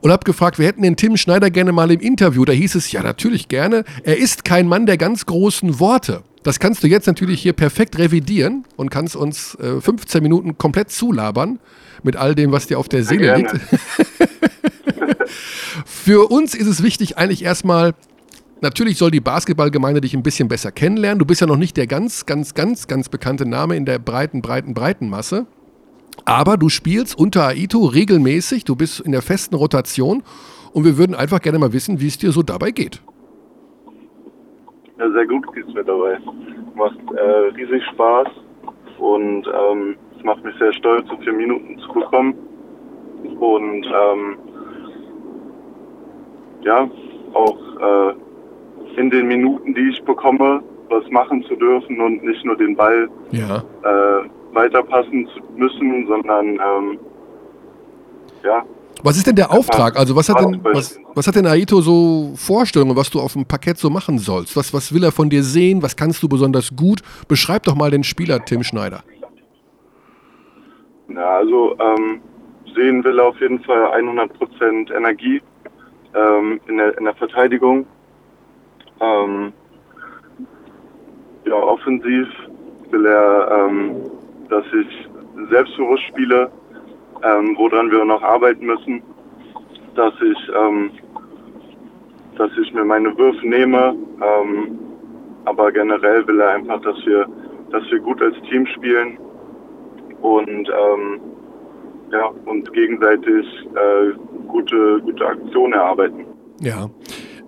und 0.01 0.11
habe 0.11 0.23
gefragt, 0.23 0.57
wir 0.57 0.65
hätten 0.65 0.81
den 0.81 0.95
Tim 0.95 1.17
Schneider 1.17 1.51
gerne 1.51 1.71
mal 1.71 1.91
im 1.91 1.99
Interview. 1.99 2.45
Da 2.45 2.53
hieß 2.53 2.75
es, 2.75 2.91
ja, 2.91 3.03
natürlich 3.03 3.49
gerne. 3.49 3.83
Er 4.03 4.17
ist 4.17 4.43
kein 4.45 4.67
Mann 4.67 4.85
der 4.85 4.97
ganz 4.97 5.25
großen 5.25 5.79
Worte. 5.79 6.23
Das 6.43 6.59
kannst 6.59 6.83
du 6.83 6.87
jetzt 6.87 7.05
natürlich 7.05 7.41
hier 7.41 7.53
perfekt 7.53 7.99
revidieren 7.99 8.65
und 8.77 8.89
kannst 8.89 9.15
uns 9.15 9.55
äh, 9.55 9.79
15 9.79 10.23
Minuten 10.23 10.57
komplett 10.57 10.89
zulabern 10.89 11.59
mit 12.01 12.15
all 12.15 12.33
dem, 12.33 12.51
was 12.51 12.65
dir 12.65 12.79
auf 12.79 12.89
der 12.89 13.03
Seele 13.03 13.21
gerne. 13.21 13.43
liegt. 13.43 13.59
Für 15.85 16.31
uns 16.31 16.55
ist 16.55 16.67
es 16.67 16.81
wichtig, 16.81 17.17
eigentlich 17.17 17.43
erstmal, 17.43 17.93
natürlich 18.61 18.97
soll 18.97 19.11
die 19.11 19.19
Basketballgemeinde 19.19 20.01
dich 20.01 20.13
ein 20.13 20.23
bisschen 20.23 20.47
besser 20.47 20.71
kennenlernen. 20.71 21.19
Du 21.19 21.25
bist 21.25 21.41
ja 21.41 21.47
noch 21.47 21.57
nicht 21.57 21.77
der 21.77 21.87
ganz, 21.87 22.25
ganz, 22.25 22.53
ganz, 22.53 22.87
ganz 22.87 23.09
bekannte 23.09 23.47
Name 23.47 23.75
in 23.75 23.85
der 23.85 23.99
breiten, 23.99 24.41
breiten, 24.41 24.73
breiten 24.73 25.09
Masse. 25.09 25.47
Aber 26.25 26.57
du 26.57 26.69
spielst 26.69 27.17
unter 27.17 27.47
Aito 27.47 27.85
regelmäßig, 27.85 28.63
du 28.65 28.75
bist 28.75 28.99
in 28.99 29.11
der 29.11 29.21
festen 29.21 29.55
Rotation 29.55 30.23
und 30.73 30.85
wir 30.85 30.97
würden 30.97 31.15
einfach 31.15 31.41
gerne 31.41 31.59
mal 31.59 31.73
wissen, 31.73 31.99
wie 31.99 32.07
es 32.07 32.17
dir 32.17 32.31
so 32.31 32.43
dabei 32.43 32.71
geht. 32.71 33.01
Ja, 34.99 35.11
sehr 35.11 35.25
gut 35.25 35.51
geht's 35.53 35.73
mir 35.73 35.83
dabei. 35.83 36.19
Macht 36.75 36.99
äh, 37.15 37.55
riesig 37.55 37.83
Spaß 37.93 38.27
und 38.99 39.47
ähm, 39.47 39.95
es 40.17 40.23
macht 40.23 40.43
mich 40.43 40.55
sehr 40.59 40.71
stolz, 40.73 41.07
so 41.09 41.17
vier 41.17 41.33
Minuten 41.33 41.79
zu 41.79 41.91
bekommen. 41.91 42.35
Und 43.39 43.85
ähm, 43.85 44.37
ja, 46.63 46.89
auch 47.33 47.57
äh, 47.79 48.13
in 48.97 49.09
den 49.09 49.27
Minuten, 49.27 49.73
die 49.73 49.89
ich 49.89 50.01
bekomme, 50.03 50.61
was 50.89 51.03
machen 51.09 51.43
zu 51.43 51.55
dürfen 51.55 51.99
und 52.01 52.23
nicht 52.23 52.43
nur 52.45 52.57
den 52.57 52.75
Ball 52.75 53.09
Ja. 53.31 53.57
äh, 53.83 54.29
weiterpassen 54.53 55.27
zu 55.33 55.41
müssen, 55.55 56.07
sondern 56.07 56.47
ähm, 56.55 56.99
ja, 58.43 58.63
Was 59.03 59.17
ist 59.17 59.25
denn 59.27 59.35
der 59.35 59.51
Auftrag? 59.51 59.97
Also 59.97 60.15
was 60.15 60.27
hat 60.29 60.39
denn, 60.41 60.59
was, 60.63 60.99
was 61.15 61.27
hat 61.27 61.35
denn 61.35 61.47
Aito 61.47 61.79
so 61.81 62.33
Vorstellungen, 62.35 62.95
was 62.95 63.09
du 63.09 63.19
auf 63.19 63.33
dem 63.33 63.45
Parkett 63.45 63.77
so 63.77 63.89
machen 63.89 64.17
sollst? 64.17 64.55
Was, 64.57 64.73
was 64.73 64.93
will 64.93 65.03
er 65.03 65.11
von 65.11 65.29
dir 65.29 65.43
sehen? 65.43 65.81
Was 65.81 65.95
kannst 65.95 66.21
du 66.23 66.27
besonders 66.27 66.75
gut? 66.75 67.01
Beschreib 67.27 67.63
doch 67.63 67.75
mal 67.75 67.89
den 67.91 68.03
Spieler 68.03 68.43
Tim 68.43 68.63
Schneider. 68.63 69.03
Ja, 71.09 71.37
also 71.37 71.75
ähm, 71.79 72.21
sehen 72.75 73.03
will 73.03 73.19
er 73.19 73.25
auf 73.27 73.39
jeden 73.39 73.59
Fall 73.63 73.85
100% 73.93 74.95
Energie 74.95 75.41
ähm, 76.15 76.59
in, 76.67 76.77
der, 76.77 76.97
in 76.97 77.05
der 77.05 77.15
Verteidigung. 77.15 77.85
Ähm, 79.01 79.53
ja, 81.45 81.55
offensiv 81.55 82.27
will 82.91 83.05
er, 83.05 83.51
ähm, 83.51 83.95
dass 84.49 84.65
ich 84.73 85.09
selbstbewusst 85.49 86.03
spiele, 86.03 86.51
ähm, 87.23 87.55
woran 87.57 87.91
wir 87.91 88.05
noch 88.05 88.21
arbeiten 88.21 88.65
müssen, 88.65 89.01
dass 89.95 90.13
ich, 90.21 90.51
ähm, 90.55 90.91
dass 92.37 92.51
ich 92.57 92.73
mir 92.73 92.85
meine 92.85 93.17
Würfe 93.17 93.47
nehme, 93.47 93.95
ähm, 94.21 94.79
aber 95.45 95.71
generell 95.71 96.25
will 96.27 96.39
er 96.39 96.51
einfach, 96.51 96.81
dass 96.81 97.05
wir, 97.05 97.25
dass 97.71 97.83
wir 97.91 97.99
gut 97.99 98.21
als 98.21 98.35
Team 98.49 98.65
spielen 98.67 99.17
und 100.21 100.69
ähm, 100.69 101.19
ja 102.11 102.31
und 102.45 102.71
gegenseitig 102.73 103.45
äh, 103.75 104.13
gute 104.47 104.99
gute 105.01 105.25
Aktionen 105.25 105.73
erarbeiten. 105.73 106.25
Ja. 106.59 106.89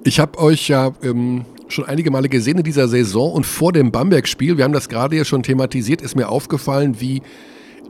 Ich 0.05 0.19
habe 0.19 0.37
euch 0.39 0.67
ja 0.67 0.91
ähm, 1.01 1.45
schon 1.69 1.85
einige 1.85 2.11
Male 2.11 2.27
gesehen 2.27 2.57
in 2.57 2.63
dieser 2.63 2.89
Saison 2.89 3.31
und 3.31 3.45
vor 3.45 3.71
dem 3.71 3.91
Bamberg-Spiel, 3.91 4.57
wir 4.57 4.65
haben 4.65 4.73
das 4.73 4.89
gerade 4.89 5.15
ja 5.15 5.23
schon 5.23 5.43
thematisiert, 5.43 6.01
ist 6.01 6.17
mir 6.17 6.27
aufgefallen, 6.27 6.99
wie 6.99 7.21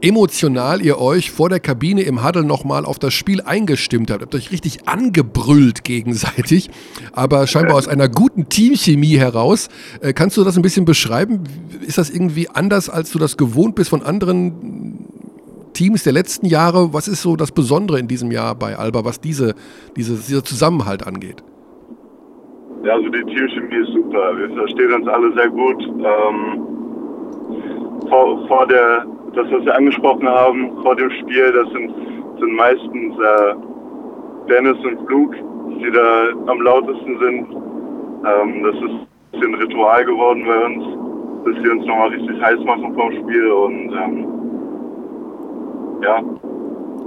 emotional 0.00 0.80
ihr 0.80 1.00
euch 1.00 1.32
vor 1.32 1.48
der 1.48 1.58
Kabine 1.58 2.02
im 2.02 2.24
Huddle 2.24 2.44
nochmal 2.44 2.84
auf 2.84 3.00
das 3.00 3.14
Spiel 3.14 3.40
eingestimmt 3.40 4.12
habt. 4.12 4.22
Habt 4.22 4.34
euch 4.36 4.52
richtig 4.52 4.86
angebrüllt 4.86 5.82
gegenseitig, 5.82 6.70
aber 7.12 7.48
scheinbar 7.48 7.76
aus 7.76 7.88
einer 7.88 8.08
guten 8.08 8.48
Teamchemie 8.48 9.18
heraus. 9.18 9.68
Äh, 10.00 10.12
kannst 10.12 10.36
du 10.36 10.44
das 10.44 10.56
ein 10.56 10.62
bisschen 10.62 10.84
beschreiben? 10.84 11.42
Ist 11.84 11.98
das 11.98 12.10
irgendwie 12.10 12.48
anders, 12.48 12.88
als 12.88 13.10
du 13.10 13.18
das 13.18 13.36
gewohnt 13.36 13.74
bist 13.74 13.90
von 13.90 14.02
anderen 14.02 15.08
Teams 15.72 16.04
der 16.04 16.12
letzten 16.12 16.46
Jahre? 16.46 16.92
Was 16.92 17.08
ist 17.08 17.22
so 17.22 17.34
das 17.34 17.50
Besondere 17.50 17.98
in 17.98 18.06
diesem 18.06 18.30
Jahr 18.30 18.54
bei 18.54 18.76
Alba, 18.76 19.04
was 19.04 19.20
diese, 19.20 19.56
diese, 19.96 20.14
dieser 20.14 20.44
Zusammenhalt 20.44 21.06
angeht? 21.06 21.42
Ja, 22.84 22.94
also 22.94 23.08
die 23.08 23.24
Teamchemie 23.24 23.76
ist 23.76 23.92
super. 23.92 24.36
Wir 24.36 24.50
verstehen 24.50 24.92
uns 24.92 25.08
alle 25.08 25.32
sehr 25.32 25.48
gut. 25.48 25.82
Ähm, 25.82 26.66
vor, 28.08 28.46
vor 28.46 28.66
der, 28.66 29.06
das, 29.34 29.46
was 29.50 29.64
wir 29.64 29.74
angesprochen 29.74 30.28
haben, 30.28 30.70
vor 30.82 30.94
dem 30.94 31.10
Spiel, 31.10 31.50
das 31.52 31.68
sind, 31.72 31.94
sind 32.38 32.52
meistens 32.56 33.16
äh, 33.18 33.54
Dennis 34.50 34.76
und 34.84 35.08
Luke, 35.08 35.36
die 35.82 35.90
da 35.90 36.28
am 36.46 36.60
lautesten 36.60 37.18
sind. 37.18 37.46
Ähm, 38.26 38.62
das 38.64 38.74
ist 38.74 38.82
ein 38.82 39.06
bisschen 39.32 39.54
Ritual 39.54 40.04
geworden 40.04 40.44
bei 40.46 40.64
uns, 40.66 40.84
dass 41.46 41.64
wir 41.64 41.72
uns 41.72 41.86
nochmal 41.86 42.08
richtig 42.08 42.40
heiß 42.42 42.62
machen 42.64 42.94
vom 42.94 43.12
Spiel 43.12 43.50
und 43.50 43.92
ähm, 43.92 44.26
ja. 46.02 46.22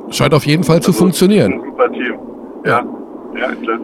Scheint 0.10 0.34
auf 0.34 0.46
jeden 0.46 0.64
Fall 0.64 0.82
zu 0.82 0.90
Also, 0.90 1.04
funktionieren. 1.04 1.54
Ein 1.54 1.64
super 1.66 1.92
Team. 1.92 2.16
Ja, 2.66 2.84
ja, 3.36 3.48
klar. 3.62 3.80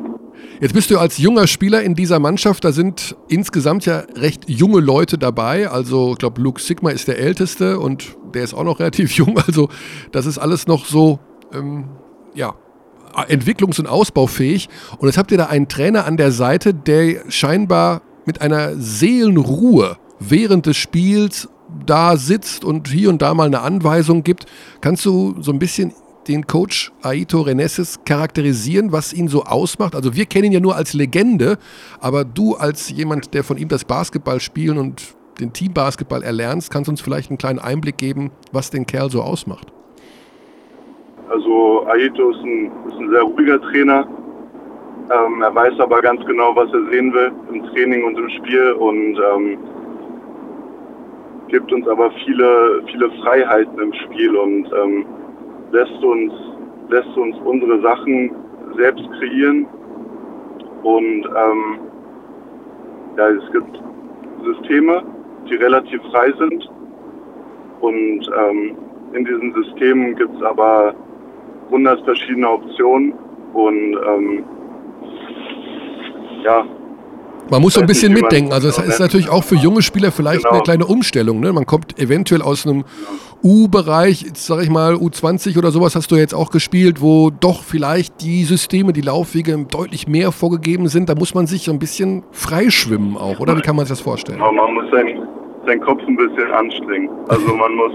Jetzt 0.59 0.73
bist 0.73 0.89
du 0.91 0.97
als 0.97 1.17
junger 1.17 1.47
Spieler 1.47 1.81
in 1.83 1.95
dieser 1.95 2.19
Mannschaft, 2.19 2.63
da 2.63 2.71
sind 2.71 3.15
insgesamt 3.27 3.85
ja 3.85 4.03
recht 4.15 4.49
junge 4.49 4.79
Leute 4.79 5.17
dabei. 5.17 5.69
Also 5.69 6.13
ich 6.13 6.19
glaube, 6.19 6.41
Luke 6.41 6.61
Sigma 6.61 6.91
ist 6.91 7.07
der 7.07 7.19
Älteste 7.19 7.79
und 7.79 8.15
der 8.33 8.43
ist 8.43 8.53
auch 8.53 8.63
noch 8.63 8.79
relativ 8.79 9.11
jung. 9.13 9.37
Also 9.39 9.69
das 10.11 10.25
ist 10.25 10.37
alles 10.37 10.67
noch 10.67 10.85
so, 10.85 11.19
ähm, 11.53 11.85
ja, 12.33 12.55
entwicklungs- 13.13 13.79
und 13.79 13.87
ausbaufähig. 13.87 14.69
Und 14.97 15.07
jetzt 15.07 15.17
habt 15.17 15.31
ihr 15.31 15.37
da 15.37 15.45
einen 15.45 15.67
Trainer 15.67 16.05
an 16.05 16.17
der 16.17 16.31
Seite, 16.31 16.73
der 16.73 17.29
scheinbar 17.29 18.01
mit 18.25 18.41
einer 18.41 18.75
Seelenruhe 18.75 19.97
während 20.19 20.65
des 20.65 20.77
Spiels 20.77 21.49
da 21.85 22.17
sitzt 22.17 22.63
und 22.63 22.87
hier 22.87 23.09
und 23.09 23.21
da 23.21 23.33
mal 23.33 23.47
eine 23.47 23.61
Anweisung 23.61 24.23
gibt. 24.23 24.45
Kannst 24.81 25.05
du 25.05 25.35
so 25.41 25.51
ein 25.51 25.59
bisschen 25.59 25.93
den 26.27 26.47
Coach 26.47 26.91
Aito 27.01 27.41
Reneses 27.41 27.99
charakterisieren, 28.05 28.91
was 28.91 29.13
ihn 29.13 29.27
so 29.27 29.43
ausmacht? 29.43 29.95
Also 29.95 30.15
wir 30.15 30.25
kennen 30.25 30.45
ihn 30.45 30.51
ja 30.53 30.59
nur 30.59 30.75
als 30.75 30.93
Legende, 30.93 31.57
aber 31.99 32.23
du 32.25 32.55
als 32.55 32.89
jemand, 32.89 33.33
der 33.33 33.43
von 33.43 33.57
ihm 33.57 33.67
das 33.67 33.85
Basketballspielen 33.85 34.77
und 34.77 35.15
den 35.39 35.53
Teambasketball 35.53 36.23
erlernst, 36.23 36.71
kannst 36.71 36.89
uns 36.89 37.01
vielleicht 37.01 37.29
einen 37.29 37.37
kleinen 37.37 37.59
Einblick 37.59 37.97
geben, 37.97 38.31
was 38.51 38.69
den 38.69 38.85
Kerl 38.85 39.09
so 39.09 39.21
ausmacht. 39.21 39.67
Also 41.29 41.87
Aito 41.87 42.31
ist 42.31 42.43
ein, 42.43 42.71
ist 42.87 42.97
ein 42.99 43.09
sehr 43.09 43.23
ruhiger 43.23 43.59
Trainer. 43.61 44.07
Ähm, 45.11 45.41
er 45.41 45.53
weiß 45.53 45.79
aber 45.79 46.01
ganz 46.01 46.23
genau, 46.25 46.55
was 46.55 46.71
er 46.71 46.91
sehen 46.91 47.13
will 47.13 47.31
im 47.51 47.63
Training 47.67 48.05
und 48.05 48.17
im 48.17 48.29
Spiel 48.29 48.71
und 48.73 49.19
ähm, 49.33 49.57
gibt 51.49 51.71
uns 51.71 51.87
aber 51.87 52.11
viele, 52.25 52.83
viele 52.91 53.11
Freiheiten 53.21 53.79
im 53.79 53.93
Spiel 53.93 54.35
und 54.35 54.71
ähm, 54.73 55.05
lässt 55.73 56.03
uns, 56.03 56.31
lässt 56.89 57.17
uns 57.17 57.35
unsere 57.43 57.81
Sachen 57.81 58.31
selbst 58.77 59.03
kreieren. 59.19 59.65
Und 60.83 61.25
ähm, 61.25 61.79
ja, 63.17 63.29
es 63.29 63.51
gibt 63.51 63.81
Systeme, 64.45 65.03
die 65.49 65.55
relativ 65.55 66.01
frei 66.11 66.31
sind. 66.37 66.69
Und 67.81 68.31
ähm, 68.37 68.77
in 69.13 69.25
diesen 69.25 69.53
Systemen 69.53 70.15
gibt 70.15 70.35
es 70.35 70.43
aber 70.43 70.93
hundert 71.69 72.01
verschiedene 72.05 72.49
Optionen. 72.49 73.13
Und 73.53 73.97
ähm, 74.07 74.43
ja, 76.43 76.65
Man 77.49 77.61
muss 77.61 77.73
so 77.73 77.81
ein 77.81 77.87
bisschen 77.87 78.13
mitdenken. 78.13 78.53
Also 78.53 78.67
es 78.69 78.77
das 78.77 78.85
ist 78.87 78.99
natürlich 78.99 79.29
auch 79.29 79.43
für 79.43 79.55
junge 79.55 79.81
Spieler 79.81 80.11
vielleicht 80.11 80.43
Genau. 80.43 80.53
eine 80.55 80.63
kleine 80.63 80.85
Umstellung. 80.85 81.39
Ne? 81.39 81.51
Man 81.53 81.65
kommt 81.65 81.99
eventuell 81.99 82.41
aus 82.41 82.65
einem 82.65 82.83
U-Bereich, 83.43 84.21
jetzt 84.21 84.45
sag 84.47 84.63
ich 84.63 84.69
mal 84.69 84.93
U20 84.95 85.57
oder 85.57 85.71
sowas 85.71 85.95
hast 85.95 86.09
du 86.11 86.15
jetzt 86.15 86.33
auch 86.33 86.49
gespielt, 86.49 87.01
wo 87.01 87.29
doch 87.29 87.61
vielleicht 87.63 88.21
die 88.21 88.43
Systeme, 88.45 88.93
die 88.93 89.01
Laufwege 89.01 89.57
deutlich 89.69 90.07
mehr 90.07 90.31
vorgegeben 90.31 90.87
sind. 90.87 91.09
Da 91.09 91.15
muss 91.15 91.35
man 91.35 91.45
sich 91.45 91.63
so 91.65 91.71
ein 91.73 91.79
bisschen 91.79 92.23
freischwimmen 92.31 93.17
auch, 93.17 93.39
oder? 93.41 93.57
Wie 93.57 93.61
kann 93.61 93.75
man 93.75 93.85
sich 93.85 93.91
das 93.97 94.01
vorstellen? 94.01 94.41
Aber 94.41 94.53
man 94.53 94.73
muss 94.73 94.85
seinen, 94.91 95.27
seinen 95.67 95.81
Kopf 95.81 96.01
ein 96.07 96.15
bisschen 96.15 96.51
anstrengen. 96.51 97.09
Also 97.27 97.47
man 97.55 97.75
muss, 97.75 97.91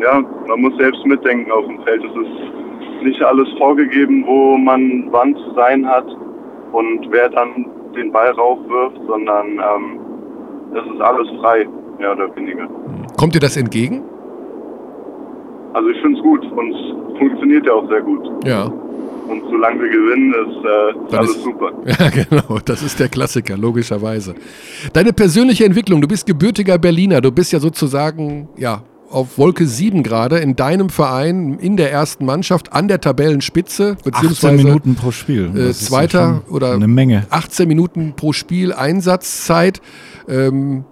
ja, 0.00 0.22
man 0.46 0.60
muss 0.60 0.72
selbst 0.78 1.04
mitdenken 1.04 1.50
auf 1.50 1.66
dem 1.66 1.82
Feld. 1.82 2.02
Es 2.04 2.10
ist 2.10 3.04
nicht 3.04 3.20
alles 3.22 3.48
vorgegeben, 3.58 4.24
wo 4.26 4.56
man 4.56 5.08
wann 5.10 5.34
zu 5.34 5.54
sein 5.56 5.84
hat 5.84 6.06
und 6.72 7.08
wer 7.10 7.28
dann 7.28 7.66
den 7.96 8.12
Ball 8.12 8.30
raufwirft, 8.30 8.96
sondern 9.06 9.46
ähm, 9.52 10.00
das 10.74 10.84
ist 10.86 11.00
alles 11.00 11.28
frei, 11.40 11.66
mehr 11.98 12.12
oder 12.12 12.34
weniger. 12.36 12.68
Kommt 13.16 13.34
dir 13.34 13.40
das 13.40 13.56
entgegen? 13.56 14.02
Also 15.74 15.88
ich 15.88 16.00
finde 16.02 16.18
es 16.18 16.22
gut 16.22 16.44
und 16.52 16.72
es 16.74 17.18
funktioniert 17.18 17.66
ja 17.66 17.72
auch 17.72 17.88
sehr 17.88 18.02
gut. 18.02 18.28
Ja. 18.44 18.64
Und 19.28 19.42
solange 19.50 19.80
wir 19.80 19.88
gewinnen, 19.88 20.34
ist, 20.34 21.12
äh, 21.12 21.16
alles 21.16 21.30
ist- 21.36 21.42
super. 21.44 21.70
Ja, 21.86 22.08
genau. 22.10 22.58
Das 22.64 22.82
ist 22.82 22.98
der 23.00 23.08
Klassiker, 23.08 23.56
logischerweise. 23.56 24.34
Deine 24.92 25.12
persönliche 25.12 25.64
Entwicklung, 25.64 26.00
du 26.00 26.08
bist 26.08 26.26
gebürtiger 26.26 26.76
Berliner, 26.78 27.20
du 27.20 27.30
bist 27.32 27.52
ja 27.52 27.58
sozusagen, 27.60 28.48
ja, 28.56 28.82
auf 29.12 29.38
Wolke 29.38 29.66
7 29.66 30.02
gerade 30.02 30.38
in 30.38 30.56
deinem 30.56 30.88
Verein, 30.88 31.58
in 31.58 31.76
der 31.76 31.92
ersten 31.92 32.24
Mannschaft, 32.24 32.72
an 32.72 32.88
der 32.88 33.00
Tabellenspitze, 33.00 33.96
18 33.98 34.12
beziehungsweise 34.12 34.56
Minuten 34.56 34.94
pro 34.94 35.10
Spiel. 35.10 35.50
äh, 35.56 35.72
Zweiter 35.72 36.20
ja 36.20 36.42
oder 36.52 36.72
eine 36.72 36.88
Menge. 36.88 37.26
18 37.30 37.68
Minuten 37.68 38.14
pro 38.16 38.32
Spiel 38.32 38.72
Einsatzzeit. 38.72 39.80
Ähm, 40.28 40.84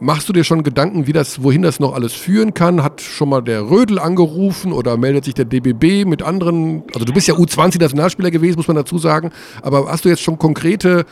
machst 0.00 0.28
du 0.28 0.32
dir 0.32 0.44
schon 0.44 0.62
Gedanken, 0.62 1.06
wie 1.06 1.12
das, 1.12 1.42
wohin 1.42 1.62
das 1.62 1.80
noch 1.80 1.94
alles 1.94 2.12
führen 2.12 2.54
kann? 2.54 2.82
Hat 2.82 3.00
schon 3.00 3.28
mal 3.28 3.42
der 3.42 3.70
Rödel 3.70 3.98
angerufen 3.98 4.72
oder 4.72 4.96
meldet 4.96 5.24
sich 5.24 5.34
der 5.34 5.44
DBB 5.44 6.04
mit 6.06 6.22
anderen? 6.22 6.84
Also 6.94 7.04
du 7.04 7.12
bist 7.12 7.28
ja 7.28 7.34
U20-Nationalspieler 7.34 8.30
gewesen, 8.30 8.56
muss 8.56 8.68
man 8.68 8.76
dazu 8.76 8.98
sagen. 8.98 9.30
Aber 9.62 9.90
hast 9.90 10.04
du 10.04 10.08
jetzt 10.08 10.22
schon 10.22 10.38
konkrete 10.38 11.04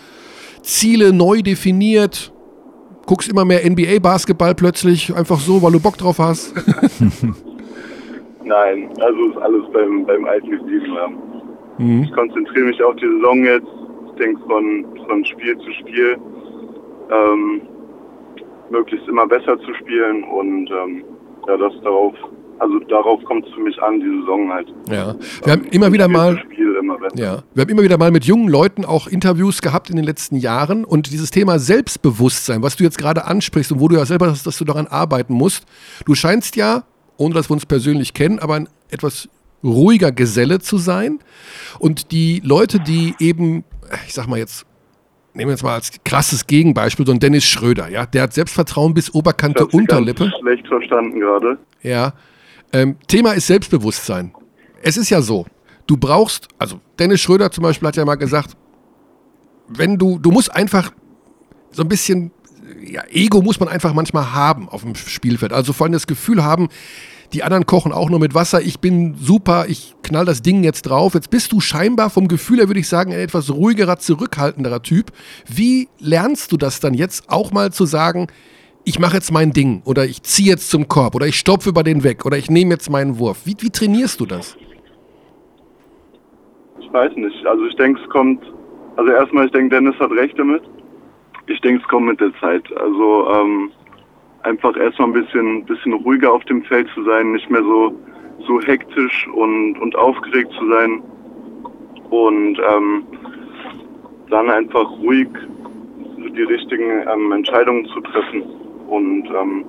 Ziele 0.62 1.12
neu 1.12 1.42
definiert? 1.42 2.33
Guckst 3.07 3.31
immer 3.31 3.45
mehr 3.45 3.61
NBA-Basketball 3.64 4.55
plötzlich, 4.55 5.14
einfach 5.14 5.38
so, 5.38 5.62
weil 5.62 5.73
du 5.73 5.81
Bock 5.81 5.97
drauf 5.97 6.19
hast? 6.19 6.55
Nein, 8.45 8.90
also 9.01 9.31
ist 9.31 9.37
alles 9.38 9.62
beim, 9.73 10.05
beim 10.07 10.25
Alten 10.25 10.51
geblieben. 10.51 10.92
Ja. 10.95 11.09
Mhm. 11.79 12.03
Ich 12.05 12.12
konzentriere 12.12 12.66
mich 12.66 12.83
auf 12.83 12.97
die 12.97 13.07
Saison 13.07 13.45
jetzt. 13.45 13.66
Ich 14.07 14.12
denke 14.19 14.40
von, 14.47 14.87
von 15.09 15.25
Spiel 15.25 15.57
zu 15.59 15.73
Spiel 15.81 16.16
ähm, 17.11 17.62
möglichst 18.71 19.09
immer 19.09 19.27
besser 19.27 19.59
zu 19.61 19.75
spielen 19.75 20.25
und 20.25 20.71
ähm, 20.71 21.05
ja, 21.47 21.57
das 21.57 21.73
darauf, 21.83 22.14
also 22.59 22.79
darauf 22.81 23.23
kommt 23.25 23.47
es 23.47 23.55
für 23.55 23.61
mich 23.61 23.81
an, 23.83 24.01
die 24.01 24.21
Saison 24.21 24.53
halt. 24.53 24.69
Ja. 24.90 25.14
Wir 25.45 25.53
haben 25.53 25.64
immer 25.71 25.92
wieder 25.92 26.09
mal. 26.09 26.42
immer. 26.81 26.99
Ja, 27.14 27.42
wir 27.55 27.62
haben 27.62 27.71
immer 27.71 27.83
wieder 27.83 27.99
mal 27.99 28.11
mit 28.11 28.25
jungen 28.25 28.49
Leuten 28.49 28.85
auch 28.85 29.07
Interviews 29.07 29.62
gehabt 29.62 29.90
in 29.90 29.97
den 29.97 30.05
letzten 30.05 30.37
Jahren 30.37 30.85
und 30.85 31.11
dieses 31.12 31.31
Thema 31.31 31.59
Selbstbewusstsein, 31.59 32.62
was 32.62 32.77
du 32.77 32.85
jetzt 32.85 32.99
gerade 32.99 33.25
ansprichst 33.25 33.73
und 33.73 33.81
wo 33.81 33.88
du 33.88 33.97
ja 33.97 34.05
selber 34.07 34.27
hast, 34.27 34.47
dass 34.47 34.59
du 34.59 34.64
daran 34.64 34.87
arbeiten 34.87 35.35
musst. 35.35 35.66
Du 36.05 36.14
scheinst 36.14 36.57
ja, 36.57 36.85
ohne 37.16 37.35
dass 37.35 37.51
wir 37.51 37.55
uns 37.55 37.66
persönlich 37.66 38.14
kennen, 38.14 38.38
aber 38.38 38.55
ein 38.55 38.69
etwas 38.90 39.29
ruhiger 39.64 40.12
Geselle 40.12 40.61
zu 40.61 40.79
sein 40.79 41.19
und 41.79 42.12
die 42.12 42.40
Leute, 42.45 42.79
die 42.79 43.14
eben, 43.19 43.64
ich 44.07 44.14
sag 44.14 44.29
mal 44.29 44.38
jetzt, 44.38 44.66
nehmen 45.35 45.49
wir 45.49 45.55
jetzt 45.55 45.62
mal 45.62 45.75
als 45.75 45.92
krasses 46.05 46.47
Gegenbeispiel 46.47 47.07
so 47.07 47.12
einen 47.12 47.21
Dennis 47.21 47.45
Schröder, 47.45 47.88
ja, 47.88 48.07
der 48.07 48.23
hat 48.23 48.33
Selbstvertrauen 48.33 48.95
bis 48.95 49.12
Oberkante 49.14 49.66
Unterlippe. 49.66 50.31
Schlecht 50.40 50.66
verstanden 50.66 51.21
gerade. 51.21 51.59
Ja. 51.83 52.14
Ähm, 52.72 52.96
Thema 53.07 53.33
ist 53.33 53.46
Selbstbewusstsein. 53.46 54.33
Es 54.83 54.96
ist 54.96 55.11
ja 55.11 55.22
so, 55.22 55.46
du 55.87 55.96
brauchst, 55.96 56.48
also 56.59 56.81
Dennis 56.98 57.20
Schröder 57.20 57.50
zum 57.50 57.62
Beispiel 57.62 57.88
hat 57.88 57.96
ja 57.96 58.05
mal 58.05 58.16
gesagt, 58.16 58.57
wenn 59.68 59.98
du, 59.98 60.18
du 60.18 60.31
musst 60.31 60.55
einfach 60.55 60.92
so 61.70 61.83
ein 61.83 61.88
bisschen, 61.88 62.31
ja, 62.85 63.02
Ego 63.11 63.42
muss 63.42 63.61
man 63.61 63.68
einfach 63.68 63.92
manchmal 63.94 64.33
haben 64.33 64.68
auf 64.68 64.83
dem 64.83 64.94
Spielfeld. 64.94 65.52
Also 65.52 65.72
vor 65.72 65.85
allem 65.85 65.92
das 65.92 66.07
Gefühl 66.07 66.44
haben, 66.44 66.68
die 67.33 67.42
anderen 67.42 67.66
kochen 67.66 67.92
auch 67.92 68.09
nur 68.09 68.20
mit 68.20 68.35
Wasser, 68.35 68.62
ich 68.62 68.79
bin 68.79 69.16
super, 69.20 69.66
ich 69.68 69.94
knall 70.02 70.24
das 70.24 70.42
Ding 70.42 70.62
jetzt 70.62 70.83
drauf. 70.83 71.14
Jetzt 71.14 71.31
bist 71.31 71.52
du 71.52 71.61
scheinbar 71.61 72.11
vom 72.11 72.29
Gefühl 72.29 72.59
her, 72.59 72.68
würde 72.68 72.81
ich 72.81 72.88
sagen, 72.88 73.12
ein 73.12 73.18
etwas 73.18 73.50
ruhigerer, 73.50 73.98
zurückhaltenderer 73.98 74.83
Typ. 74.83 75.12
Wie 75.46 75.88
lernst 75.98 76.52
du 76.52 76.57
das 76.57 76.81
dann 76.81 76.94
jetzt 76.94 77.29
auch 77.29 77.50
mal 77.50 77.72
zu 77.72 77.85
sagen, 77.85 78.29
ich 78.87 79.01
mache 79.01 79.14
jetzt 79.14 79.33
mein 79.33 79.51
Ding 79.51 79.83
oder 79.85 80.05
ich 80.05 80.22
ziehe 80.22 80.49
jetzt 80.49 80.70
zum 80.70 80.87
Korb 80.87 81.16
oder 81.16 81.26
ich 81.26 81.34
stopfe 81.34 81.70
über 81.70 81.82
den 81.82 82.05
weg 82.05 82.24
oder 82.24 82.39
ich 82.39 82.49
nehme 82.49 82.70
jetzt 82.70 82.89
meinen 82.89 83.18
Wurf. 83.18 83.45
Wie, 83.45 83.57
wie 83.59 83.68
trainierst 83.68 84.20
du 84.20 84.26
das? 84.26 84.57
Ich 86.78 86.93
weiß 86.93 87.16
nicht. 87.16 87.45
Also 87.45 87.66
ich 87.66 87.74
denke, 87.74 88.01
es 88.01 88.09
kommt. 88.09 88.41
Also 88.95 89.11
erstmal, 89.11 89.47
ich 89.47 89.53
denke, 89.53 89.74
Dennis 89.74 89.99
hat 89.99 90.12
recht 90.12 90.39
damit. 90.39 90.62
Ich 91.49 91.61
denke, 91.62 91.82
es 91.82 91.89
kommt 91.89 92.07
mit 92.07 92.20
der 92.20 92.32
Zeit. 92.41 92.64
Also 92.76 93.28
ähm, 93.28 93.72
einfach 94.45 94.76
erstmal 94.76 95.09
ein 95.09 95.14
bisschen, 95.14 95.64
bisschen 95.64 95.93
ruhiger 95.93 96.32
auf 96.32 96.45
dem 96.45 96.62
Feld 96.62 96.89
zu 96.95 97.03
sein, 97.03 97.32
nicht 97.32 97.51
mehr 97.51 97.62
so, 97.62 97.93
so 98.47 98.61
hektisch 98.61 99.28
und, 99.34 99.78
und 99.80 99.97
aufgeregt 99.97 100.53
zu 100.57 100.68
sein. 100.68 101.03
Und 102.11 102.61
ähm, 102.70 103.05
dann 104.30 104.49
einfach 104.49 104.89
ruhig 105.01 105.28
die 106.18 106.43
richtigen 106.43 107.05
ähm, 107.12 107.32
Entscheidungen 107.32 107.84
zu 107.87 108.01
treffen. 108.01 108.45
Und 108.89 109.26
ähm, 109.26 109.64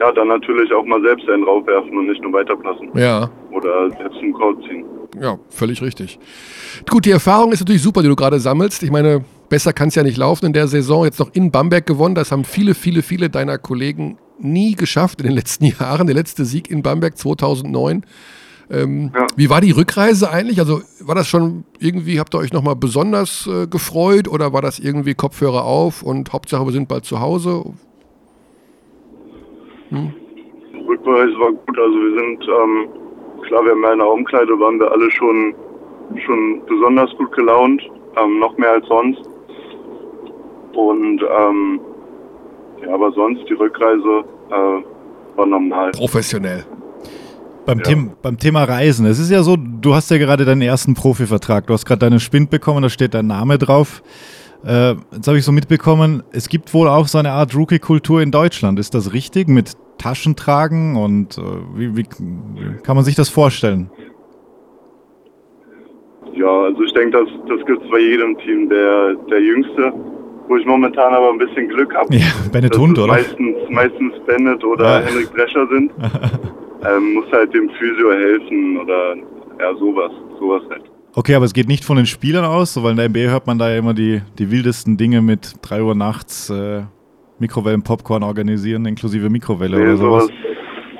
ja, 0.00 0.12
dann 0.12 0.28
natürlich 0.28 0.72
auch 0.72 0.84
mal 0.84 1.00
selbst 1.02 1.28
einen 1.28 1.44
draufwerfen 1.44 1.96
und 1.96 2.06
nicht 2.06 2.22
nur 2.22 2.32
weiterpassen. 2.32 2.90
Ja. 2.94 3.30
Oder 3.52 3.90
selbst 3.90 4.18
einen 4.18 4.32
Code 4.32 4.60
ziehen. 4.66 4.84
Ja, 5.20 5.38
völlig 5.48 5.82
richtig. 5.82 6.18
Gut, 6.88 7.04
die 7.04 7.10
Erfahrung 7.10 7.52
ist 7.52 7.60
natürlich 7.60 7.82
super, 7.82 8.00
die 8.02 8.08
du 8.08 8.16
gerade 8.16 8.38
sammelst. 8.38 8.82
Ich 8.82 8.90
meine, 8.90 9.24
besser 9.48 9.72
kann 9.72 9.88
es 9.88 9.94
ja 9.94 10.02
nicht 10.02 10.16
laufen 10.16 10.46
in 10.46 10.52
der 10.52 10.68
Saison. 10.68 11.04
Jetzt 11.04 11.18
noch 11.18 11.30
in 11.34 11.50
Bamberg 11.50 11.86
gewonnen. 11.86 12.14
Das 12.14 12.32
haben 12.32 12.44
viele, 12.44 12.74
viele, 12.74 13.02
viele 13.02 13.28
deiner 13.28 13.58
Kollegen 13.58 14.18
nie 14.38 14.74
geschafft 14.74 15.20
in 15.20 15.26
den 15.26 15.34
letzten 15.34 15.64
Jahren. 15.80 16.06
Der 16.06 16.16
letzte 16.16 16.44
Sieg 16.44 16.70
in 16.70 16.82
Bamberg 16.82 17.18
2009. 17.18 18.04
Ähm, 18.70 19.10
Ja. 19.14 19.26
Wie 19.36 19.50
war 19.50 19.60
die 19.60 19.72
Rückreise 19.72 20.30
eigentlich? 20.30 20.60
Also 20.60 20.80
war 21.00 21.14
das 21.14 21.26
schon 21.26 21.64
irgendwie, 21.78 22.20
habt 22.20 22.34
ihr 22.34 22.38
euch 22.38 22.52
nochmal 22.52 22.76
besonders 22.76 23.46
äh, 23.46 23.66
gefreut 23.66 24.28
oder 24.28 24.52
war 24.52 24.62
das 24.62 24.78
irgendwie 24.78 25.14
Kopfhörer 25.14 25.64
auf 25.64 26.02
und 26.02 26.32
Hauptsache 26.32 26.64
wir 26.64 26.72
sind 26.72 26.88
bald 26.88 27.04
zu 27.04 27.20
Hause? 27.20 27.64
Rückreise 29.90 31.38
war 31.38 31.52
gut. 31.52 31.78
Also 31.78 31.94
wir 31.98 32.20
sind, 32.20 32.44
ähm, 32.44 32.88
klar, 33.46 33.64
wir 33.64 33.72
haben 33.72 33.82
ja 33.82 33.92
in 33.92 33.98
der 33.98 34.08
Umkleide, 34.08 34.60
waren 34.60 34.78
wir 34.78 34.90
alle 34.90 35.10
schon, 35.10 35.54
schon 36.24 36.62
besonders 36.66 37.10
gut 37.16 37.32
gelaunt, 37.32 37.82
ähm, 38.22 38.38
noch 38.38 38.56
mehr 38.56 38.72
als 38.72 38.86
sonst. 38.86 39.22
Und 40.74 41.20
ähm, 41.22 41.80
ja, 42.86 42.94
aber 42.94 43.10
sonst 43.12 43.42
die 43.48 43.54
Rückreise 43.54 44.24
äh, 44.50 45.36
war 45.36 45.46
normal. 45.46 45.90
Professionell. 45.90 46.64
Beim, 47.66 47.82
Them 47.82 48.10
beim 48.22 48.38
Thema 48.38 48.64
Reisen, 48.64 49.06
es 49.06 49.18
ist 49.18 49.30
ja 49.30 49.42
so, 49.42 49.56
du 49.56 49.94
hast 49.94 50.10
ja 50.10 50.18
gerade 50.18 50.44
deinen 50.44 50.62
ersten 50.62 50.94
Profivertrag, 50.94 51.66
du 51.66 51.74
hast 51.74 51.84
gerade 51.84 52.00
deinen 52.00 52.18
Spind 52.20 52.50
bekommen, 52.50 52.82
da 52.82 52.88
steht 52.88 53.14
dein 53.14 53.26
Name 53.26 53.58
drauf. 53.58 54.02
Äh, 54.64 54.94
jetzt 55.12 55.26
habe 55.28 55.38
ich 55.38 55.44
so 55.44 55.52
mitbekommen, 55.52 56.22
es 56.32 56.48
gibt 56.48 56.72
wohl 56.74 56.88
auch 56.88 57.06
so 57.06 57.18
eine 57.18 57.32
Art 57.32 57.54
Rookie-Kultur 57.54 58.22
in 58.22 58.30
Deutschland. 58.30 58.78
Ist 58.78 58.94
das 58.94 59.12
richtig? 59.12 59.48
Mit 59.48 59.72
Taschentragen 59.98 60.96
und 60.96 61.38
äh, 61.38 61.42
wie, 61.74 61.96
wie 61.96 62.04
kann 62.82 62.96
man 62.96 63.04
sich 63.04 63.14
das 63.14 63.28
vorstellen? 63.28 63.90
Ja, 66.34 66.48
also 66.62 66.82
ich 66.82 66.92
denke, 66.94 67.18
das, 67.18 67.28
das 67.48 67.66
gibt 67.66 67.82
es 67.84 67.90
bei 67.90 67.98
jedem 67.98 68.36
Team. 68.38 68.68
Der, 68.68 69.14
der 69.30 69.40
Jüngste, 69.42 69.92
wo 70.48 70.56
ich 70.56 70.64
momentan 70.64 71.12
aber 71.12 71.30
ein 71.30 71.38
bisschen 71.38 71.68
Glück 71.68 71.94
habe, 71.94 72.14
Ja, 72.14 72.26
Bennett 72.52 72.76
Hund, 72.76 72.98
oder? 72.98 73.08
meistens, 73.08 73.56
meistens 73.68 74.12
Bennett 74.26 74.64
oder 74.64 75.00
Ja. 75.00 75.06
Henrik 75.06 75.32
Drescher 75.34 75.66
sind, 75.68 75.90
ähm, 76.84 77.14
muss 77.14 77.26
halt 77.32 77.52
dem 77.54 77.68
Physio 77.70 78.12
helfen 78.12 78.78
oder 78.78 79.16
ja, 79.58 79.74
sowas. 79.78 80.12
Sowas 80.38 80.62
halt. 80.70 80.82
Okay, 81.14 81.34
aber 81.34 81.44
es 81.44 81.52
geht 81.52 81.66
nicht 81.68 81.84
von 81.84 81.96
den 81.96 82.06
Spielern 82.06 82.44
aus, 82.44 82.74
so, 82.74 82.82
weil 82.84 82.92
in 82.92 82.96
der 82.96 83.08
NBA 83.08 83.30
hört 83.30 83.46
man 83.46 83.58
da 83.58 83.68
ja 83.70 83.78
immer 83.78 83.94
die, 83.94 84.22
die 84.38 84.50
wildesten 84.50 84.96
Dinge 84.96 85.20
mit 85.22 85.54
3 85.62 85.82
Uhr 85.82 85.94
nachts 85.94 86.50
äh, 86.50 86.82
Mikrowellen-Popcorn 87.40 88.22
organisieren, 88.22 88.86
inklusive 88.86 89.28
Mikrowelle 89.28 89.76
Nee, 89.76 89.82
oder 89.82 89.96
sowas. 89.96 90.24
sowas, 90.24 90.34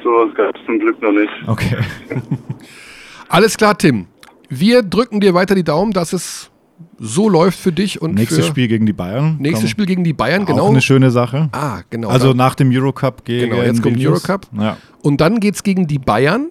sowas 0.03 0.35
gab 0.35 0.57
es 0.57 0.67
zum 0.67 0.79
Glück 0.81 1.01
noch 1.01 1.13
nicht. 1.13 1.31
Okay. 1.47 1.77
Alles 3.29 3.57
klar, 3.57 3.79
Tim. 3.79 4.07
Wir 4.49 4.83
drücken 4.83 5.21
dir 5.21 5.33
weiter 5.35 5.55
die 5.55 5.63
Daumen, 5.63 5.93
dass 5.93 6.13
es 6.13 6.50
so 6.99 7.29
läuft 7.29 7.59
für 7.59 7.73
dich 7.73 8.01
und 8.03 8.15
Nächstes 8.15 8.39
für 8.39 8.51
Spiel 8.51 8.69
gegen 8.69 8.85
die 8.87 8.93
Bayern. 8.93 9.37
nächstes 9.39 9.63
Komm, 9.63 9.71
Spiel 9.71 9.87
gegen 9.87 10.05
die 10.05 10.13
Bayern, 10.13 10.43
Auch 10.43 10.47
genau. 10.47 10.69
eine 10.69 10.81
schöne 10.83 11.11
Sache. 11.11 11.49
Ah, 11.53 11.81
genau. 11.91 12.09
Also 12.09 12.29
Da- 12.29 12.35
nach 12.35 12.55
dem 12.55 12.71
Eurocup 12.73 13.25
gegen 13.25 13.51
Genau, 13.51 13.63
jetzt 13.63 13.83
kommt 13.83 13.97
Vilnius. 13.97 14.29
Eurocup. 14.29 14.47
Ja. 14.59 14.77
und 15.03 15.21
dann 15.21 15.41
geht's 15.41 15.63
gegen 15.63 15.87
die 15.87 15.99
Bayern. 15.99 16.49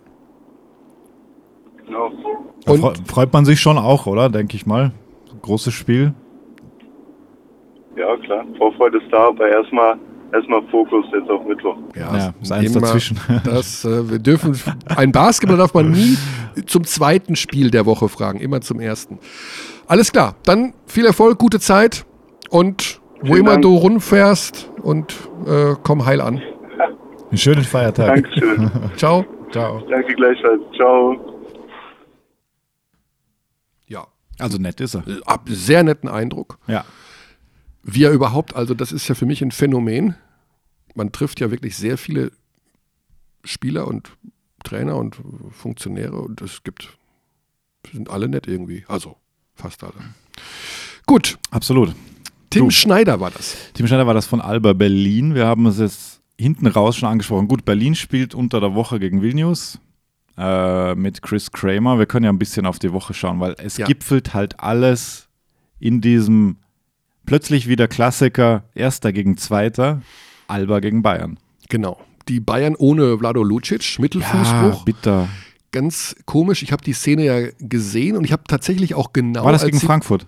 Genau. 1.85 2.11
Da 2.65 2.71
Und- 2.73 2.79
freu- 2.81 2.93
freut 3.05 3.33
man 3.33 3.45
sich 3.45 3.59
schon 3.59 3.77
auch, 3.77 4.05
oder? 4.05 4.29
Denke 4.29 4.55
ich 4.55 4.65
mal. 4.65 4.91
Großes 5.41 5.73
Spiel. 5.73 6.13
Ja, 7.97 8.15
klar. 8.17 8.45
Vorfreude 8.57 8.97
ist 8.99 9.07
da, 9.11 9.27
aber 9.29 9.47
erstmal 9.49 9.97
erstmal 10.31 10.61
Fokus 10.69 11.05
jetzt 11.11 11.29
auf 11.29 11.45
Mittwoch. 11.47 11.75
Ja, 11.95 12.33
ist 12.41 12.51
eins 12.51 12.71
immer 12.71 12.81
dazwischen. 12.81 13.19
Das, 13.43 13.83
äh, 13.83 14.09
wir 14.09 14.19
dürfen, 14.19 14.57
ein 14.85 15.11
Basketball 15.11 15.57
darf 15.57 15.73
man 15.73 15.91
nie 15.91 16.17
zum 16.67 16.83
zweiten 16.83 17.35
Spiel 17.35 17.71
der 17.71 17.85
Woche 17.85 18.07
fragen, 18.09 18.39
immer 18.39 18.61
zum 18.61 18.79
ersten. 18.79 19.17
Alles 19.89 20.11
klar, 20.11 20.35
dann 20.43 20.75
viel 20.85 21.05
Erfolg, 21.07 21.39
gute 21.39 21.59
Zeit 21.59 22.05
und 22.51 23.01
wo 23.21 23.25
Vielen 23.25 23.39
immer 23.39 23.51
Dank. 23.53 23.63
du 23.63 23.75
rumfährst 23.75 24.69
und 24.83 25.13
äh, 25.47 25.73
komm 25.83 26.05
heil 26.05 26.21
an. 26.21 26.39
Einen 27.29 27.37
schönen 27.39 27.63
Feiertag. 27.63 28.13
Dankeschön. 28.23 28.71
Ciao. 28.97 29.25
Ciao. 29.51 29.81
Danke 29.89 30.13
gleichfalls. 30.13 30.61
Ciao. 30.75 31.41
Ja, 33.87 34.05
Also 34.37 34.59
nett 34.59 34.79
ist 34.79 34.93
er. 34.95 35.03
ab 35.25 35.47
sehr 35.49 35.81
netten 35.83 36.07
Eindruck. 36.07 36.59
Ja. 36.67 36.85
Wie 37.81 38.03
er 38.03 38.11
überhaupt, 38.11 38.55
also 38.55 38.75
das 38.75 38.91
ist 38.91 39.07
ja 39.07 39.15
für 39.15 39.25
mich 39.25 39.41
ein 39.41 39.51
Phänomen. 39.51 40.13
Man 40.93 41.11
trifft 41.11 41.39
ja 41.39 41.49
wirklich 41.49 41.75
sehr 41.75 41.97
viele 41.97 42.31
Spieler 43.43 43.87
und 43.87 44.11
Trainer 44.63 44.97
und 44.97 45.17
Funktionäre 45.49 46.17
und 46.19 46.41
es 46.43 46.61
gibt, 46.63 46.95
sind 47.91 48.11
alle 48.11 48.27
nett 48.27 48.47
irgendwie. 48.47 48.85
Also 48.87 49.15
fast 49.59 49.83
alle. 49.83 49.93
Gut, 51.05 51.37
Absolut. 51.51 51.93
Tim 52.49 52.65
Du. 52.65 52.71
Schneider 52.71 53.19
war 53.19 53.29
das. 53.31 53.55
Tim 53.73 53.85
Schneider 53.87 54.07
war 54.07 54.13
das 54.15 54.25
von 54.25 54.41
Alba 54.41 54.73
Berlin. 54.73 55.35
Wir 55.35 55.45
haben 55.45 55.65
es 55.67 55.77
jetzt 55.79 56.21
hinten 56.39 56.65
raus 56.67 56.97
schon 56.97 57.09
angesprochen. 57.09 57.47
Gut, 57.47 57.63
Berlin 57.65 57.93
spielt 57.95 58.33
unter 58.33 58.59
der 58.59 58.73
Woche 58.73 58.99
gegen 58.99 59.21
Vilnius 59.21 59.77
äh, 60.37 60.95
mit 60.95 61.21
Chris 61.21 61.51
Kramer. 61.51 61.99
Wir 61.99 62.05
können 62.07 62.25
ja 62.25 62.31
ein 62.31 62.39
bisschen 62.39 62.65
auf 62.65 62.79
die 62.79 62.91
Woche 62.91 63.13
schauen, 63.13 63.39
weil 63.39 63.55
es 63.59 63.77
Ja. 63.77 63.85
gipfelt 63.85 64.33
halt 64.33 64.59
alles 64.59 65.27
in 65.79 66.01
diesem 66.01 66.57
plötzlich 67.25 67.67
wieder 67.67 67.87
Klassiker, 67.87 68.63
Erster 68.73 69.13
gegen 69.13 69.37
Zweiter, 69.37 70.01
Alba 70.47 70.79
gegen 70.79 71.03
Bayern. 71.03 71.37
Genau. 71.69 71.99
Die 72.27 72.39
Bayern 72.39 72.75
ohne 72.75 73.17
Vlado 73.19 73.43
Lucic, 73.43 73.99
Mittelfußbruch. 73.99 74.85
bitter. 74.85 75.27
Ganz 75.71 76.15
komisch. 76.25 76.63
Ich 76.63 76.71
habe 76.71 76.83
die 76.83 76.93
Szene 76.93 77.25
ja 77.25 77.49
gesehen 77.59 78.17
und 78.17 78.23
ich 78.23 78.31
habe 78.31 78.43
tatsächlich 78.47 78.95
auch 78.95 79.13
genau. 79.13 79.45
War 79.45 79.51
das 79.51 79.65
gegen 79.65 79.79
Frankfurt? 79.79 80.27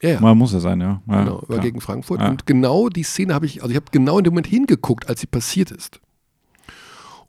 Ja, 0.00 0.10
ja. 0.10 0.20
Mal 0.20 0.34
muss 0.34 0.52
er 0.52 0.60
sein, 0.60 0.80
ja. 0.80 1.02
ja 1.06 1.24
Genau, 1.24 1.42
war 1.48 1.58
gegen 1.60 1.80
Frankfurt. 1.80 2.20
Ja. 2.20 2.28
Und 2.28 2.46
genau 2.46 2.88
die 2.88 3.02
Szene 3.02 3.34
habe 3.34 3.46
ich, 3.46 3.62
also 3.62 3.70
ich 3.70 3.76
habe 3.76 3.86
genau 3.90 4.18
in 4.18 4.24
dem 4.24 4.32
Moment 4.32 4.46
hingeguckt, 4.46 5.08
als 5.08 5.20
sie 5.20 5.26
passiert 5.26 5.70
ist. 5.70 6.00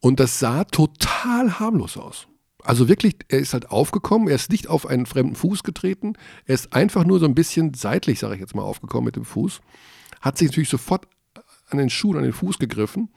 Und 0.01 0.19
das 0.19 0.39
sah 0.39 0.65
total 0.65 1.59
harmlos 1.59 1.97
aus. 1.97 2.27
Also 2.63 2.87
wirklich, 2.87 3.15
er 3.29 3.39
ist 3.39 3.53
halt 3.53 3.69
aufgekommen, 3.69 4.27
er 4.27 4.35
ist 4.35 4.51
nicht 4.51 4.67
auf 4.67 4.87
einen 4.87 5.05
fremden 5.05 5.35
Fuß 5.35 5.63
getreten, 5.63 6.13
er 6.45 6.55
ist 6.55 6.73
einfach 6.73 7.05
nur 7.05 7.19
so 7.19 7.25
ein 7.25 7.35
bisschen 7.35 7.73
seitlich, 7.75 8.19
sage 8.19 8.35
ich 8.35 8.41
jetzt 8.41 8.55
mal, 8.55 8.63
aufgekommen 8.63 9.05
mit 9.05 9.15
dem 9.15 9.25
Fuß. 9.25 9.61
Hat 10.21 10.37
sich 10.37 10.49
natürlich 10.49 10.69
sofort 10.69 11.07
an 11.69 11.77
den 11.77 11.89
Schuh, 11.89 12.15
an 12.15 12.23
den 12.23 12.33
Fuß 12.33 12.57
gegriffen, 12.57 13.09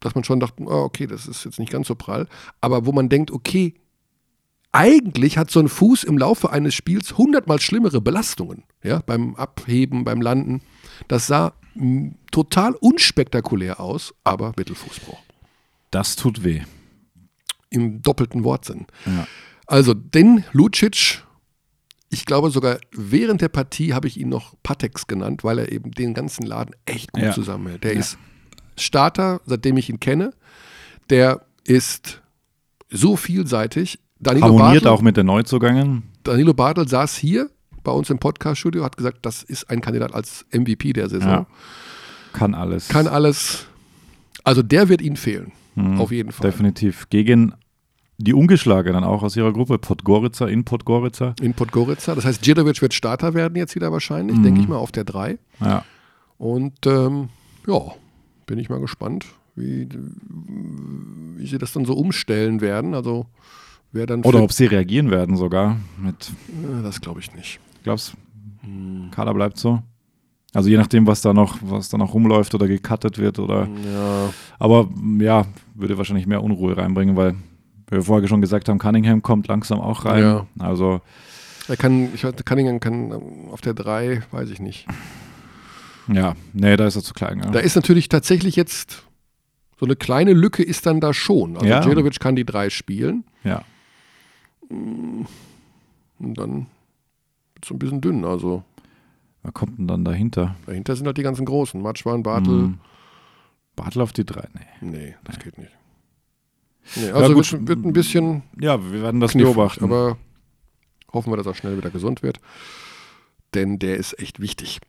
dass 0.00 0.14
man 0.14 0.24
schon 0.24 0.40
dachte, 0.40 0.62
oh, 0.64 0.82
okay, 0.84 1.06
das 1.06 1.26
ist 1.28 1.44
jetzt 1.44 1.58
nicht 1.58 1.70
ganz 1.72 1.86
so 1.88 1.94
prall. 1.94 2.26
Aber 2.60 2.86
wo 2.86 2.92
man 2.92 3.08
denkt, 3.08 3.30
okay, 3.30 3.74
eigentlich 4.72 5.36
hat 5.36 5.50
so 5.50 5.60
ein 5.60 5.68
Fuß 5.68 6.04
im 6.04 6.16
Laufe 6.16 6.50
eines 6.50 6.74
Spiels 6.74 7.18
hundertmal 7.18 7.60
schlimmere 7.60 8.00
Belastungen. 8.00 8.62
Ja, 8.82 9.00
beim 9.04 9.34
Abheben, 9.34 10.04
beim 10.04 10.20
Landen. 10.20 10.62
Das 11.08 11.26
sah 11.26 11.54
mh, 11.74 12.12
total 12.30 12.74
unspektakulär 12.74 13.80
aus, 13.80 14.14
aber 14.24 14.52
Mittelfußbruch. 14.56 15.18
Das 15.90 16.14
tut 16.16 16.44
weh. 16.44 16.62
Im 17.68 18.00
doppelten 18.02 18.44
Wortsinn. 18.44 18.86
Ja. 19.06 19.26
Also, 19.66 19.92
den 19.94 20.44
Lucic, 20.52 21.24
ich 22.08 22.24
glaube 22.26 22.50
sogar 22.50 22.78
während 22.92 23.40
der 23.40 23.48
Partie 23.48 23.92
habe 23.94 24.08
ich 24.08 24.18
ihn 24.18 24.28
noch 24.28 24.54
Patex 24.62 25.06
genannt, 25.08 25.42
weil 25.44 25.58
er 25.58 25.70
eben 25.72 25.90
den 25.92 26.14
ganzen 26.14 26.44
Laden 26.44 26.74
echt 26.86 27.12
gut 27.12 27.22
Ja. 27.24 27.32
zusammenhält. 27.32 27.82
Der 27.84 27.92
ist 27.92 28.18
Starter, 28.76 29.40
seitdem 29.46 29.76
ich 29.76 29.88
ihn 29.90 30.00
kenne. 30.00 30.32
Der 31.10 31.42
ist 31.64 32.20
so 32.90 33.16
vielseitig. 33.16 33.98
Danilo 34.18 34.46
Harmoniert 34.46 34.84
Bartel, 34.84 34.88
auch 34.88 35.02
mit 35.02 35.16
den 35.16 35.26
Neuzugängen. 35.26 36.02
Danilo 36.24 36.52
Bartel 36.54 36.86
saß 36.88 37.16
hier 37.16 37.50
bei 37.82 37.92
uns 37.92 38.10
im 38.10 38.18
Podcast-Studio, 38.18 38.84
hat 38.84 38.96
gesagt, 38.96 39.18
das 39.22 39.42
ist 39.42 39.70
ein 39.70 39.80
Kandidat 39.80 40.14
als 40.14 40.44
MVP 40.52 40.92
der 40.92 41.08
Saison. 41.08 41.28
Ja. 41.30 41.46
Kann 42.32 42.54
alles. 42.54 42.88
Kann 42.88 43.06
alles. 43.06 43.66
Also 44.44 44.62
der 44.62 44.88
wird 44.88 45.00
ihnen 45.02 45.16
fehlen. 45.16 45.52
Auf 45.98 46.10
jeden 46.12 46.30
Fall. 46.32 46.50
Definitiv. 46.50 47.08
Gegen 47.08 47.54
die 48.18 48.34
Ungeschlagenen 48.34 49.02
auch 49.02 49.22
aus 49.22 49.34
ihrer 49.36 49.50
Gruppe, 49.52 49.78
Podgorica 49.78 50.46
in 50.46 50.64
Podgorica. 50.64 51.34
In 51.40 51.54
Podgorica. 51.54 52.14
Das 52.14 52.26
heißt, 52.26 52.44
Djedovic 52.44 52.82
wird 52.82 52.92
Starter 52.92 53.32
werden 53.32 53.56
jetzt 53.56 53.74
wieder 53.74 53.90
wahrscheinlich, 53.90 54.36
Mhm. 54.36 54.42
denke 54.42 54.60
ich 54.60 54.68
mal, 54.68 54.76
auf 54.76 54.92
der 54.92 55.04
3. 55.04 55.38
Ja. 55.60 55.84
Und 56.36 56.86
ähm, 56.86 57.30
ja, 57.66 57.80
bin 58.50 58.58
ich 58.58 58.68
mal 58.68 58.80
gespannt, 58.80 59.26
wie, 59.54 59.88
wie 61.36 61.46
sie 61.46 61.58
das 61.58 61.72
dann 61.72 61.84
so 61.84 61.94
umstellen 61.94 62.60
werden. 62.60 62.94
Also 62.94 63.26
wer 63.92 64.06
dann 64.06 64.22
Oder 64.24 64.42
ob 64.42 64.52
sie 64.52 64.66
reagieren 64.66 65.12
werden 65.12 65.36
sogar. 65.36 65.76
Mit, 65.96 66.32
Äh, 66.48 66.82
das 66.82 67.00
glaube 67.00 67.20
ich 67.20 67.32
nicht. 67.34 67.60
glaubst 67.84 68.16
Hm. 68.62 69.08
Kader 69.12 69.32
bleibt 69.34 69.56
so. 69.56 69.82
Also 70.52 70.68
je 70.68 70.76
nachdem, 70.76 71.06
was 71.06 71.20
da 71.22 71.32
noch, 71.32 71.58
was 71.62 71.90
da 71.90 71.96
noch 71.96 72.12
rumläuft 72.12 72.52
oder 72.56 72.66
gecuttet 72.66 73.18
wird 73.18 73.38
oder. 73.38 73.68
Ja, 73.84 74.30
Aber 74.58 74.88
ja, 75.20 75.46
würde 75.76 75.96
wahrscheinlich 75.96 76.26
mehr 76.26 76.42
Unruhe 76.42 76.76
reinbringen, 76.76 77.14
weil 77.16 77.36
wir 77.88 78.02
vorher 78.02 78.26
schon 78.28 78.40
gesagt 78.40 78.68
haben, 78.68 78.78
Cunningham 78.80 79.22
kommt 79.22 79.46
langsam 79.46 79.80
auch 79.80 80.04
rein. 80.06 80.22
Ja. 80.24 80.46
Also 80.58 81.00
er 81.68 81.76
kann, 81.76 82.08
ich 82.12 82.26
Cunningham 82.44 82.80
kann 82.80 83.12
auf 83.52 83.60
der 83.60 83.74
3, 83.74 84.22
weiß 84.32 84.50
ich 84.50 84.58
nicht. 84.58 84.88
Ja, 86.12 86.34
nee, 86.52 86.76
da 86.76 86.86
ist 86.86 86.96
er 86.96 87.02
zu 87.02 87.14
klein. 87.14 87.40
Ja. 87.40 87.50
Da 87.50 87.60
ist 87.60 87.76
natürlich 87.76 88.08
tatsächlich 88.08 88.56
jetzt 88.56 89.04
so 89.78 89.86
eine 89.86 89.96
kleine 89.96 90.32
Lücke 90.34 90.62
ist 90.62 90.84
dann 90.86 91.00
da 91.00 91.14
schon. 91.14 91.54
Also 91.56 91.66
Ja. 91.66 91.80
Djedovic 91.80 92.20
kann 92.20 92.36
die 92.36 92.44
3 92.44 92.70
spielen. 92.70 93.24
ja. 93.44 93.64
mm, 94.68 95.24
und 96.18 96.34
dann 96.34 96.66
wird 97.54 97.64
es 97.64 97.70
ein 97.70 97.78
bisschen 97.78 98.00
dünn. 98.00 98.24
Also 98.24 98.62
Wer 99.42 99.52
kommt 99.52 99.78
denn 99.78 99.88
dann 99.88 100.04
dahinter? 100.04 100.56
dahinter 100.66 100.94
sind 100.96 101.06
halt 101.06 101.16
die 101.16 101.22
ganzen 101.22 101.46
Großen. 101.46 101.80
Matschwan, 101.80 102.22
Bartel. 102.22 102.52
Hm. 102.64 102.78
Bartel 103.74 104.02
auf 104.02 104.12
die 104.12 104.26
drei? 104.26 104.46
Nee. 104.52 104.90
Nee, 104.90 105.14
das 105.24 105.38
geht 105.38 105.56
nicht. 105.56 105.72
Nee, 106.96 107.10
also 107.10 107.32
gut. 107.34 107.50
wird, 107.52 107.68
wird 107.68 107.84
ein 107.86 107.92
bisschen 107.94 108.42
Ja, 108.60 108.82
wir 108.92 109.00
werden 109.02 109.20
das 109.20 109.30
knifflig, 109.32 109.54
beobachten. 109.54 109.84
aber 109.84 110.18
hoffen 111.12 111.32
wir, 111.32 111.36
dass 111.38 111.46
er 111.46 111.54
schnell 111.54 111.78
wieder 111.78 111.88
gesund 111.90 112.22
wird. 112.22 112.38
Denn 113.54 113.78
der 113.78 113.96
ist 113.96 114.18
echt 114.18 114.40
wichtig. 114.40 114.80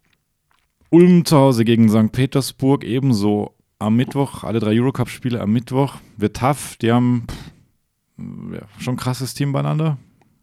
Ulm 0.92 1.26
zu 1.26 1.38
Hause 1.38 1.64
gegen 1.66 1.90
St. 1.90 2.12
Petersburg 2.12 2.84
ebenso 2.84 3.56
am 3.80 3.96
Mittwoch. 3.96 4.44
Alle 4.44 4.60
drei 4.60 4.80
Eurocup-Spiele 4.80 5.40
am 5.40 5.52
Mittwoch. 5.52 5.96
Wird 6.18 6.38
tough. 6.38 6.76
Die 6.82 6.92
haben 6.92 7.26
pff, 7.30 8.54
ja, 8.54 8.62
schon 8.78 8.96
ein 8.96 8.98
krasses 8.98 9.34
Team 9.34 9.54
beieinander. 9.54 9.98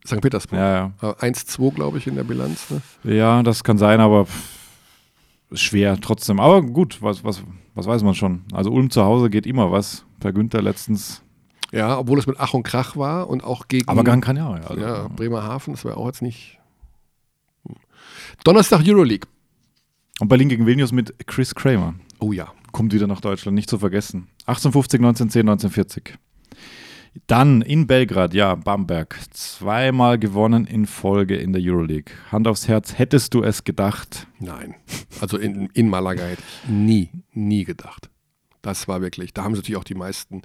St. 0.06 0.20
Petersburg. 0.22 0.58
Ja, 0.58 0.92
Äh, 1.02 1.30
1-2, 1.30 1.74
glaube 1.74 1.98
ich, 1.98 2.06
in 2.06 2.14
der 2.16 2.24
Bilanz. 2.24 2.70
Ne? 2.70 2.80
ja. 3.04 3.12
Ja, 3.12 3.42
das 3.42 3.62
kann 3.62 3.76
sein, 3.76 4.00
aber 4.00 4.26
schwer 5.52 6.00
trotzdem. 6.00 6.40
Aber 6.40 6.62
gut, 6.62 7.02
was, 7.02 7.22
was, 7.24 7.42
was 7.74 7.86
weiß 7.86 8.02
man 8.02 8.14
schon. 8.14 8.42
Also 8.52 8.70
Ulm 8.70 8.90
zu 8.90 9.04
Hause 9.04 9.28
geht 9.28 9.46
immer 9.46 9.70
was. 9.70 10.04
Per 10.18 10.32
Günther 10.32 10.62
letztens. 10.62 11.22
Ja, 11.72 11.98
obwohl 11.98 12.18
es 12.18 12.26
mit 12.26 12.36
Ach 12.40 12.54
und 12.54 12.62
Krach 12.62 12.96
war 12.96 13.28
und 13.28 13.44
auch 13.44 13.68
gegen 13.68 13.86
Aber 13.88 14.02
Gran 14.02 14.22
Canaria. 14.22 14.66
Also, 14.66 14.80
ja, 14.82 15.08
Bremerhaven, 15.08 15.74
das 15.74 15.84
war 15.84 15.98
auch 15.98 16.06
jetzt 16.06 16.22
nicht. 16.22 16.58
Donnerstag 18.44 18.80
Euroleague. 18.86 19.28
Und 20.20 20.28
Berlin 20.28 20.48
gegen 20.48 20.66
Vilnius 20.66 20.92
mit 20.92 21.26
Chris 21.26 21.54
Kramer. 21.54 21.94
Oh 22.18 22.32
ja. 22.32 22.52
kommt 22.72 22.92
wieder 22.92 23.06
nach 23.06 23.20
Deutschland, 23.20 23.54
nicht 23.54 23.70
zu 23.70 23.78
vergessen. 23.78 24.28
1850, 24.46 25.00
1910, 25.00 25.40
1940. 25.48 26.18
Dann 27.26 27.62
in 27.62 27.86
Belgrad, 27.86 28.34
ja, 28.34 28.54
Bamberg. 28.54 29.18
Zweimal 29.30 30.18
gewonnen 30.18 30.66
in 30.66 30.86
Folge 30.86 31.36
in 31.36 31.52
der 31.52 31.62
Euroleague. 31.64 32.12
Hand 32.30 32.46
aufs 32.46 32.68
Herz, 32.68 32.98
hättest 32.98 33.34
du 33.34 33.42
es 33.42 33.64
gedacht? 33.64 34.26
Nein. 34.38 34.74
Also 35.20 35.38
in, 35.38 35.68
in 35.74 35.88
Malaga 35.88 36.24
hätte 36.24 36.42
ich 36.42 36.68
nie, 36.68 37.10
nie 37.32 37.64
gedacht. 37.64 38.10
Das 38.62 38.88
war 38.88 39.00
wirklich, 39.00 39.32
da 39.32 39.44
haben 39.44 39.54
sie 39.54 39.60
natürlich 39.60 39.78
auch 39.78 39.84
die 39.84 39.94
meisten 39.94 40.42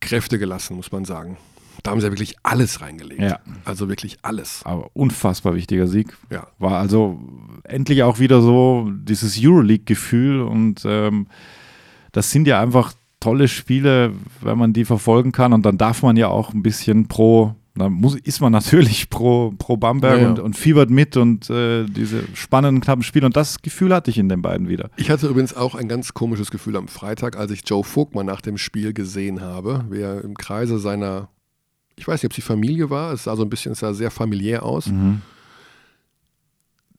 Kräfte 0.00 0.38
gelassen, 0.38 0.76
muss 0.76 0.92
man 0.92 1.04
sagen. 1.04 1.36
Da 1.82 1.90
haben 1.90 2.00
sie 2.00 2.06
ja 2.06 2.12
wirklich 2.12 2.36
alles 2.42 2.80
reingelegt. 2.80 3.22
Ja. 3.22 3.38
Also 3.64 3.88
wirklich 3.88 4.18
alles. 4.22 4.62
Aber 4.64 4.90
unfassbar 4.94 5.54
wichtiger 5.54 5.86
Sieg. 5.86 6.16
Ja. 6.30 6.46
War 6.58 6.78
also 6.78 7.18
endlich 7.64 8.02
auch 8.02 8.18
wieder 8.18 8.42
so 8.42 8.90
dieses 8.92 9.38
Euroleague-Gefühl 9.42 10.42
und 10.42 10.82
ähm, 10.84 11.26
das 12.12 12.30
sind 12.30 12.46
ja 12.46 12.60
einfach 12.60 12.92
tolle 13.20 13.48
Spiele, 13.48 14.14
wenn 14.40 14.58
man 14.58 14.72
die 14.72 14.84
verfolgen 14.84 15.30
kann 15.30 15.52
und 15.52 15.64
dann 15.64 15.78
darf 15.78 16.02
man 16.02 16.16
ja 16.16 16.28
auch 16.28 16.54
ein 16.54 16.62
bisschen 16.62 17.06
pro, 17.06 17.54
dann 17.74 17.92
muss, 17.92 18.16
ist 18.16 18.40
man 18.40 18.50
natürlich 18.50 19.10
pro, 19.10 19.52
pro 19.56 19.76
Bamberg 19.76 20.16
Ja, 20.16 20.22
ja. 20.22 20.30
Und, 20.30 20.38
und 20.40 20.56
fiebert 20.56 20.90
mit 20.90 21.16
und 21.16 21.48
äh, 21.50 21.84
diese 21.84 22.24
spannenden, 22.34 22.80
knappen 22.80 23.02
Spiele 23.02 23.26
und 23.26 23.36
das 23.36 23.60
Gefühl 23.60 23.94
hatte 23.94 24.10
ich 24.10 24.18
in 24.18 24.28
den 24.28 24.42
beiden 24.42 24.68
wieder. 24.68 24.90
Ich 24.96 25.10
hatte 25.10 25.28
übrigens 25.28 25.54
auch 25.54 25.74
ein 25.74 25.86
ganz 25.86 26.14
komisches 26.14 26.50
Gefühl 26.50 26.76
am 26.76 26.88
Freitag, 26.88 27.36
als 27.36 27.52
ich 27.52 27.60
Joe 27.66 27.84
Vogtmann 27.84 28.26
nach 28.26 28.40
dem 28.40 28.56
Spiel 28.56 28.94
gesehen 28.94 29.42
habe, 29.42 29.84
wie 29.90 30.00
er 30.00 30.24
im 30.24 30.36
Kreise 30.36 30.78
seiner, 30.78 31.28
ich 32.00 32.08
weiß 32.08 32.22
nicht, 32.22 32.26
ob 32.26 32.32
es 32.32 32.36
die 32.36 32.40
Familie 32.42 32.90
war, 32.90 33.12
es 33.12 33.24
sah 33.24 33.36
so 33.36 33.42
ein 33.42 33.50
bisschen, 33.50 33.72
es 33.72 33.80
sah 33.80 33.92
sehr 33.94 34.10
familiär 34.10 34.62
aus. 34.64 34.86
Mhm. 34.86 35.22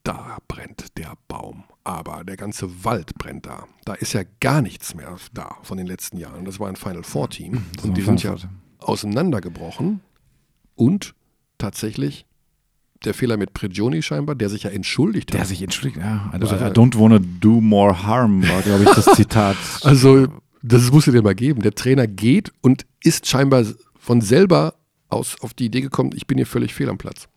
Da 0.03 0.37
brennt 0.47 0.97
der 0.97 1.13
Baum, 1.27 1.63
aber 1.83 2.23
der 2.23 2.35
ganze 2.35 2.83
Wald 2.83 3.13
brennt 3.15 3.45
da. 3.45 3.65
Da 3.85 3.93
ist 3.93 4.13
ja 4.13 4.21
gar 4.39 4.61
nichts 4.61 4.95
mehr 4.95 5.15
da 5.33 5.57
von 5.61 5.77
den 5.77 5.85
letzten 5.85 6.17
Jahren. 6.17 6.45
Das 6.45 6.59
war 6.59 6.69
ein 6.69 6.75
Final 6.75 7.03
Four 7.03 7.29
Team 7.29 7.63
und 7.83 7.95
die 7.97 8.01
sind 8.01 8.23
ja 8.23 8.35
auseinandergebrochen 8.79 10.01
und 10.75 11.13
tatsächlich 11.59 12.25
der 13.05 13.13
Fehler 13.13 13.37
mit 13.37 13.53
Prigioni 13.53 14.01
scheinbar, 14.01 14.35
der 14.35 14.49
sich 14.49 14.63
ja 14.63 14.69
entschuldigt 14.71 15.33
Der 15.33 15.41
hat. 15.41 15.47
sich 15.47 15.61
entschuldigt, 15.61 15.97
ja. 15.97 16.31
I, 16.33 16.39
Muss 16.39 16.51
er- 16.51 16.61
I 16.67 16.71
don't 16.71 16.99
wanna 16.99 17.19
do 17.39 17.61
more 17.61 18.03
harm, 18.03 18.47
war, 18.47 18.61
glaube 18.61 18.83
ich, 18.83 18.89
das 18.91 19.05
Zitat. 19.15 19.57
Also, 19.83 20.27
das 20.63 20.91
musst 20.91 21.07
du 21.07 21.11
dir 21.11 21.21
mal 21.23 21.33
geben. 21.35 21.61
Der 21.61 21.73
Trainer 21.73 22.05
geht 22.07 22.51
und 22.61 22.85
ist 23.03 23.27
scheinbar 23.27 23.65
von 23.99 24.21
selber 24.21 24.75
aus 25.11 25.35
auf 25.41 25.53
die 25.53 25.65
Idee 25.65 25.81
gekommen, 25.81 26.11
ich 26.15 26.27
bin 26.27 26.37
hier 26.37 26.47
völlig 26.47 26.73
fehl 26.73 26.89
am 26.89 26.97
Platz. 26.97 27.27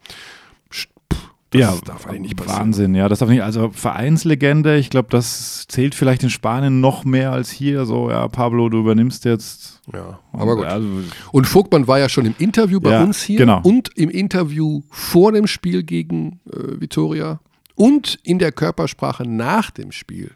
Das 1.50 1.60
ja, 1.60 1.74
darf 1.84 2.06
eigentlich 2.08 2.20
nicht 2.22 2.36
passieren. 2.36 2.58
Wahnsinn, 2.60 2.94
ja, 2.96 3.08
das 3.08 3.20
darf 3.20 3.28
nicht, 3.28 3.42
also 3.42 3.70
Vereinslegende, 3.70 4.76
ich 4.76 4.90
glaube, 4.90 5.06
das 5.10 5.66
zählt 5.68 5.94
vielleicht 5.94 6.24
in 6.24 6.30
Spanien 6.30 6.80
noch 6.80 7.04
mehr 7.04 7.30
als 7.30 7.48
hier, 7.48 7.86
so, 7.86 8.10
ja, 8.10 8.26
Pablo, 8.26 8.68
du 8.68 8.80
übernimmst 8.80 9.24
jetzt. 9.24 9.80
Ja, 9.92 10.18
aber 10.32 10.56
gut. 10.56 10.64
Also, 10.64 10.88
Und 11.30 11.46
Vogtmann 11.46 11.86
war 11.86 12.00
ja 12.00 12.08
schon 12.08 12.26
im 12.26 12.34
Interview 12.38 12.80
bei 12.80 12.90
Ja, 12.90 13.04
uns 13.04 13.22
hier 13.22 13.38
genau. 13.38 13.60
und 13.62 13.96
im 13.96 14.10
Interview 14.10 14.82
vor 14.90 15.30
dem 15.30 15.46
Spiel 15.46 15.84
gegen 15.84 16.40
äh, 16.50 16.80
Vitoria 16.80 17.38
und 17.76 18.18
in 18.24 18.40
der 18.40 18.50
Körpersprache 18.50 19.22
nach 19.24 19.70
dem 19.70 19.92
Spiel 19.92 20.32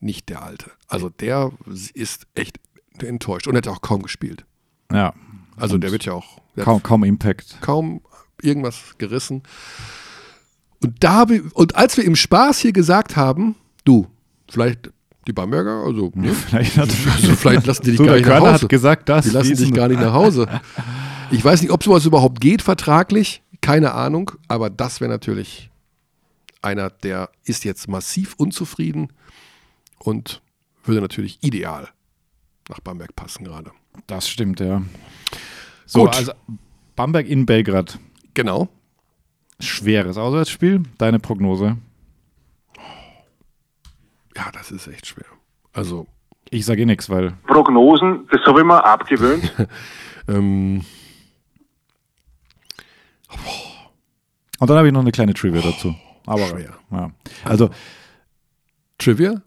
nicht 0.00 0.28
der 0.28 0.42
Alte. 0.42 0.72
Also 0.88 1.08
der 1.08 1.52
ist 1.94 2.26
echt 2.34 2.58
enttäuscht 3.00 3.46
und 3.46 3.56
hat 3.56 3.68
auch 3.68 3.80
kaum 3.80 4.02
gespielt. 4.02 4.44
ja, 4.92 5.12
Also 5.56 5.74
Und 5.74 5.80
der 5.82 5.92
wird 5.92 6.04
ja 6.04 6.12
auch 6.12 6.38
kaum, 6.62 6.82
kaum 6.82 7.04
Impact. 7.04 7.58
kaum 7.60 8.00
irgendwas 8.42 8.94
gerissen. 8.98 9.42
Und 10.82 11.02
da 11.02 11.26
und 11.54 11.76
als 11.76 11.96
wir 11.96 12.04
im 12.04 12.16
Spaß 12.16 12.58
hier 12.58 12.72
gesagt 12.72 13.16
haben, 13.16 13.56
du, 13.84 14.06
vielleicht 14.50 14.90
die 15.26 15.32
Bamberger, 15.32 15.84
also, 15.84 16.12
ne? 16.14 16.32
Vielleicht 16.32 16.78
also 16.78 16.94
vielleicht 17.34 17.66
lassen 17.66 17.82
die 17.84 17.90
dich 17.92 17.98
so, 17.98 18.04
gar 18.04 18.14
nicht 18.16 18.26
nach 18.26 18.32
Körner 18.32 18.52
Hause. 18.52 18.62
hat 18.62 18.68
gesagt, 18.68 19.08
das. 19.08 19.24
Die 19.24 19.30
lassen 19.30 19.56
dich 19.56 19.72
gar 19.72 19.88
nicht 19.88 20.00
nach 20.00 20.12
Hause. 20.12 20.46
Ich 21.30 21.44
weiß 21.44 21.62
nicht, 21.62 21.72
ob 21.72 21.82
sowas 21.82 22.04
überhaupt 22.04 22.40
geht 22.40 22.62
vertraglich, 22.62 23.42
keine 23.60 23.92
Ahnung, 23.94 24.30
aber 24.46 24.70
das 24.70 25.00
wäre 25.00 25.10
natürlich 25.10 25.70
einer, 26.62 26.90
der 26.90 27.30
ist 27.44 27.64
jetzt 27.64 27.88
massiv 27.88 28.34
unzufrieden 28.36 29.12
und 29.98 30.42
würde 30.84 31.00
natürlich 31.00 31.38
ideal 31.42 31.88
nach 32.68 32.80
Bamberg 32.80 33.16
passen 33.16 33.44
gerade. 33.44 33.72
Das 34.06 34.28
stimmt, 34.28 34.60
ja. 34.60 34.82
So, 35.86 36.04
Gut. 36.04 36.16
also 36.16 36.32
Bamberg 36.94 37.26
in 37.26 37.46
Belgrad. 37.46 37.98
Genau. 38.34 38.68
Schweres 39.60 40.16
Auswärtsspiel. 40.18 40.82
Deine 40.98 41.18
Prognose? 41.18 41.76
Ja, 44.36 44.50
das 44.52 44.70
ist 44.70 44.86
echt 44.86 45.06
schwer. 45.06 45.24
Also, 45.72 46.06
Ich 46.50 46.64
sage 46.66 46.82
eh 46.82 46.86
nichts, 46.86 47.08
weil 47.10 47.32
Prognosen, 47.46 48.26
das 48.30 48.40
habe 48.46 48.60
ich 48.60 48.66
mir 48.66 48.84
abgewöhnt. 48.84 49.52
ähm, 50.28 50.84
Und 54.58 54.70
dann 54.70 54.76
habe 54.78 54.86
ich 54.88 54.92
noch 54.92 55.00
eine 55.00 55.12
kleine 55.12 55.34
Trivia 55.34 55.60
dazu. 55.60 55.94
Aber 56.26 56.46
schwer. 56.46 56.74
Ja. 56.90 57.10
Also 57.44 57.70
Trivia? 58.98 59.42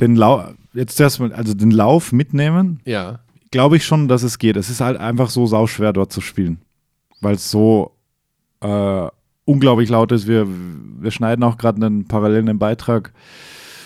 den 0.00 0.16
Lauf, 0.16 0.54
jetzt 0.72 0.98
erstmal, 1.00 1.32
also 1.32 1.54
den 1.54 1.70
Lauf 1.70 2.12
mitnehmen, 2.12 2.80
Ja. 2.84 3.20
Glaube 3.52 3.76
ich 3.76 3.84
schon, 3.84 4.08
dass 4.08 4.24
es 4.24 4.38
geht. 4.38 4.56
Es 4.56 4.68
ist 4.68 4.80
halt 4.80 4.98
einfach 4.98 5.30
so 5.30 5.46
sauschwer 5.46 5.92
dort 5.92 6.12
zu 6.12 6.20
spielen, 6.20 6.58
weil 7.20 7.36
es 7.36 7.48
so 7.50 7.92
äh, 8.60 9.06
unglaublich 9.44 9.88
laut 9.88 10.10
ist. 10.10 10.26
Wir, 10.26 10.48
wir 10.48 11.12
schneiden 11.12 11.44
auch 11.44 11.58
gerade 11.58 11.84
einen 11.84 12.06
parallelen 12.06 12.58
Beitrag 12.58 13.12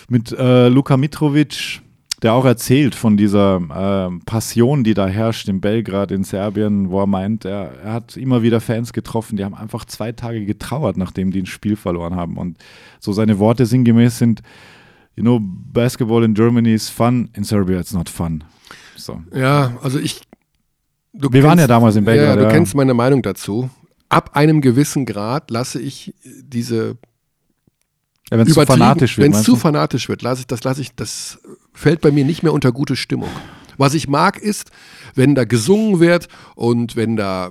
mit 0.08 0.32
äh, 0.32 0.68
Luka 0.68 0.96
Mitrovic, 0.96 1.82
der 2.22 2.32
auch 2.32 2.44
erzählt 2.44 2.94
von 2.94 3.16
dieser 3.16 3.56
äh, 3.56 4.18
Passion, 4.24 4.84
die 4.84 4.94
da 4.94 5.06
herrscht 5.06 5.48
in 5.48 5.60
Belgrad, 5.60 6.12
in 6.12 6.24
Serbien, 6.24 6.90
wo 6.90 7.00
er 7.00 7.06
meint, 7.06 7.44
er, 7.44 7.72
er 7.82 7.92
hat 7.92 8.16
immer 8.16 8.42
wieder 8.42 8.60
Fans 8.60 8.92
getroffen, 8.92 9.36
die 9.36 9.44
haben 9.44 9.54
einfach 9.54 9.84
zwei 9.84 10.12
Tage 10.12 10.46
getrauert, 10.46 10.96
nachdem 10.96 11.30
die 11.32 11.42
ein 11.42 11.46
Spiel 11.46 11.76
verloren 11.76 12.14
haben. 12.14 12.38
Und 12.38 12.56
so 13.00 13.12
seine 13.12 13.38
Worte 13.38 13.66
sinngemäß 13.66 14.18
sind, 14.18 14.42
you 15.16 15.22
know, 15.22 15.40
basketball 15.42 16.24
in 16.24 16.34
Germany 16.34 16.72
is 16.72 16.88
fun, 16.88 17.28
in 17.34 17.44
Serbia 17.44 17.80
it's 17.80 17.92
not 17.92 18.08
fun. 18.08 18.44
So. 19.06 19.22
Ja, 19.32 19.78
also 19.82 19.98
ich. 19.98 20.20
du 21.12 21.32
Wir 21.32 21.42
waren 21.44 21.58
ja 21.58 21.66
damals 21.66 21.96
in 21.96 22.04
Belgrad, 22.04 22.26
Ja, 22.26 22.36
du 22.36 22.42
ja. 22.42 22.50
kennst 22.50 22.74
meine 22.74 22.92
Meinung 22.94 23.22
dazu. 23.22 23.70
Ab 24.08 24.36
einem 24.36 24.60
gewissen 24.60 25.06
Grad 25.06 25.50
lasse 25.50 25.80
ich 25.80 26.12
diese 26.24 26.96
Ja, 28.30 28.38
wenn 28.38 28.46
es 28.46 28.54
zu 28.54 28.60
fanatisch 28.66 29.16
wird. 29.16 29.24
Wenn 29.26 29.32
es 29.38 29.44
zu 29.44 29.52
du? 29.52 29.56
fanatisch 29.58 30.08
wird, 30.08 30.22
lasse 30.22 30.40
ich 30.40 30.46
das, 30.48 30.62
lasse 30.64 30.80
ich, 30.80 30.94
das 30.94 31.38
fällt 31.72 32.00
bei 32.00 32.10
mir 32.10 32.24
nicht 32.24 32.42
mehr 32.42 32.52
unter 32.52 32.72
gute 32.72 32.96
Stimmung. 32.96 33.30
Was 33.78 33.94
ich 33.94 34.08
mag, 34.08 34.38
ist, 34.38 34.70
wenn 35.14 35.34
da 35.34 35.44
gesungen 35.44 36.00
wird 36.00 36.28
und 36.54 36.96
wenn 36.96 37.16
da 37.16 37.50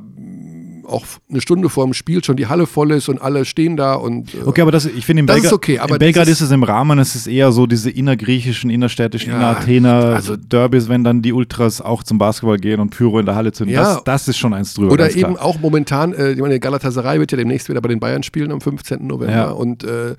auch 0.87 1.05
eine 1.29 1.41
Stunde 1.41 1.69
vor 1.69 1.85
dem 1.85 1.93
Spiel 1.93 2.23
schon 2.23 2.35
die 2.37 2.47
Halle 2.47 2.65
voll 2.67 2.91
ist 2.91 3.09
und 3.09 3.21
alle 3.21 3.45
stehen 3.45 3.77
da 3.77 3.93
und 3.95 4.33
äh, 4.33 4.37
Okay, 4.45 4.61
aber 4.61 4.71
das, 4.71 4.85
ich 4.85 5.05
finde 5.05 5.21
in 5.21 5.25
Belgrad, 5.25 5.53
okay, 5.53 5.79
in 5.89 5.97
Belgrad 5.97 6.27
ist 6.27 6.41
es 6.41 6.51
im 6.51 6.63
Rahmen, 6.63 6.99
es 6.99 7.15
ist 7.15 7.27
eher 7.27 7.51
so 7.51 7.67
diese 7.67 7.89
innergriechischen, 7.89 8.69
innerstädtischen, 8.69 9.31
Ja, 9.31 9.37
Inner-Athener 9.37 9.93
also- 10.15 10.35
Derbys, 10.35 10.89
wenn 10.89 11.03
dann 11.03 11.21
die 11.21 11.33
Ultras 11.33 11.81
auch 11.81 12.03
zum 12.03 12.17
Basketball 12.17 12.57
gehen 12.57 12.79
und 12.79 12.89
Pyro 12.91 13.19
in 13.19 13.25
der 13.25 13.35
Halle 13.35 13.51
zünden. 13.51 13.73
Ja. 13.75 13.95
Das, 13.95 14.03
das 14.03 14.27
ist 14.29 14.37
schon 14.37 14.53
eins 14.53 14.73
drüber. 14.73 14.91
Oder 14.91 15.15
eben 15.15 15.37
auch 15.37 15.59
momentan, 15.59 16.13
äh, 16.13 16.31
ich 16.31 16.39
meine, 16.39 16.59
Galatasaray 16.59 17.19
wird 17.19 17.31
ja 17.31 17.37
demnächst 17.37 17.69
wieder 17.69 17.81
bei 17.81 17.89
den 17.89 17.99
Bayern 17.99 18.23
spielen 18.23 18.51
am 18.51 18.61
15. 18.61 19.05
November 19.07 19.33
Ja. 19.33 19.49
und 19.51 19.83
äh, 19.83 20.15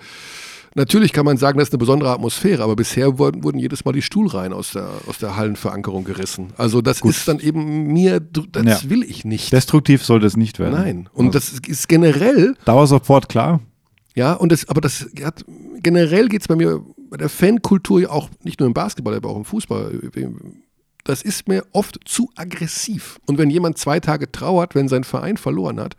Natürlich 0.78 1.14
kann 1.14 1.24
man 1.24 1.38
sagen, 1.38 1.58
das 1.58 1.68
ist 1.68 1.72
eine 1.72 1.78
besondere 1.78 2.10
Atmosphäre, 2.10 2.62
aber 2.62 2.76
bisher 2.76 3.18
wurden, 3.18 3.42
wurden 3.42 3.58
jedes 3.58 3.86
Mal 3.86 3.92
die 3.92 4.02
Stuhlreihen 4.02 4.52
aus 4.52 4.72
der, 4.72 4.90
aus 5.06 5.16
der 5.16 5.34
Hallenverankerung 5.34 6.04
gerissen. 6.04 6.52
Also 6.58 6.82
das 6.82 7.00
ist 7.00 7.26
dann 7.26 7.40
eben 7.40 7.86
mir, 7.94 8.20
das 8.20 8.82
Ja. 8.84 8.90
will 8.90 9.02
ich 9.02 9.24
nicht. 9.24 9.52
Destruktiv 9.54 10.04
sollte 10.04 10.26
es 10.26 10.36
nicht 10.36 10.58
werden. 10.58 10.74
Nein. 10.74 11.08
Und 11.14 11.34
Also, 11.34 11.38
das 11.38 11.60
ist 11.66 11.88
generell, 11.88 12.56
Dauersupport, 12.66 13.30
klar. 13.30 13.60
ja, 14.14 14.34
und 14.34 14.52
das, 14.52 14.68
aber 14.68 14.82
das 14.82 15.06
hat, 15.24 15.46
generell 15.82 16.28
geht 16.28 16.42
es 16.42 16.48
bei 16.48 16.56
mir, 16.56 16.82
bei 17.08 17.16
der 17.16 17.30
Fankultur 17.30 18.02
ja 18.02 18.10
auch, 18.10 18.28
nicht 18.44 18.60
nur 18.60 18.66
im 18.66 18.74
Basketball, 18.74 19.14
aber 19.14 19.30
auch 19.30 19.36
im 19.38 19.46
Fußball, 19.46 19.98
das 21.04 21.22
ist 21.22 21.48
mir 21.48 21.64
oft 21.72 21.98
zu 22.04 22.28
aggressiv. 22.34 23.18
Und 23.26 23.38
wenn 23.38 23.48
jemand 23.48 23.78
zwei 23.78 23.98
Tage 23.98 24.30
trauert, 24.30 24.74
wenn 24.74 24.88
sein 24.88 25.04
Verein 25.04 25.38
verloren 25.38 25.80
hat, 25.80 25.96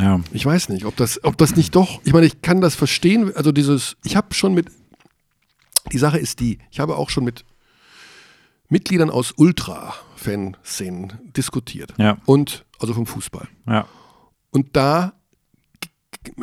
Ja. 0.00 0.20
Ich 0.32 0.44
weiß 0.44 0.68
nicht, 0.70 0.84
ob 0.84 0.96
das, 0.96 1.22
ob 1.24 1.36
das 1.38 1.54
nicht 1.56 1.74
doch, 1.76 2.00
ich 2.04 2.12
meine, 2.12 2.26
ich 2.26 2.42
kann 2.42 2.60
das 2.60 2.74
verstehen, 2.74 3.34
also 3.36 3.52
dieses, 3.52 3.96
ich 4.04 4.16
habe 4.16 4.34
schon 4.34 4.54
mit, 4.54 4.66
die 5.92 5.98
Sache 5.98 6.18
ist 6.18 6.40
die, 6.40 6.58
ich 6.70 6.80
habe 6.80 6.96
auch 6.96 7.10
schon 7.10 7.24
mit 7.24 7.44
Mitgliedern 8.68 9.10
aus 9.10 9.32
Ultra-Fanszenen 9.36 11.12
diskutiert. 11.36 11.94
Ja. 11.98 12.18
Und, 12.24 12.64
also 12.80 12.94
vom 12.94 13.06
Fußball. 13.06 13.46
Ja. 13.68 13.86
Und 14.50 14.74
da 14.76 15.12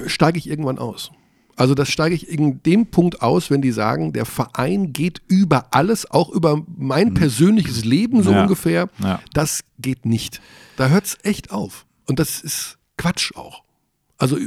steige 0.08 0.38
ich 0.38 0.48
irgendwann 0.48 0.78
aus. 0.78 1.12
Also 1.58 1.76
das 1.76 1.90
steige 1.90 2.16
ich 2.16 2.30
in 2.30 2.64
dem 2.64 2.88
Punkt 2.88 3.22
aus, 3.22 3.50
wenn 3.50 3.62
die 3.62 3.72
sagen, 3.72 4.14
der 4.14 4.26
Verein 4.26 4.94
geht 4.94 5.22
über 5.28 5.68
alles, 5.72 6.10
auch 6.10 6.30
über 6.30 6.64
mein 6.78 7.14
persönliches 7.14 7.84
Leben 7.86 8.24
so 8.24 8.30
Mhm. 8.32 8.36
Ja. 8.38 8.42
ungefähr. 8.44 8.90
Ja. 9.00 9.20
Das 9.34 9.62
geht 9.80 10.06
nicht. 10.06 10.42
Da 10.78 10.88
hört 10.88 11.06
es 11.06 11.18
echt 11.24 11.52
auf. 11.52 11.86
Und 12.08 12.20
das 12.20 12.42
ist 12.42 12.78
Quatsch 13.02 13.36
auch. 13.36 13.64
Also 14.18 14.38
äh, 14.38 14.42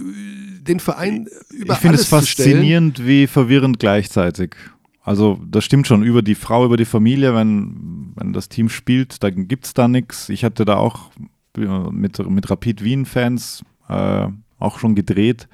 den 0.60 0.80
Verein 0.80 1.26
über 1.50 1.74
Ich 1.74 1.80
finde 1.80 1.96
es 1.96 2.06
stellen. 2.06 2.22
faszinierend 2.22 3.06
wie 3.06 3.26
verwirrend 3.26 3.78
gleichzeitig. 3.78 4.54
Also 5.02 5.38
das 5.46 5.64
stimmt 5.64 5.86
schon, 5.86 6.02
über 6.02 6.22
die 6.22 6.34
Frau, 6.34 6.64
über 6.64 6.76
die 6.76 6.86
Familie, 6.86 7.34
wenn, 7.34 8.12
wenn 8.14 8.32
das 8.32 8.48
Team 8.48 8.68
spielt, 8.68 9.22
da 9.22 9.28
gibt 9.30 9.66
es 9.66 9.74
da 9.74 9.86
nichts. 9.86 10.28
Ich 10.30 10.44
hatte 10.44 10.64
da 10.64 10.76
auch 10.76 11.10
äh, 11.58 11.60
mit, 11.90 12.18
mit 12.30 12.50
Rapid 12.50 12.82
Wien-Fans 12.82 13.64
äh, 13.88 14.28
auch 14.58 14.78
schon 14.78 14.94
gedreht. 14.94 15.48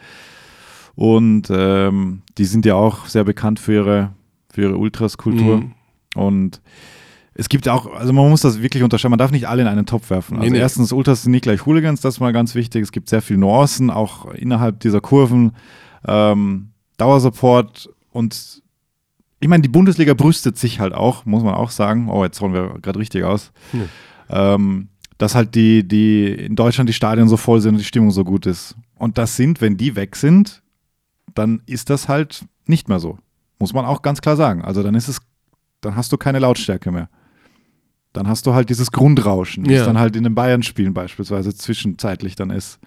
Und 0.94 1.48
ähm, 1.50 2.22
die 2.38 2.44
sind 2.44 2.64
ja 2.66 2.74
auch 2.74 3.06
sehr 3.06 3.24
bekannt 3.24 3.58
für 3.58 3.72
ihre, 3.72 4.14
für 4.52 4.62
ihre 4.62 4.76
Ultras-Kultur. 4.76 5.62
Mhm. 5.62 5.72
Und 6.14 6.60
es 7.40 7.48
gibt 7.48 7.66
auch, 7.68 7.90
also 7.94 8.12
man 8.12 8.28
muss 8.28 8.42
das 8.42 8.60
wirklich 8.60 8.82
unterscheiden, 8.82 9.12
man 9.12 9.18
darf 9.18 9.30
nicht 9.30 9.48
alle 9.48 9.62
in 9.62 9.68
einen 9.68 9.86
Topf 9.86 10.10
werfen. 10.10 10.36
Also 10.36 10.44
Nee, 10.44 10.50
nee. 10.50 10.58
erstens, 10.58 10.92
Ultras 10.92 11.22
sind 11.22 11.32
nicht 11.32 11.44
gleich 11.44 11.64
Hooligans, 11.64 12.02
das 12.02 12.16
ist 12.16 12.20
mal 12.20 12.34
ganz 12.34 12.54
wichtig. 12.54 12.82
Es 12.82 12.92
gibt 12.92 13.08
sehr 13.08 13.22
viele 13.22 13.38
Nuancen, 13.38 13.88
auch 13.88 14.26
innerhalb 14.34 14.80
dieser 14.80 15.00
Kurven. 15.00 15.52
Ähm, 16.06 16.72
Dauersupport 16.98 17.88
und 18.12 18.60
ich 19.40 19.48
meine, 19.48 19.62
die 19.62 19.70
Bundesliga 19.70 20.12
brüstet 20.12 20.58
sich 20.58 20.80
halt 20.80 20.92
auch, 20.92 21.24
muss 21.24 21.42
man 21.42 21.54
auch 21.54 21.70
sagen. 21.70 22.10
Oh, 22.10 22.24
jetzt 22.24 22.42
holen 22.42 22.52
wir 22.52 22.78
gerade 22.82 22.98
richtig 22.98 23.24
aus. 23.24 23.52
Hm. 23.70 23.88
Ähm, 24.28 24.88
dass 25.16 25.34
halt 25.34 25.54
die, 25.54 25.88
die 25.88 26.26
in 26.26 26.56
Deutschland 26.56 26.90
die 26.90 26.94
Stadien 26.94 27.26
so 27.26 27.38
voll 27.38 27.62
sind 27.62 27.76
und 27.76 27.78
die 27.78 27.84
Stimmung 27.86 28.10
so 28.10 28.22
gut 28.22 28.44
ist. 28.44 28.76
Und 28.96 29.16
das 29.16 29.36
sind, 29.36 29.62
wenn 29.62 29.78
die 29.78 29.96
weg 29.96 30.14
sind, 30.14 30.62
dann 31.34 31.62
ist 31.64 31.88
das 31.88 32.06
halt 32.06 32.44
nicht 32.66 32.90
mehr 32.90 33.00
so. 33.00 33.18
Muss 33.58 33.72
man 33.72 33.86
auch 33.86 34.02
ganz 34.02 34.20
klar 34.20 34.36
sagen. 34.36 34.62
Also 34.62 34.82
dann 34.82 34.94
ist 34.94 35.08
es, 35.08 35.22
dann 35.80 35.96
hast 35.96 36.12
du 36.12 36.18
keine 36.18 36.38
Lautstärke 36.38 36.90
mehr. 36.90 37.08
Dann 38.12 38.26
hast 38.26 38.46
du 38.46 38.54
halt 38.54 38.70
dieses 38.70 38.90
Grundrauschen, 38.90 39.64
Ja. 39.66 39.78
das 39.78 39.86
dann 39.86 39.98
halt 39.98 40.16
in 40.16 40.24
den 40.24 40.34
Bayern-Spielen 40.34 40.94
beispielsweise 40.94 41.54
zwischenzeitlich 41.54 42.34
dann 42.34 42.50
ist, 42.50 42.78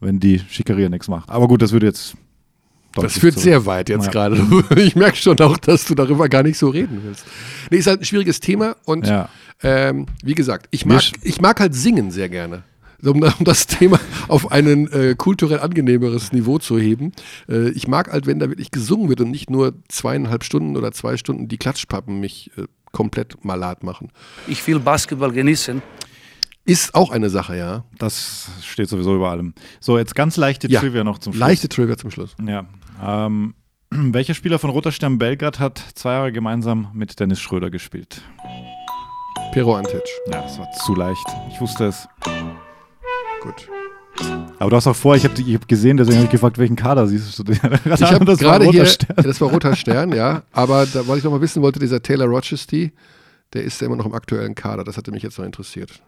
wenn 0.00 0.20
die 0.20 0.40
Schickeria 0.50 0.88
nichts 0.90 1.08
macht. 1.08 1.30
Aber 1.30 1.48
gut, 1.48 1.62
das 1.62 1.72
würde 1.72 1.86
jetzt. 1.86 2.14
Das 2.94 3.18
führt 3.18 3.34
zu- 3.34 3.40
sehr 3.40 3.64
weit 3.66 3.88
jetzt 3.88 4.06
Ja. 4.06 4.10
gerade. 4.10 4.36
Ich 4.76 4.96
merke 4.96 5.16
schon 5.16 5.38
auch, 5.40 5.56
dass 5.56 5.84
du 5.86 5.94
darüber 5.94 6.28
gar 6.28 6.42
nicht 6.42 6.58
so 6.58 6.68
reden 6.68 7.00
willst. 7.04 7.24
Nee, 7.70 7.78
ist 7.78 7.86
halt 7.86 8.00
ein 8.00 8.04
schwieriges 8.04 8.40
Thema 8.40 8.76
und 8.84 9.06
Ja. 9.06 9.28
ähm, 9.62 10.06
wie 10.22 10.34
gesagt, 10.34 10.66
ich 10.70 10.84
mag, 10.84 11.02
ich 11.22 11.40
mag 11.40 11.60
halt 11.60 11.74
singen 11.74 12.10
sehr 12.10 12.28
gerne. 12.28 12.62
Um, 13.04 13.22
um 13.38 13.44
das 13.44 13.66
Thema 13.66 14.00
auf 14.26 14.50
ein 14.50 14.90
äh, 14.92 15.14
kulturell 15.16 15.60
angenehmeres 15.60 16.32
Niveau 16.32 16.58
zu 16.58 16.78
heben. 16.78 17.12
Äh, 17.48 17.70
ich 17.70 17.86
mag 17.86 18.10
halt, 18.12 18.26
wenn 18.26 18.38
da 18.38 18.48
wirklich 18.48 18.70
gesungen 18.70 19.08
wird 19.08 19.20
und 19.20 19.30
nicht 19.30 19.50
nur 19.50 19.74
zweieinhalb 19.88 20.44
Stunden 20.44 20.76
oder 20.76 20.92
zwei 20.92 21.16
Stunden 21.16 21.48
die 21.48 21.58
Klatschpappen 21.58 22.18
mich 22.18 22.50
äh, 22.56 22.64
komplett 22.92 23.44
malat 23.44 23.82
machen. 23.82 24.10
Ich 24.46 24.66
will 24.66 24.80
Basketball 24.80 25.32
genießen. 25.32 25.82
Ist 26.64 26.94
auch 26.94 27.10
eine 27.10 27.30
Sache, 27.30 27.56
ja. 27.56 27.84
Das 27.96 28.50
steht 28.62 28.88
sowieso 28.88 29.14
über 29.16 29.30
allem. 29.30 29.54
So, 29.80 29.96
jetzt 29.96 30.14
ganz 30.14 30.36
leichte 30.36 30.68
Ja. 30.68 30.80
Trivia 30.80 31.02
noch 31.02 31.18
zum 31.18 31.32
Schluss. 31.32 31.40
Leichte 31.40 31.68
Trivia 31.68 31.96
zum 31.96 32.10
Schluss. 32.10 32.36
Ja. 32.46 32.66
Ähm, 33.02 33.54
welcher 33.90 34.34
Spieler 34.34 34.58
von 34.58 34.68
Roter 34.70 34.92
Stern 34.92 35.16
Belgrad 35.18 35.60
hat 35.60 35.82
zwei 35.94 36.12
Jahre 36.12 36.32
gemeinsam 36.32 36.88
mit 36.92 37.18
Dennis 37.20 37.40
Schröder 37.40 37.70
gespielt? 37.70 38.20
Pero 39.52 39.76
Antic. 39.76 40.02
Ja, 40.30 40.42
das 40.42 40.58
war 40.58 40.70
zu 40.72 40.94
leicht. 40.94 41.26
Ich 41.50 41.58
wusste 41.58 41.86
es. 41.86 42.06
Gut. 43.42 43.68
Aber 44.58 44.70
du 44.70 44.76
hast 44.76 44.86
auch 44.86 44.96
vor, 44.96 45.14
ich 45.14 45.24
habe 45.24 45.34
hab 45.40 45.68
gesehen, 45.68 45.96
deswegen 45.96 46.16
habe 46.16 46.24
ich 46.26 46.32
gefragt, 46.32 46.58
welchen 46.58 46.74
Kader 46.76 47.06
siehst 47.06 47.38
du? 47.38 47.44
Ich 47.52 47.62
habe 47.62 47.78
Das 47.84 48.00
war 48.00 48.18
gerade 48.18 48.64
Roter 48.64 48.70
hier, 48.78 48.86
Stern. 48.86 49.16
das 49.16 49.40
war 49.40 49.50
roter 49.50 49.76
Stern, 49.76 50.12
ja. 50.12 50.42
Aber 50.52 50.86
da, 50.86 51.06
weil 51.06 51.18
ich 51.18 51.24
noch 51.24 51.30
mal 51.30 51.40
wissen 51.40 51.62
wollte, 51.62 51.78
dieser 51.78 52.02
Taylor 52.02 52.26
Rochester, 52.26 52.88
der 53.52 53.62
ist 53.62 53.80
ja 53.80 53.86
immer 53.86 53.96
noch 53.96 54.06
im 54.06 54.14
aktuellen 54.14 54.54
Kader. 54.54 54.82
Das 54.82 54.96
hatte 54.96 55.12
mich 55.12 55.22
jetzt 55.22 55.38
noch 55.38 55.44
interessiert. 55.44 56.02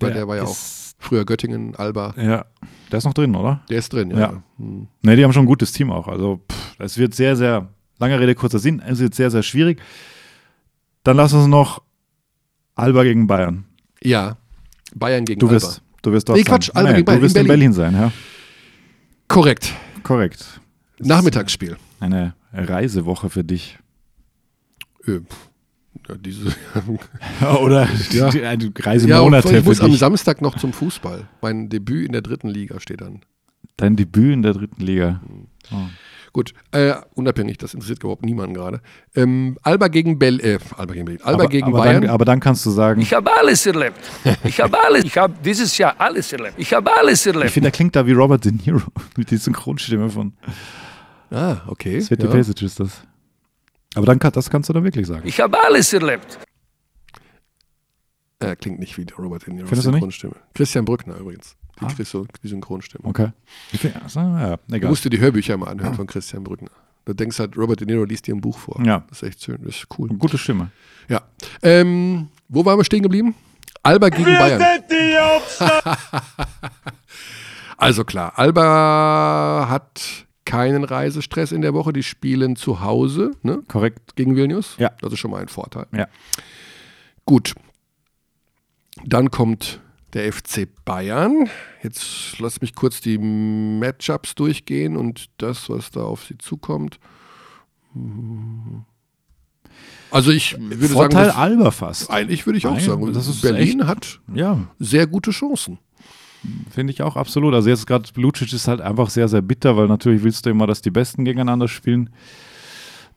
Weil 0.00 0.12
der, 0.12 0.26
war 0.26 0.36
ja 0.36 0.42
auch 0.42 0.56
früher 0.98 1.24
Göttingen, 1.24 1.76
Alba. 1.76 2.14
Ja, 2.16 2.44
der 2.90 2.98
ist 2.98 3.04
noch 3.04 3.14
drin, 3.14 3.36
oder? 3.36 3.62
Der 3.70 3.78
ist 3.78 3.92
drin, 3.92 4.10
ja. 4.10 4.18
Ja. 4.18 4.42
Hm. 4.58 4.88
Ne, 5.02 5.14
die 5.16 5.22
haben 5.22 5.32
schon 5.32 5.44
ein 5.44 5.48
gutes 5.48 5.70
Team 5.70 5.92
auch. 5.92 6.08
Also, 6.08 6.40
es 6.80 6.98
wird 6.98 7.14
sehr, 7.14 7.36
sehr, 7.36 7.68
lange 7.98 8.18
Rede, 8.18 8.34
kurzer 8.34 8.58
Sinn, 8.58 8.82
es 8.84 8.98
wird 8.98 9.14
sehr, 9.14 9.30
sehr 9.30 9.44
schwierig. 9.44 9.80
Dann 11.04 11.16
lass 11.16 11.32
uns 11.32 11.46
noch 11.46 11.82
Alba 12.74 13.04
gegen 13.04 13.28
Bayern. 13.28 13.64
Ja. 14.02 14.36
Bayern 14.94 15.24
gegen 15.24 15.38
Du 15.38 15.46
Alba. 15.46 15.54
wirst, 15.54 15.82
du 16.04 16.12
wirst 16.12 16.28
dort 16.28 16.38
Nee, 16.38 16.44
Quatsch, 16.44 16.70
sein. 16.72 16.84
Bayern 17.04 17.04
Du 17.04 17.22
wirst 17.22 17.36
in 17.36 17.42
in 17.42 17.48
Berlin 17.48 17.72
sein, 17.72 17.92
ja. 17.94 18.12
Korrekt. 19.28 19.72
Korrekt. 20.02 20.60
Das 20.98 21.08
Nachmittagsspiel. 21.08 21.76
Eine 22.00 22.34
Reisewoche 22.52 23.30
für 23.30 23.42
dich. 23.44 23.78
Äh, 25.06 25.20
ja, 26.08 26.14
diese, 26.16 26.54
Oder 27.62 27.88
Ja. 28.10 28.30
die- 28.30 28.42
eine 28.44 28.70
Reise 28.78 29.08
ja, 29.08 29.22
ich 29.26 29.64
muss 29.64 29.80
am 29.80 29.90
dich. 29.90 29.98
Samstag 29.98 30.40
noch 30.42 30.56
zum 30.58 30.72
Fußball. 30.72 31.26
Mein 31.40 31.68
Debüt 31.68 32.06
in 32.06 32.12
der 32.12 32.22
dritten 32.22 32.48
Liga 32.48 32.78
steht 32.80 33.02
an. 33.02 33.20
Dein 33.76 33.96
Debüt 33.96 34.32
in 34.32 34.42
der 34.42 34.52
dritten 34.52 34.82
Liga. 34.82 35.20
Oh. 35.72 35.76
Gut, 36.34 36.52
äh, 36.72 36.94
unabhängig, 37.14 37.58
das 37.58 37.74
interessiert 37.74 38.00
überhaupt 38.02 38.24
niemanden 38.24 38.54
gerade. 38.54 38.80
Ähm, 39.14 39.56
Alba 39.62 39.86
gegen 39.86 40.18
Bell, 40.18 40.40
äh, 40.40 40.58
Alba 40.76 40.92
gegen 40.92 41.04
Berlin. 41.04 41.22
Alba 41.22 41.44
aber, 41.44 41.48
gegen 41.48 41.68
aber 41.68 41.78
Bayern. 41.78 42.02
Dann, 42.02 42.10
aber 42.10 42.24
dann 42.24 42.40
kannst 42.40 42.66
du 42.66 42.70
sagen, 42.70 43.00
Ich 43.00 43.14
habe 43.14 43.32
alles 43.36 43.64
erlebt. 43.64 43.96
Ich 44.42 44.60
habe 44.60 44.76
alles. 44.82 45.04
Ich 45.04 45.16
habe 45.16 45.32
dieses 45.44 45.78
Jahr 45.78 45.94
alles 45.96 46.32
erlebt. 46.32 46.54
Ich 46.56 46.74
habe 46.74 46.92
alles 46.92 47.24
ich 47.24 47.32
erlebt. 47.32 47.52
finde, 47.52 47.66
der 47.66 47.70
klingt 47.70 47.94
da 47.94 48.04
wie 48.04 48.10
Robert 48.10 48.44
De 48.44 48.50
Niro 48.50 48.82
mit 49.16 49.30
der 49.30 49.38
Synchronstimme 49.38 50.10
von 50.10 50.32
ah, 51.30 51.58
okay. 51.68 52.00
Sveti 52.00 52.24
ja. 52.24 52.32
Pesic 52.32 52.62
ist 52.62 52.80
das. 52.80 53.02
Aber 53.94 54.06
dann 54.06 54.18
kann, 54.18 54.32
das 54.32 54.50
kannst 54.50 54.68
du 54.68 54.72
dann 54.72 54.82
wirklich 54.82 55.06
sagen. 55.06 55.22
Ich 55.28 55.40
habe 55.40 55.56
alles 55.62 55.92
erlebt. 55.92 56.40
Äh, 58.40 58.56
klingt 58.56 58.80
nicht 58.80 58.98
wie 58.98 59.06
Robert 59.16 59.46
De 59.46 59.54
Niro. 59.54 59.68
Findest 59.68 59.86
du 59.86 59.90
nicht? 59.92 60.00
Synchronstimme. 60.00 60.34
Christian 60.52 60.84
Brückner 60.84 61.16
übrigens. 61.16 61.54
Die, 61.80 61.84
Ah. 61.84 61.88
Christo, 61.88 62.26
die 62.42 62.48
Synchronstimme. 62.48 63.04
Okay. 63.04 63.30
Also, 64.02 64.20
ja, 64.20 64.56
Du 64.68 64.74
egal. 64.74 64.90
musst 64.90 65.04
dir 65.04 65.10
die 65.10 65.18
Hörbücher 65.18 65.56
mal 65.56 65.68
anhören 65.68 65.94
von 65.94 66.06
Christian 66.06 66.44
Brückner. 66.44 66.70
Du 67.04 67.12
denkst 67.14 67.38
halt, 67.38 67.56
Robert 67.56 67.80
De 67.80 67.86
Niro 67.86 68.04
liest 68.04 68.26
dir 68.26 68.34
ein 68.34 68.40
Buch 68.40 68.56
vor. 68.58 68.80
Ja. 68.84 69.04
Das 69.08 69.22
ist 69.22 69.28
echt 69.28 69.42
schön, 69.42 69.58
das 69.64 69.76
ist 69.76 69.86
cool. 69.98 70.08
Gute 70.10 70.38
Stimme. 70.38 70.70
Ja. 71.08 71.20
Ähm, 71.62 72.28
wo 72.48 72.64
waren 72.64 72.78
wir 72.78 72.84
stehen 72.84 73.02
geblieben? 73.02 73.34
Alba 73.82 74.08
gegen 74.08 74.24
Wir 74.26 74.38
Bayern. 74.38 74.60
sind 74.60 74.90
die. 74.90 75.14
Also 77.76 78.04
klar, 78.04 78.32
Alba 78.38 79.66
hat 79.68 80.00
keinen 80.44 80.84
Reisestress 80.84 81.52
in 81.52 81.60
der 81.60 81.74
Woche. 81.74 81.92
Die 81.92 82.02
spielen 82.02 82.56
zu 82.56 82.80
Hause 82.80 83.32
ne, 83.42 83.62
Korrekt. 83.68 84.14
gegen 84.16 84.36
Vilnius. 84.36 84.76
Ja. 84.78 84.90
Das 85.00 85.12
ist 85.12 85.18
schon 85.18 85.30
mal 85.32 85.42
ein 85.42 85.48
Vorteil. 85.48 85.86
Ja. 85.92 86.06
Gut. 87.24 87.54
Dann 89.04 89.30
kommt 89.30 89.80
der 90.14 90.32
FC 90.32 90.68
Bayern. 90.84 91.48
Jetzt 91.82 92.38
lass 92.38 92.60
mich 92.60 92.74
kurz 92.74 93.00
die 93.00 93.18
Matchups 93.18 94.34
durchgehen 94.34 94.96
und 94.96 95.26
das, 95.38 95.68
was 95.68 95.90
da 95.90 96.00
auf 96.04 96.24
sie 96.24 96.38
zukommt. 96.38 96.98
Also 100.10 100.30
ich 100.30 100.56
würde 100.58 100.88
Vorteil 100.88 101.26
sagen, 101.26 101.38
Alba 101.38 101.70
fast. 101.70 102.10
eigentlich 102.10 102.46
würde 102.46 102.58
ich 102.58 102.66
auch 102.66 102.74
Nein, 102.76 102.84
sagen, 102.84 103.12
das 103.12 103.26
ist 103.26 103.42
Berlin 103.42 103.80
echt- 103.80 103.88
hat 103.88 104.20
Ja, 104.32 104.68
sehr 104.78 105.06
gute 105.06 105.32
Chancen. 105.32 105.78
finde 106.70 106.92
ich 106.92 107.02
auch 107.02 107.16
absolut. 107.16 107.54
Also 107.54 107.68
jetzt 107.68 107.86
gerade 107.86 108.08
Lucic 108.16 108.52
ist 108.52 108.68
halt 108.68 108.80
einfach 108.80 109.10
sehr, 109.10 109.28
sehr 109.28 109.42
bitter, 109.42 109.76
weil 109.76 109.88
natürlich 109.88 110.22
willst 110.22 110.46
du 110.46 110.50
immer, 110.50 110.66
dass 110.66 110.82
die 110.82 110.90
Besten 110.90 111.24
gegeneinander 111.24 111.66
spielen. 111.68 112.10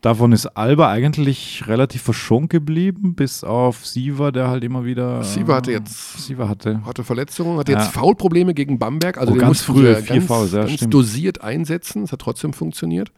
Davon 0.01 0.31
ist 0.31 0.45
Alba 0.45 0.91
eigentlich 0.91 1.63
relativ 1.67 2.03
verschont 2.03 2.49
geblieben, 2.51 3.15
bis 3.15 3.43
auf 3.43 3.85
Siva, 3.85 4.31
der 4.31 4.47
halt 4.47 4.63
immer 4.63 4.85
wieder. 4.85 5.23
Siva 5.23 5.55
hatte 5.55 5.71
jetzt- 5.71 6.23
Siva 6.25 6.47
hatte. 6.47 6.81
Hatte 6.85 7.03
Verletzungen, 7.03 7.57
hatte 7.57 7.71
Ja. 7.71 7.79
jetzt 7.79 7.93
Foulprobleme 7.93 8.53
gegen 8.53 8.77
Bamberg. 8.77 9.17
Also 9.17 9.33
Oh, 9.33 9.37
ganz 9.37 9.61
früh, 9.61 9.95
vier 9.95 10.21
Fouls, 10.21 10.51
ja, 10.51 10.59
ganz 10.61 10.73
stimmt. 10.73 10.93
dosiert 10.93 11.41
einsetzen. 11.41 12.03
Es 12.03 12.11
hat 12.11 12.19
trotzdem 12.19 12.53
funktioniert. 12.53 13.11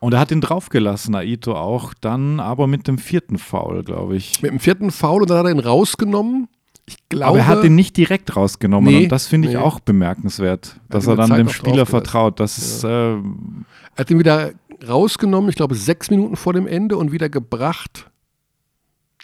Und 0.00 0.14
er 0.14 0.20
hat 0.20 0.30
ihn 0.30 0.40
draufgelassen, 0.40 1.14
Aito 1.14 1.54
auch, 1.54 1.94
dann 2.00 2.40
aber 2.40 2.66
mit 2.66 2.88
dem 2.88 2.98
vierten 2.98 3.38
Foul, 3.38 3.84
glaube 3.84 4.16
ich. 4.16 4.42
Mit 4.42 4.50
dem 4.52 4.60
vierten 4.60 4.90
Foul 4.90 5.22
und 5.22 5.30
dann 5.30 5.38
hat 5.38 5.46
er 5.46 5.50
ihn 5.52 5.60
rausgenommen. 5.60 6.48
Ich 6.86 6.96
glaube, 7.08 7.26
Aber 7.28 7.38
er 7.38 7.46
hat 7.46 7.64
ihn 7.64 7.74
nicht 7.74 7.96
direkt 7.96 8.36
rausgenommen 8.36 8.92
Nee, 8.92 9.04
und 9.04 9.08
das 9.12 9.26
finde 9.26 9.48
ich 9.48 9.54
nee. 9.54 9.60
auch 9.60 9.80
bemerkenswert, 9.80 10.78
dass 10.90 11.06
er 11.06 11.14
eine 11.18 11.28
dann 11.28 11.36
dem 11.38 11.48
Spieler 11.48 11.86
vertraut. 11.86 12.38
Das 12.40 12.58
ist, 12.58 12.84
äh, 12.84 13.14
er 13.14 13.20
hat 13.96 14.10
ihn 14.10 14.18
wieder 14.18 14.50
rausgenommen, 14.86 15.50
ich 15.50 15.56
glaube 15.56 15.74
sechs 15.74 16.10
Minuten 16.10 16.36
vor 16.36 16.52
dem 16.52 16.66
Ende 16.66 16.96
und 16.96 17.12
wieder 17.12 17.28
gebracht 17.28 18.10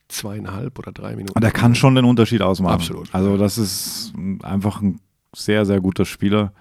zweieinhalb 0.09 0.79
oder 0.79 0.93
drei 0.93 1.15
Minuten. 1.15 1.35
und 1.35 1.45
er 1.45 1.53
kann 1.53 1.75
schon 1.75 1.95
den 1.95 2.05
Unterschied 2.05 2.43
ausmachen. 2.43 2.75
Absolut. 2.75 3.15
Also 3.15 3.37
das 3.37 3.59
ist 3.59 4.13
einfach 4.43 4.83
ein 4.83 5.01
sehr, 5.35 5.65
sehr 5.65 5.81
guter 5.81 6.05
Spieler. 6.05 6.53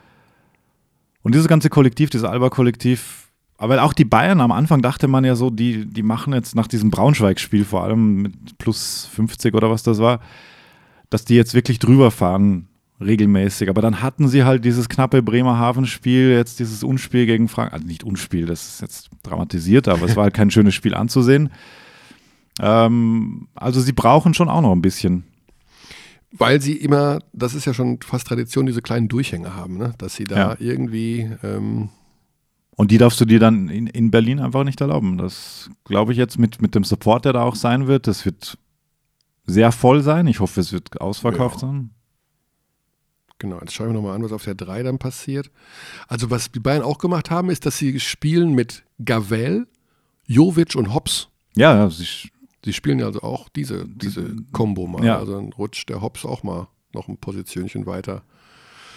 Und 1.24 1.36
dieses 1.36 1.48
ganze 1.48 1.70
Kollektiv, 1.70 2.10
dieses 2.10 2.28
Alba-Kollektiv, 2.28 3.30
aber 3.58 3.84
auch 3.84 3.94
die 3.94 4.06
Bayern 4.06 4.40
am 4.40 4.52
Anfang 4.52 4.82
dachte 4.82 5.08
man 5.08 5.26
ja 5.26 5.36
so, 5.36 5.50
die, 5.50 5.86
die 5.86 6.04
machen 6.04 6.34
jetzt 6.34 6.56
nach 6.56 6.68
diesem 6.68 6.92
Braunschweig-Spiel 6.92 7.66
vor 7.66 7.84
allem 7.84 8.22
mit 8.22 8.58
plus 8.58 9.10
50 9.14 9.54
oder 9.54 9.70
was 9.70 9.84
das 9.84 10.00
war, 10.00 10.22
dass 11.10 11.26
die 11.26 11.36
jetzt 11.36 11.54
wirklich 11.54 11.80
drüber 11.80 12.12
fahren 12.12 12.69
regelmäßig. 13.02 13.70
Aber 13.70 13.82
dann 13.82 14.02
hatten 14.02 14.28
sie 14.28 14.44
halt 14.44 14.66
dieses 14.66 14.90
knappe 14.90 15.22
Bremerhaven-Spiel, 15.24 16.30
jetzt 16.32 16.60
dieses 16.60 16.84
Unspiel 16.84 17.26
gegen 17.26 17.48
Frankreich. 17.48 17.74
Also 17.74 17.88
nicht 17.88 18.04
Unspiel, 18.04 18.46
das 18.46 18.68
ist 18.68 18.82
jetzt 18.82 19.10
dramatisiert, 19.24 19.88
aber 19.88 20.06
es 20.06 20.16
war 20.16 20.24
halt 20.24 20.34
kein 20.34 20.52
schönes 20.52 20.74
Spiel 20.76 20.94
anzusehen. 20.96 21.50
Ähm, 22.62 23.48
also 23.56 23.80
sie 23.82 23.94
brauchen 23.94 24.34
schon 24.34 24.50
auch 24.50 24.62
noch 24.62 24.72
ein 24.74 24.82
bisschen. 24.82 25.24
Weil 26.32 26.62
sie 26.62 26.74
immer, 26.74 27.20
das 27.34 27.56
ist 27.56 27.66
ja 27.66 27.74
schon 27.74 28.00
fast 28.02 28.28
Tradition, 28.28 28.66
diese 28.68 28.82
kleinen 28.82 29.08
Durchhänge 29.08 29.56
haben, 29.56 29.78
ne? 29.78 29.94
dass 29.98 30.16
sie 30.16 30.26
da 30.26 30.52
Ja. 30.52 30.56
irgendwie, 30.60 31.30
ähm, 31.44 31.90
Und 32.76 32.92
die 32.92 32.98
darfst 32.98 33.20
du 33.20 33.26
dir 33.26 33.40
dann 33.40 33.68
in, 33.70 33.88
in 33.88 34.12
Berlin 34.12 34.40
einfach 34.40 34.64
nicht 34.64 34.80
erlauben. 34.82 35.18
Das 35.18 35.70
glaube 35.86 36.12
ich 36.12 36.18
jetzt 36.18 36.38
mit, 36.38 36.62
mit 36.62 36.76
dem 36.76 36.84
Support, 36.84 37.26
der 37.26 37.34
da 37.34 37.42
auch 37.44 37.56
sein 37.56 37.88
wird. 37.88 38.06
Das 38.08 38.26
wird 38.26 38.58
sehr 39.46 39.72
voll 39.72 40.04
sein. 40.04 40.28
Ich 40.28 40.40
hoffe, 40.40 40.60
es 40.62 40.72
wird 40.72 41.02
ausverkauft 41.02 41.62
Ja. 41.64 41.68
sein. 41.70 41.90
Genau, 43.40 43.60
jetzt 43.62 43.74
schauen 43.74 43.88
wir 43.88 43.94
nochmal 43.94 44.16
an, 44.16 44.24
was 44.24 44.32
auf 44.32 44.44
der 44.44 44.56
3 44.56 44.84
dann 44.84 45.00
passiert. 45.00 45.50
Also 46.08 46.30
was 46.30 46.52
die 46.52 46.60
Bayern 46.60 46.84
auch 46.84 46.98
gemacht 47.00 47.32
haben, 47.32 47.50
ist, 47.50 47.66
dass 47.66 47.78
sie 47.78 48.00
spielen 48.00 48.54
mit 48.54 48.84
Gavel, 49.04 49.68
Jovic 50.28 50.76
und 50.76 50.94
Hobbs. 50.94 51.30
Ja, 51.56 51.76
ja, 51.76 51.90
sie- 51.90 52.30
Sie 52.66 52.74
spielen 52.74 53.00
ja 53.00 53.06
also 53.06 53.22
auch 53.22 53.48
diese, 53.48 53.88
diese 53.88 54.36
Kombo 54.52 54.86
mal. 54.86 55.04
Ja. 55.06 55.18
Also 55.18 55.34
dann 55.36 55.54
rutscht 55.54 55.88
der 55.88 56.02
Hobbs 56.02 56.26
auch 56.26 56.44
mal 56.44 56.68
noch 56.94 57.08
ein 57.08 57.16
Positionchen 57.18 57.86
weiter. 57.86 58.22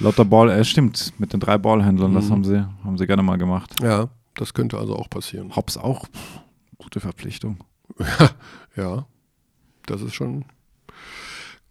lauter 0.00 0.24
Ball, 0.24 0.50
äh, 0.50 0.64
stimmt, 0.64 1.12
mit 1.20 1.32
den 1.32 1.38
drei 1.38 1.58
Ballhändlern, 1.58 2.12
das 2.12 2.24
Mhm. 2.26 2.30
haben 2.32 2.44
sie, 2.44 2.66
haben 2.82 2.98
sie 2.98 3.06
gerne 3.06 3.22
mal 3.22 3.36
gemacht. 3.38 3.76
Ja, 3.80 4.08
das 4.34 4.52
könnte 4.52 4.78
also 4.78 4.96
auch 4.96 5.08
passieren. 5.08 5.54
Hobbs 5.54 5.76
auch, 5.76 6.06
pff, 6.08 6.40
gute 6.76 6.98
Verpflichtung. 6.98 7.58
Ja, 8.76 9.06
das 9.86 10.00
ist 10.02 10.14
schon. 10.14 10.44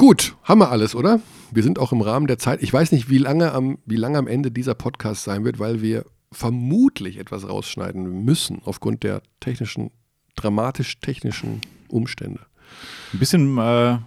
Gut, 0.02 0.36
haben 0.42 0.58
wir 0.62 0.72
alles, 0.72 0.96
oder? 0.96 1.20
Wir 1.52 1.62
sind 1.62 1.78
auch 1.78 1.92
im 1.92 2.02
Rahmen 2.02 2.26
der 2.26 2.40
Zeit. 2.40 2.64
Ich 2.64 2.74
weiß 2.74 2.92
nicht, 2.92 3.12
wie 3.12 3.20
lange 3.20 3.52
am, 3.52 3.78
wie 3.86 3.98
lange 3.98 4.18
am 4.18 4.26
Ende 4.26 4.50
dieser 4.50 4.74
Podcast 4.74 5.24
sein 5.24 5.46
wird, 5.46 5.60
weil 5.60 5.84
wir 5.84 6.06
vermutlich 6.32 7.20
etwas 7.20 7.48
rausschneiden 7.48 8.26
müssen 8.26 8.64
aufgrund 8.66 9.04
der 9.04 9.22
technischen, 9.42 9.92
dramatisch-technischen 10.36 11.62
Umstände. 11.88 12.40
Ein 13.14 13.20
bisschen 13.20 13.56
äh, 13.60 14.00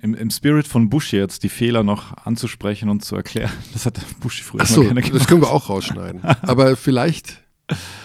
im, 0.00 0.14
im 0.14 0.30
Spirit 0.30 0.68
von 0.68 0.88
Bushi 0.88 1.16
jetzt 1.16 1.42
die 1.42 1.48
Fehler 1.48 1.82
noch 1.82 2.16
anzusprechen 2.24 2.88
und 2.88 3.04
zu 3.04 3.16
erklären. 3.16 3.50
Das 3.72 3.86
hat 3.86 3.98
Bushi 4.20 4.44
früher 4.44 4.60
Achso, 4.60 4.82
immer 4.82 5.00
gerne 5.00 5.18
das 5.18 5.26
gemacht. 5.26 5.28
können 5.30 5.42
wir 5.42 5.50
auch 5.50 5.68
rausschneiden. 5.68 6.22
Aber 6.42 6.76
vielleicht, 6.76 7.42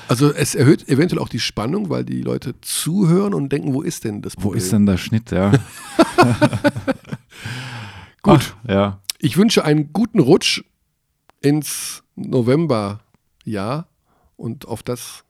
also 0.07 0.33
es 0.33 0.55
erhöht 0.55 0.89
eventuell 0.89 1.21
auch 1.21 1.29
die 1.29 1.39
Spannung, 1.39 1.91
weil 1.91 2.05
die 2.05 2.23
Leute 2.23 2.59
zuhören 2.61 3.35
und 3.35 3.51
denken, 3.51 3.75
wo 3.75 3.83
ist 3.83 4.03
denn 4.03 4.23
das 4.23 4.33
Wo 4.37 4.41
Problem? 4.41 4.63
ist 4.63 4.71
denn 4.71 4.87
der 4.87 4.97
Schnitt, 4.97 5.29
ja? 5.29 5.51
Gut. 8.25 8.55
Ach, 8.65 8.69
ja. 8.69 8.99
Ich 9.19 9.37
wünsche 9.37 9.63
einen 9.63 9.93
guten 9.93 10.19
Rutsch 10.19 10.63
ins 11.41 12.03
Novemberjahr 12.15 13.87
und 14.37 14.67
auf 14.67 14.83
das 14.83 15.23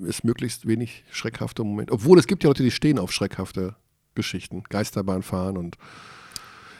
ist 0.00 0.24
möglichst 0.24 0.66
wenig 0.66 1.04
schreckhafte 1.10 1.64
Momente. 1.64 1.92
Obwohl 1.92 2.18
es 2.18 2.26
gibt 2.26 2.44
ja 2.44 2.50
Leute, 2.50 2.62
die 2.62 2.70
stehen 2.70 2.98
auf 2.98 3.12
schreckhafte 3.12 3.74
Geschichten, 4.14 4.62
Geisterbahn 4.68 5.22
fahren 5.22 5.56
und 5.56 5.76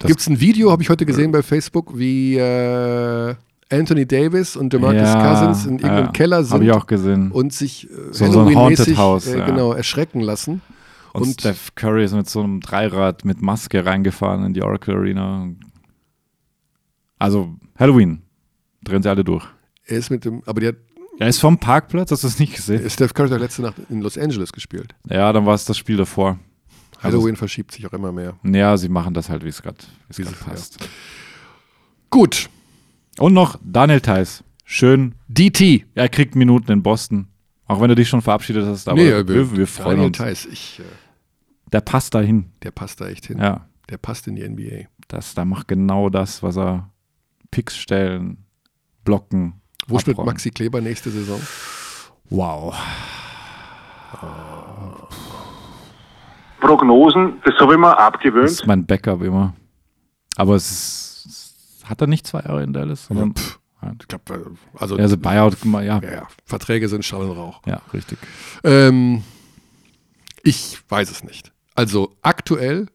gibt 0.07 0.21
es 0.21 0.29
ein 0.29 0.41
Video, 0.41 0.71
habe 0.71 0.83
ich 0.83 0.89
heute 0.91 1.05
gesehen 1.07 1.31
bei 1.33 1.43
Facebook, 1.43 1.99
wie 1.99 2.37
äh, 2.37 3.35
Anthony 3.71 4.07
Davis 4.07 4.57
und 4.57 4.73
DeMarcus 4.73 5.13
Cousins 5.13 5.67
in 5.67 5.73
irgendeinem 5.75 6.07
ja, 6.07 6.13
Keller 6.13 6.45
sind 6.45 6.61
und 7.33 7.53
sich 7.53 7.89
äh, 7.91 7.95
So- 8.13 8.31
so 8.33 8.41
ein 8.41 8.55
Haunted 8.57 8.97
House, 8.97 9.27
äh, 9.27 9.39
ja. 9.39 9.47
genau 9.47 9.73
erschrecken 9.73 10.21
lassen. 10.21 10.63
Und, 11.13 11.23
Und- 11.23 11.41
Steph 11.41 11.75
Curry 11.75 12.05
ist 12.05 12.13
mit 12.15 12.29
so 12.29 12.43
einem 12.43 12.61
Dreirad 12.61 13.25
mit 13.25 13.43
Maske 13.43 13.85
reingefahren 13.85 14.45
in 14.45 14.55
die 14.55 14.63
Oracle 14.63 14.95
Arena. 14.97 15.49
Also 17.19 17.55
Halloween. 17.79 18.23
Drehen 18.83 19.03
sie 19.03 19.11
alle 19.11 19.25
durch. 19.25 19.47
Er 19.85 19.99
ist 19.99 20.11
mit 20.11 20.25
dem, 20.25 20.43
aber 20.47 20.61
der 20.61 20.75
Er 21.19 21.29
ist 21.29 21.39
vom 21.41 21.59
Parkplatz, 21.59 22.11
hast 22.11 22.23
du 22.25 22.29
das 22.29 22.39
nicht 22.39 22.55
gesehen? 22.55 22.89
Steph 22.89 23.13
Curry 23.13 23.29
hat 23.29 23.41
letzte 23.41 23.63
Nacht 23.63 23.77
in 23.91 24.01
Los 24.01 24.17
Angeles 24.17 24.53
gespielt. 24.53 24.95
Ja, 25.09 25.33
dann 25.33 25.45
war 25.47 25.55
es 25.55 25.65
das 25.65 25.77
Spiel 25.77 25.97
davor. 25.97 26.39
Also- 27.03 27.19
Halloween 27.19 27.37
verschiebt 27.37 27.73
sich 27.73 27.87
auch 27.87 27.93
immer 27.93 28.13
mehr. 28.13 28.39
Ja, 28.45 28.77
sie 28.77 28.89
machen 28.89 29.15
das 29.15 29.29
halt, 29.29 29.45
wie 29.45 29.49
es 29.49 29.61
gerade 29.63 29.79
es- 30.09 30.19
passt. 30.39 30.79
Gut, 32.11 32.49
Und 33.19 33.35
noch 33.35 33.59
Daniel 33.63 34.01
Theiss. 34.01 34.43
Schön. 34.65 35.15
DT. 35.29 35.85
Er 35.95 36.09
kriegt 36.09 36.37
Minuten 36.37 36.71
in 36.73 36.83
Boston. 36.83 37.27
Auch 37.71 37.81
wenn 37.81 37.89
du 37.89 37.95
dich 37.95 38.09
schon 38.09 38.21
verabschiedet 38.23 38.67
hast, 38.67 38.89
aber 38.89 38.99
Nee, 39.01 39.11
wir, 39.29 39.57
wir 39.57 39.67
freuen 39.67 39.89
Daniel 39.99 40.07
uns. 40.09 40.19
Theiss, 40.19 40.45
ich, 40.47 40.81
äh, 40.81 40.83
Der 41.73 41.81
passt 41.81 42.15
dahin. 42.15 42.51
der 42.63 42.73
passt 42.73 43.01
da 43.01 43.07
echt 43.09 43.27
hin. 43.27 43.39
Ja, 43.39 43.67
Der 43.89 43.97
passt 43.97 44.27
in 44.27 44.35
die 44.37 44.49
NBA. 44.49 44.89
das, 45.09 45.35
der 45.35 45.45
macht 45.45 45.69
genau 45.69 46.09
das, 46.11 46.43
was 46.43 46.57
er 46.57 46.91
Picks 47.53 47.77
stellen, 47.77 48.45
blocken. 49.05 49.61
Wo 49.87 49.99
spielt 49.99 50.17
abräumen. 50.17 50.33
Maxi 50.35 50.51
Kleber 50.51 50.81
nächste 50.81 51.11
Saison? 51.11 51.41
Wow. 52.29 52.75
Prognosen, 56.61 57.41
das 57.45 57.55
habe 57.59 57.75
ich 57.75 57.79
mir 57.79 57.89
Das 57.91 57.99
abgewöhnt. 57.99 58.51
ist 58.51 58.67
mein 58.67 58.85
Backup 58.87 59.23
immer. 59.23 59.55
Aber 60.37 60.55
es 60.55 60.71
ist, 61.27 61.85
hat 61.89 62.01
er 62.01 62.07
nicht 62.07 62.27
zwei 62.27 62.41
Jahre 62.41 62.63
in 62.63 62.73
Dallas? 62.73 63.07
Sondern, 63.07 63.35
ja, 63.37 63.43
Ich 64.01 64.09
glaube, 64.09 64.53
also, 64.75 64.97
also 64.97 65.17
Buyout 65.17 65.57
ja, 65.65 66.01
ja, 66.03 66.29
Verträge 66.45 66.89
sind 66.89 67.05
Schall 67.05 67.23
und 67.23 67.37
Rauch. 67.37 67.63
Ja, 67.67 67.81
richtig. 67.95 68.19
Ähm, 68.63 69.23
ich 70.43 70.79
weiß 70.89 71.11
es 71.11 71.25
nicht. 71.25 71.53
Also 71.75 72.15
aktuell 72.23 72.87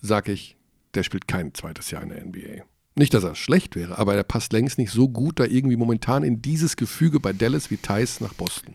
sage 0.00 0.32
ich, 0.32 0.56
der 0.94 1.02
spielt 1.02 1.28
kein 1.28 1.54
zweites 1.54 1.90
Jahr 1.90 2.02
in 2.02 2.08
der 2.10 2.24
NBA. 2.24 2.64
Nicht, 2.96 3.14
dass 3.14 3.24
er 3.24 3.34
schlecht 3.34 3.76
wäre, 3.76 3.98
aber 3.98 4.14
er 4.14 4.24
passt 4.24 4.52
längst 4.52 4.78
nicht 4.78 4.90
so 4.90 5.08
gut 5.08 5.40
da 5.40 5.44
irgendwie 5.44 5.76
momentan 5.76 6.22
in 6.22 6.42
dieses 6.42 6.76
Gefüge 6.76 7.20
bei 7.20 7.32
Dallas 7.32 7.70
wie 7.70 7.76
Thais 7.76 8.20
nach 8.20 8.34
Boston. 8.34 8.74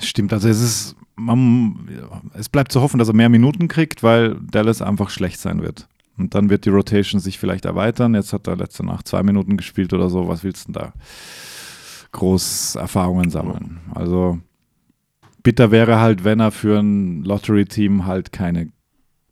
Stimmt, 0.00 0.32
also 0.32 0.48
es 0.48 0.60
ist, 0.60 0.96
man, 1.14 1.88
es 2.34 2.48
bleibt 2.48 2.72
zu 2.72 2.80
hoffen, 2.80 2.98
dass 2.98 3.08
er 3.08 3.14
mehr 3.14 3.28
Minuten 3.28 3.68
kriegt, 3.68 4.02
weil 4.02 4.36
Dallas 4.40 4.82
einfach 4.82 5.10
schlecht 5.10 5.40
sein 5.40 5.62
wird. 5.62 5.88
Und 6.16 6.34
dann 6.34 6.50
wird 6.50 6.64
die 6.64 6.70
Rotation 6.70 7.20
sich 7.20 7.38
vielleicht 7.38 7.64
erweitern. 7.64 8.14
Jetzt 8.14 8.32
hat 8.32 8.46
er 8.46 8.56
letzte 8.56 8.84
Nacht 8.84 9.08
zwei 9.08 9.22
Minuten 9.22 9.56
gespielt 9.56 9.92
oder 9.92 10.08
so. 10.10 10.28
Was 10.28 10.44
willst 10.44 10.68
du 10.68 10.72
denn 10.72 10.82
da 10.82 10.92
groß 12.12 12.76
Erfahrungen 12.76 13.30
sammeln? 13.30 13.80
Also 13.94 14.38
bitter 15.42 15.70
wäre 15.70 16.00
halt, 16.00 16.24
wenn 16.24 16.40
er 16.40 16.50
für 16.50 16.78
ein 16.78 17.24
Lottery-Team 17.24 18.06
halt 18.06 18.32
keine 18.32 18.70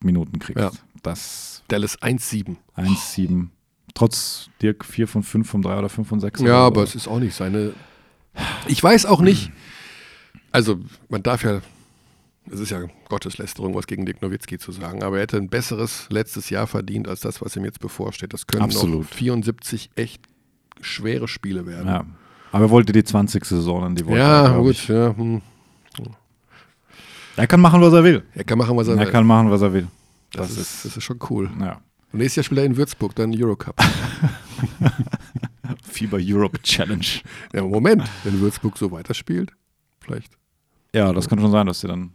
Minuten 0.01 0.39
kriegt. 0.39 0.59
Ja. 0.59 0.71
Das 1.03 1.63
Dallas 1.69 2.01
1-7. 2.01 2.57
1-7. 2.77 3.49
Trotz 3.95 4.51
Dirk 4.61 4.85
4 4.85 5.09
von 5.09 5.23
5 5.23 5.49
von 5.49 5.63
3 5.63 5.79
oder 5.79 5.89
5 5.89 6.09
von 6.09 6.21
6. 6.21 6.41
Ja, 6.43 6.59
aber 6.59 6.83
es 6.83 6.95
ist 6.95 7.09
auch 7.09 7.19
nicht 7.19 7.35
seine. 7.35 7.73
Ich 8.67 8.83
weiß 8.83 9.07
auch 9.07 9.21
nicht. 9.21 9.51
Also, 10.51 10.79
man 11.09 11.23
darf 11.23 11.45
ja. 11.45 11.61
Es 12.51 12.61
ist 12.61 12.71
ja 12.71 12.81
Gotteslästerung, 13.09 13.75
was 13.75 13.87
gegen 13.87 14.05
Dirk 14.05 14.21
Nowitzki 14.21 14.59
zu 14.59 14.73
sagen, 14.73 15.03
aber 15.03 15.17
er 15.17 15.23
hätte 15.23 15.37
ein 15.37 15.49
besseres 15.49 16.07
letztes 16.11 16.51
Jahr 16.51 16.67
verdient 16.67 17.09
als 17.09 17.21
das, 17.21 17.41
was 17.41 17.57
ihm 17.57 17.65
jetzt 17.65 17.81
bevorsteht. 17.81 18.33
Das 18.33 18.47
können 18.47 18.65
Absolut. 18.65 19.03
noch 19.03 19.09
74 19.09 19.91
echt 19.95 20.23
schwere 20.81 21.29
Spiele 21.29 21.67
werden. 21.67 21.87
Ja. 21.87 22.05
Aber 22.51 22.65
er 22.67 22.71
wollte 22.71 22.93
die 22.93 23.05
20 23.05 23.45
Saisonen, 23.45 23.95
die 23.95 24.05
wollte 24.05 24.19
Ja, 24.19 24.47
er, 24.49 24.59
gut. 24.59 24.73
ich. 24.73 24.89
Ja, 24.89 25.17
hm. 25.17 25.41
Er 27.37 27.47
kann 27.47 27.61
machen, 27.61 27.81
was 27.81 27.93
er 27.95 28.05
will. 28.05 28.23
Er 28.35 28.45
kann 28.45 28.59
machen, 28.59 28.77
was 28.77 28.89
er 28.89 28.95
Er 28.99 29.07
will. 29.07 29.13
kann 29.13 29.27
machen, 29.27 29.51
was 29.51 29.63
er 29.63 29.73
will. 29.73 29.87
das, 30.33 30.49
das 30.49 30.59
ist, 30.59 30.85
das 30.85 30.97
ist 30.99 31.05
schon 31.05 31.19
cool. 31.31 31.49
Ja. 31.61 31.81
Und 32.13 32.19
nächstes 32.19 32.37
Jahr 32.37 32.45
spielt 32.45 32.59
er 32.59 32.65
in 32.67 32.77
Würzburg, 32.77 33.15
dann 33.15 33.33
Eurocup. 33.35 33.81
FIBA 35.85 36.19
Europe 36.21 36.61
Challenge. 36.63 37.07
ja, 37.55 37.63
Moment, 37.63 38.03
wenn 38.25 38.39
Würzburg 38.41 38.77
so 38.77 38.91
weiterspielt. 38.91 39.53
Vielleicht. 40.01 40.37
Ja, 40.95 41.13
das 41.13 41.29
kann 41.29 41.39
schon 41.39 41.51
sein, 41.53 41.67
dass 41.67 41.81
sie 41.81 41.87
dann. 41.89 42.11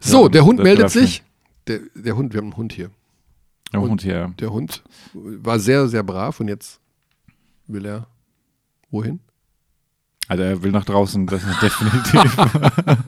So, 0.00 0.24
Ja, 0.24 0.28
der 0.28 0.44
Hund 0.44 0.60
meldet 0.62 0.90
sich. 0.90 1.22
Der, 1.66 1.80
der 1.94 2.16
Hund, 2.16 2.32
wir 2.32 2.38
haben 2.38 2.46
einen 2.48 2.56
Hund 2.56 2.72
hier. 2.72 2.90
Ja, 3.72 3.78
Und- 3.80 3.90
Hund 3.90 4.02
hier, 4.02 4.16
ja. 4.16 4.26
Der 4.38 4.50
Hund 4.52 4.82
war 5.14 5.58
sehr, 5.58 5.86
sehr 5.88 6.02
brav 6.02 6.40
und 6.40 6.48
jetzt 6.48 6.80
will 7.66 7.86
er 7.86 8.06
wohin? 8.90 9.20
Also 10.28 10.42
er 10.42 10.62
will 10.62 10.70
nach 10.72 10.84
draußen, 10.84 11.26
das 11.26 11.42
ist 11.44 11.62
definitiv. 11.62 12.36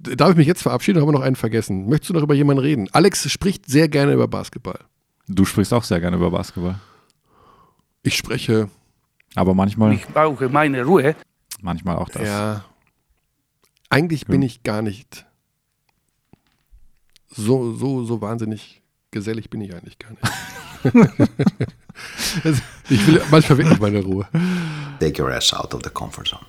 Darf 0.00 0.30
ich 0.30 0.36
mich 0.36 0.46
jetzt 0.48 0.62
verabschieden? 0.62 1.00
Haben 1.00 1.08
wir 1.08 1.12
noch 1.12 1.20
einen 1.22 1.36
vergessen? 1.36 1.88
Möchtest 1.88 2.10
du 2.10 2.14
noch 2.14 2.22
über 2.22 2.34
jemanden 2.34 2.62
reden? 2.62 2.88
Alex 2.92 3.30
spricht 3.30 3.68
sehr 3.68 3.88
gerne 3.88 4.12
über 4.14 4.26
Basketball. 4.26 4.78
du 5.28 5.44
sprichst 5.44 5.72
auch 5.72 5.84
sehr 5.84 6.00
gerne 6.00 6.16
über 6.16 6.30
Basketball. 6.30 6.80
Ich 8.02 8.16
spreche, 8.16 8.68
Aber 9.36 9.54
manchmal, 9.54 9.92
Ich 9.92 10.06
brauche 10.06 10.48
meine 10.48 10.84
Ruhe. 10.84 11.14
manchmal 11.60 11.96
auch 11.96 12.08
das. 12.08 12.22
ja. 12.26 12.64
Eigentlich 13.92 14.26
bin 14.26 14.40
ich 14.40 14.62
gar 14.62 14.80
nicht 14.80 15.26
so, 17.28 17.74
so, 17.74 18.04
so 18.04 18.22
wahnsinnig 18.22 18.80
gesellig 19.10 19.50
bin 19.50 19.60
ich 19.60 19.74
eigentlich 19.74 19.98
gar 19.98 20.12
nicht. 20.12 20.22
Also, 22.42 22.62
ich 22.88 23.06
will 23.06 23.22
manchmal 23.30 23.58
wirklich 23.58 23.78
meine 23.80 24.02
Ruhe. 24.02 24.26
Take 24.98 25.22
your 25.22 25.30
ass 25.30 25.52
out 25.52 25.74
of 25.74 25.82
the 25.84 25.90
comfort 25.90 26.24
zone. 26.24 26.46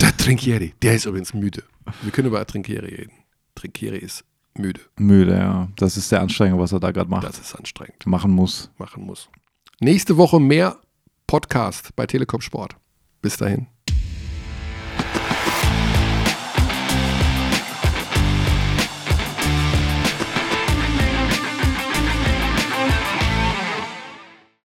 Der 0.00 0.16
Trinkieri, 0.16 0.72
der 0.80 0.94
ist 0.94 1.04
übrigens 1.04 1.34
müde. 1.34 1.62
Wir 2.00 2.10
können 2.10 2.28
über 2.28 2.46
Trinkieri 2.46 2.94
reden. 2.94 3.12
Trinkieri 3.54 3.98
ist 3.98 4.24
müde. 4.56 4.80
Müde, 4.96 5.34
ja. 5.34 5.68
Das 5.76 5.98
ist 5.98 6.08
sehr 6.08 6.22
anstrengend, 6.22 6.58
was 6.58 6.72
er 6.72 6.80
da 6.80 6.90
gerade 6.90 7.10
macht. 7.10 7.24
Das 7.24 7.38
ist 7.38 7.54
anstrengend. 7.54 8.06
Machen 8.06 8.30
muss. 8.30 8.70
Machen 8.78 9.04
muss. 9.04 9.28
Nächste 9.78 10.16
Woche 10.16 10.40
mehr 10.40 10.78
Podcast 11.26 11.94
bei 11.94 12.06
Telekom 12.06 12.40
Sport. 12.40 12.76
Bis 13.20 13.36
dahin. 13.36 13.66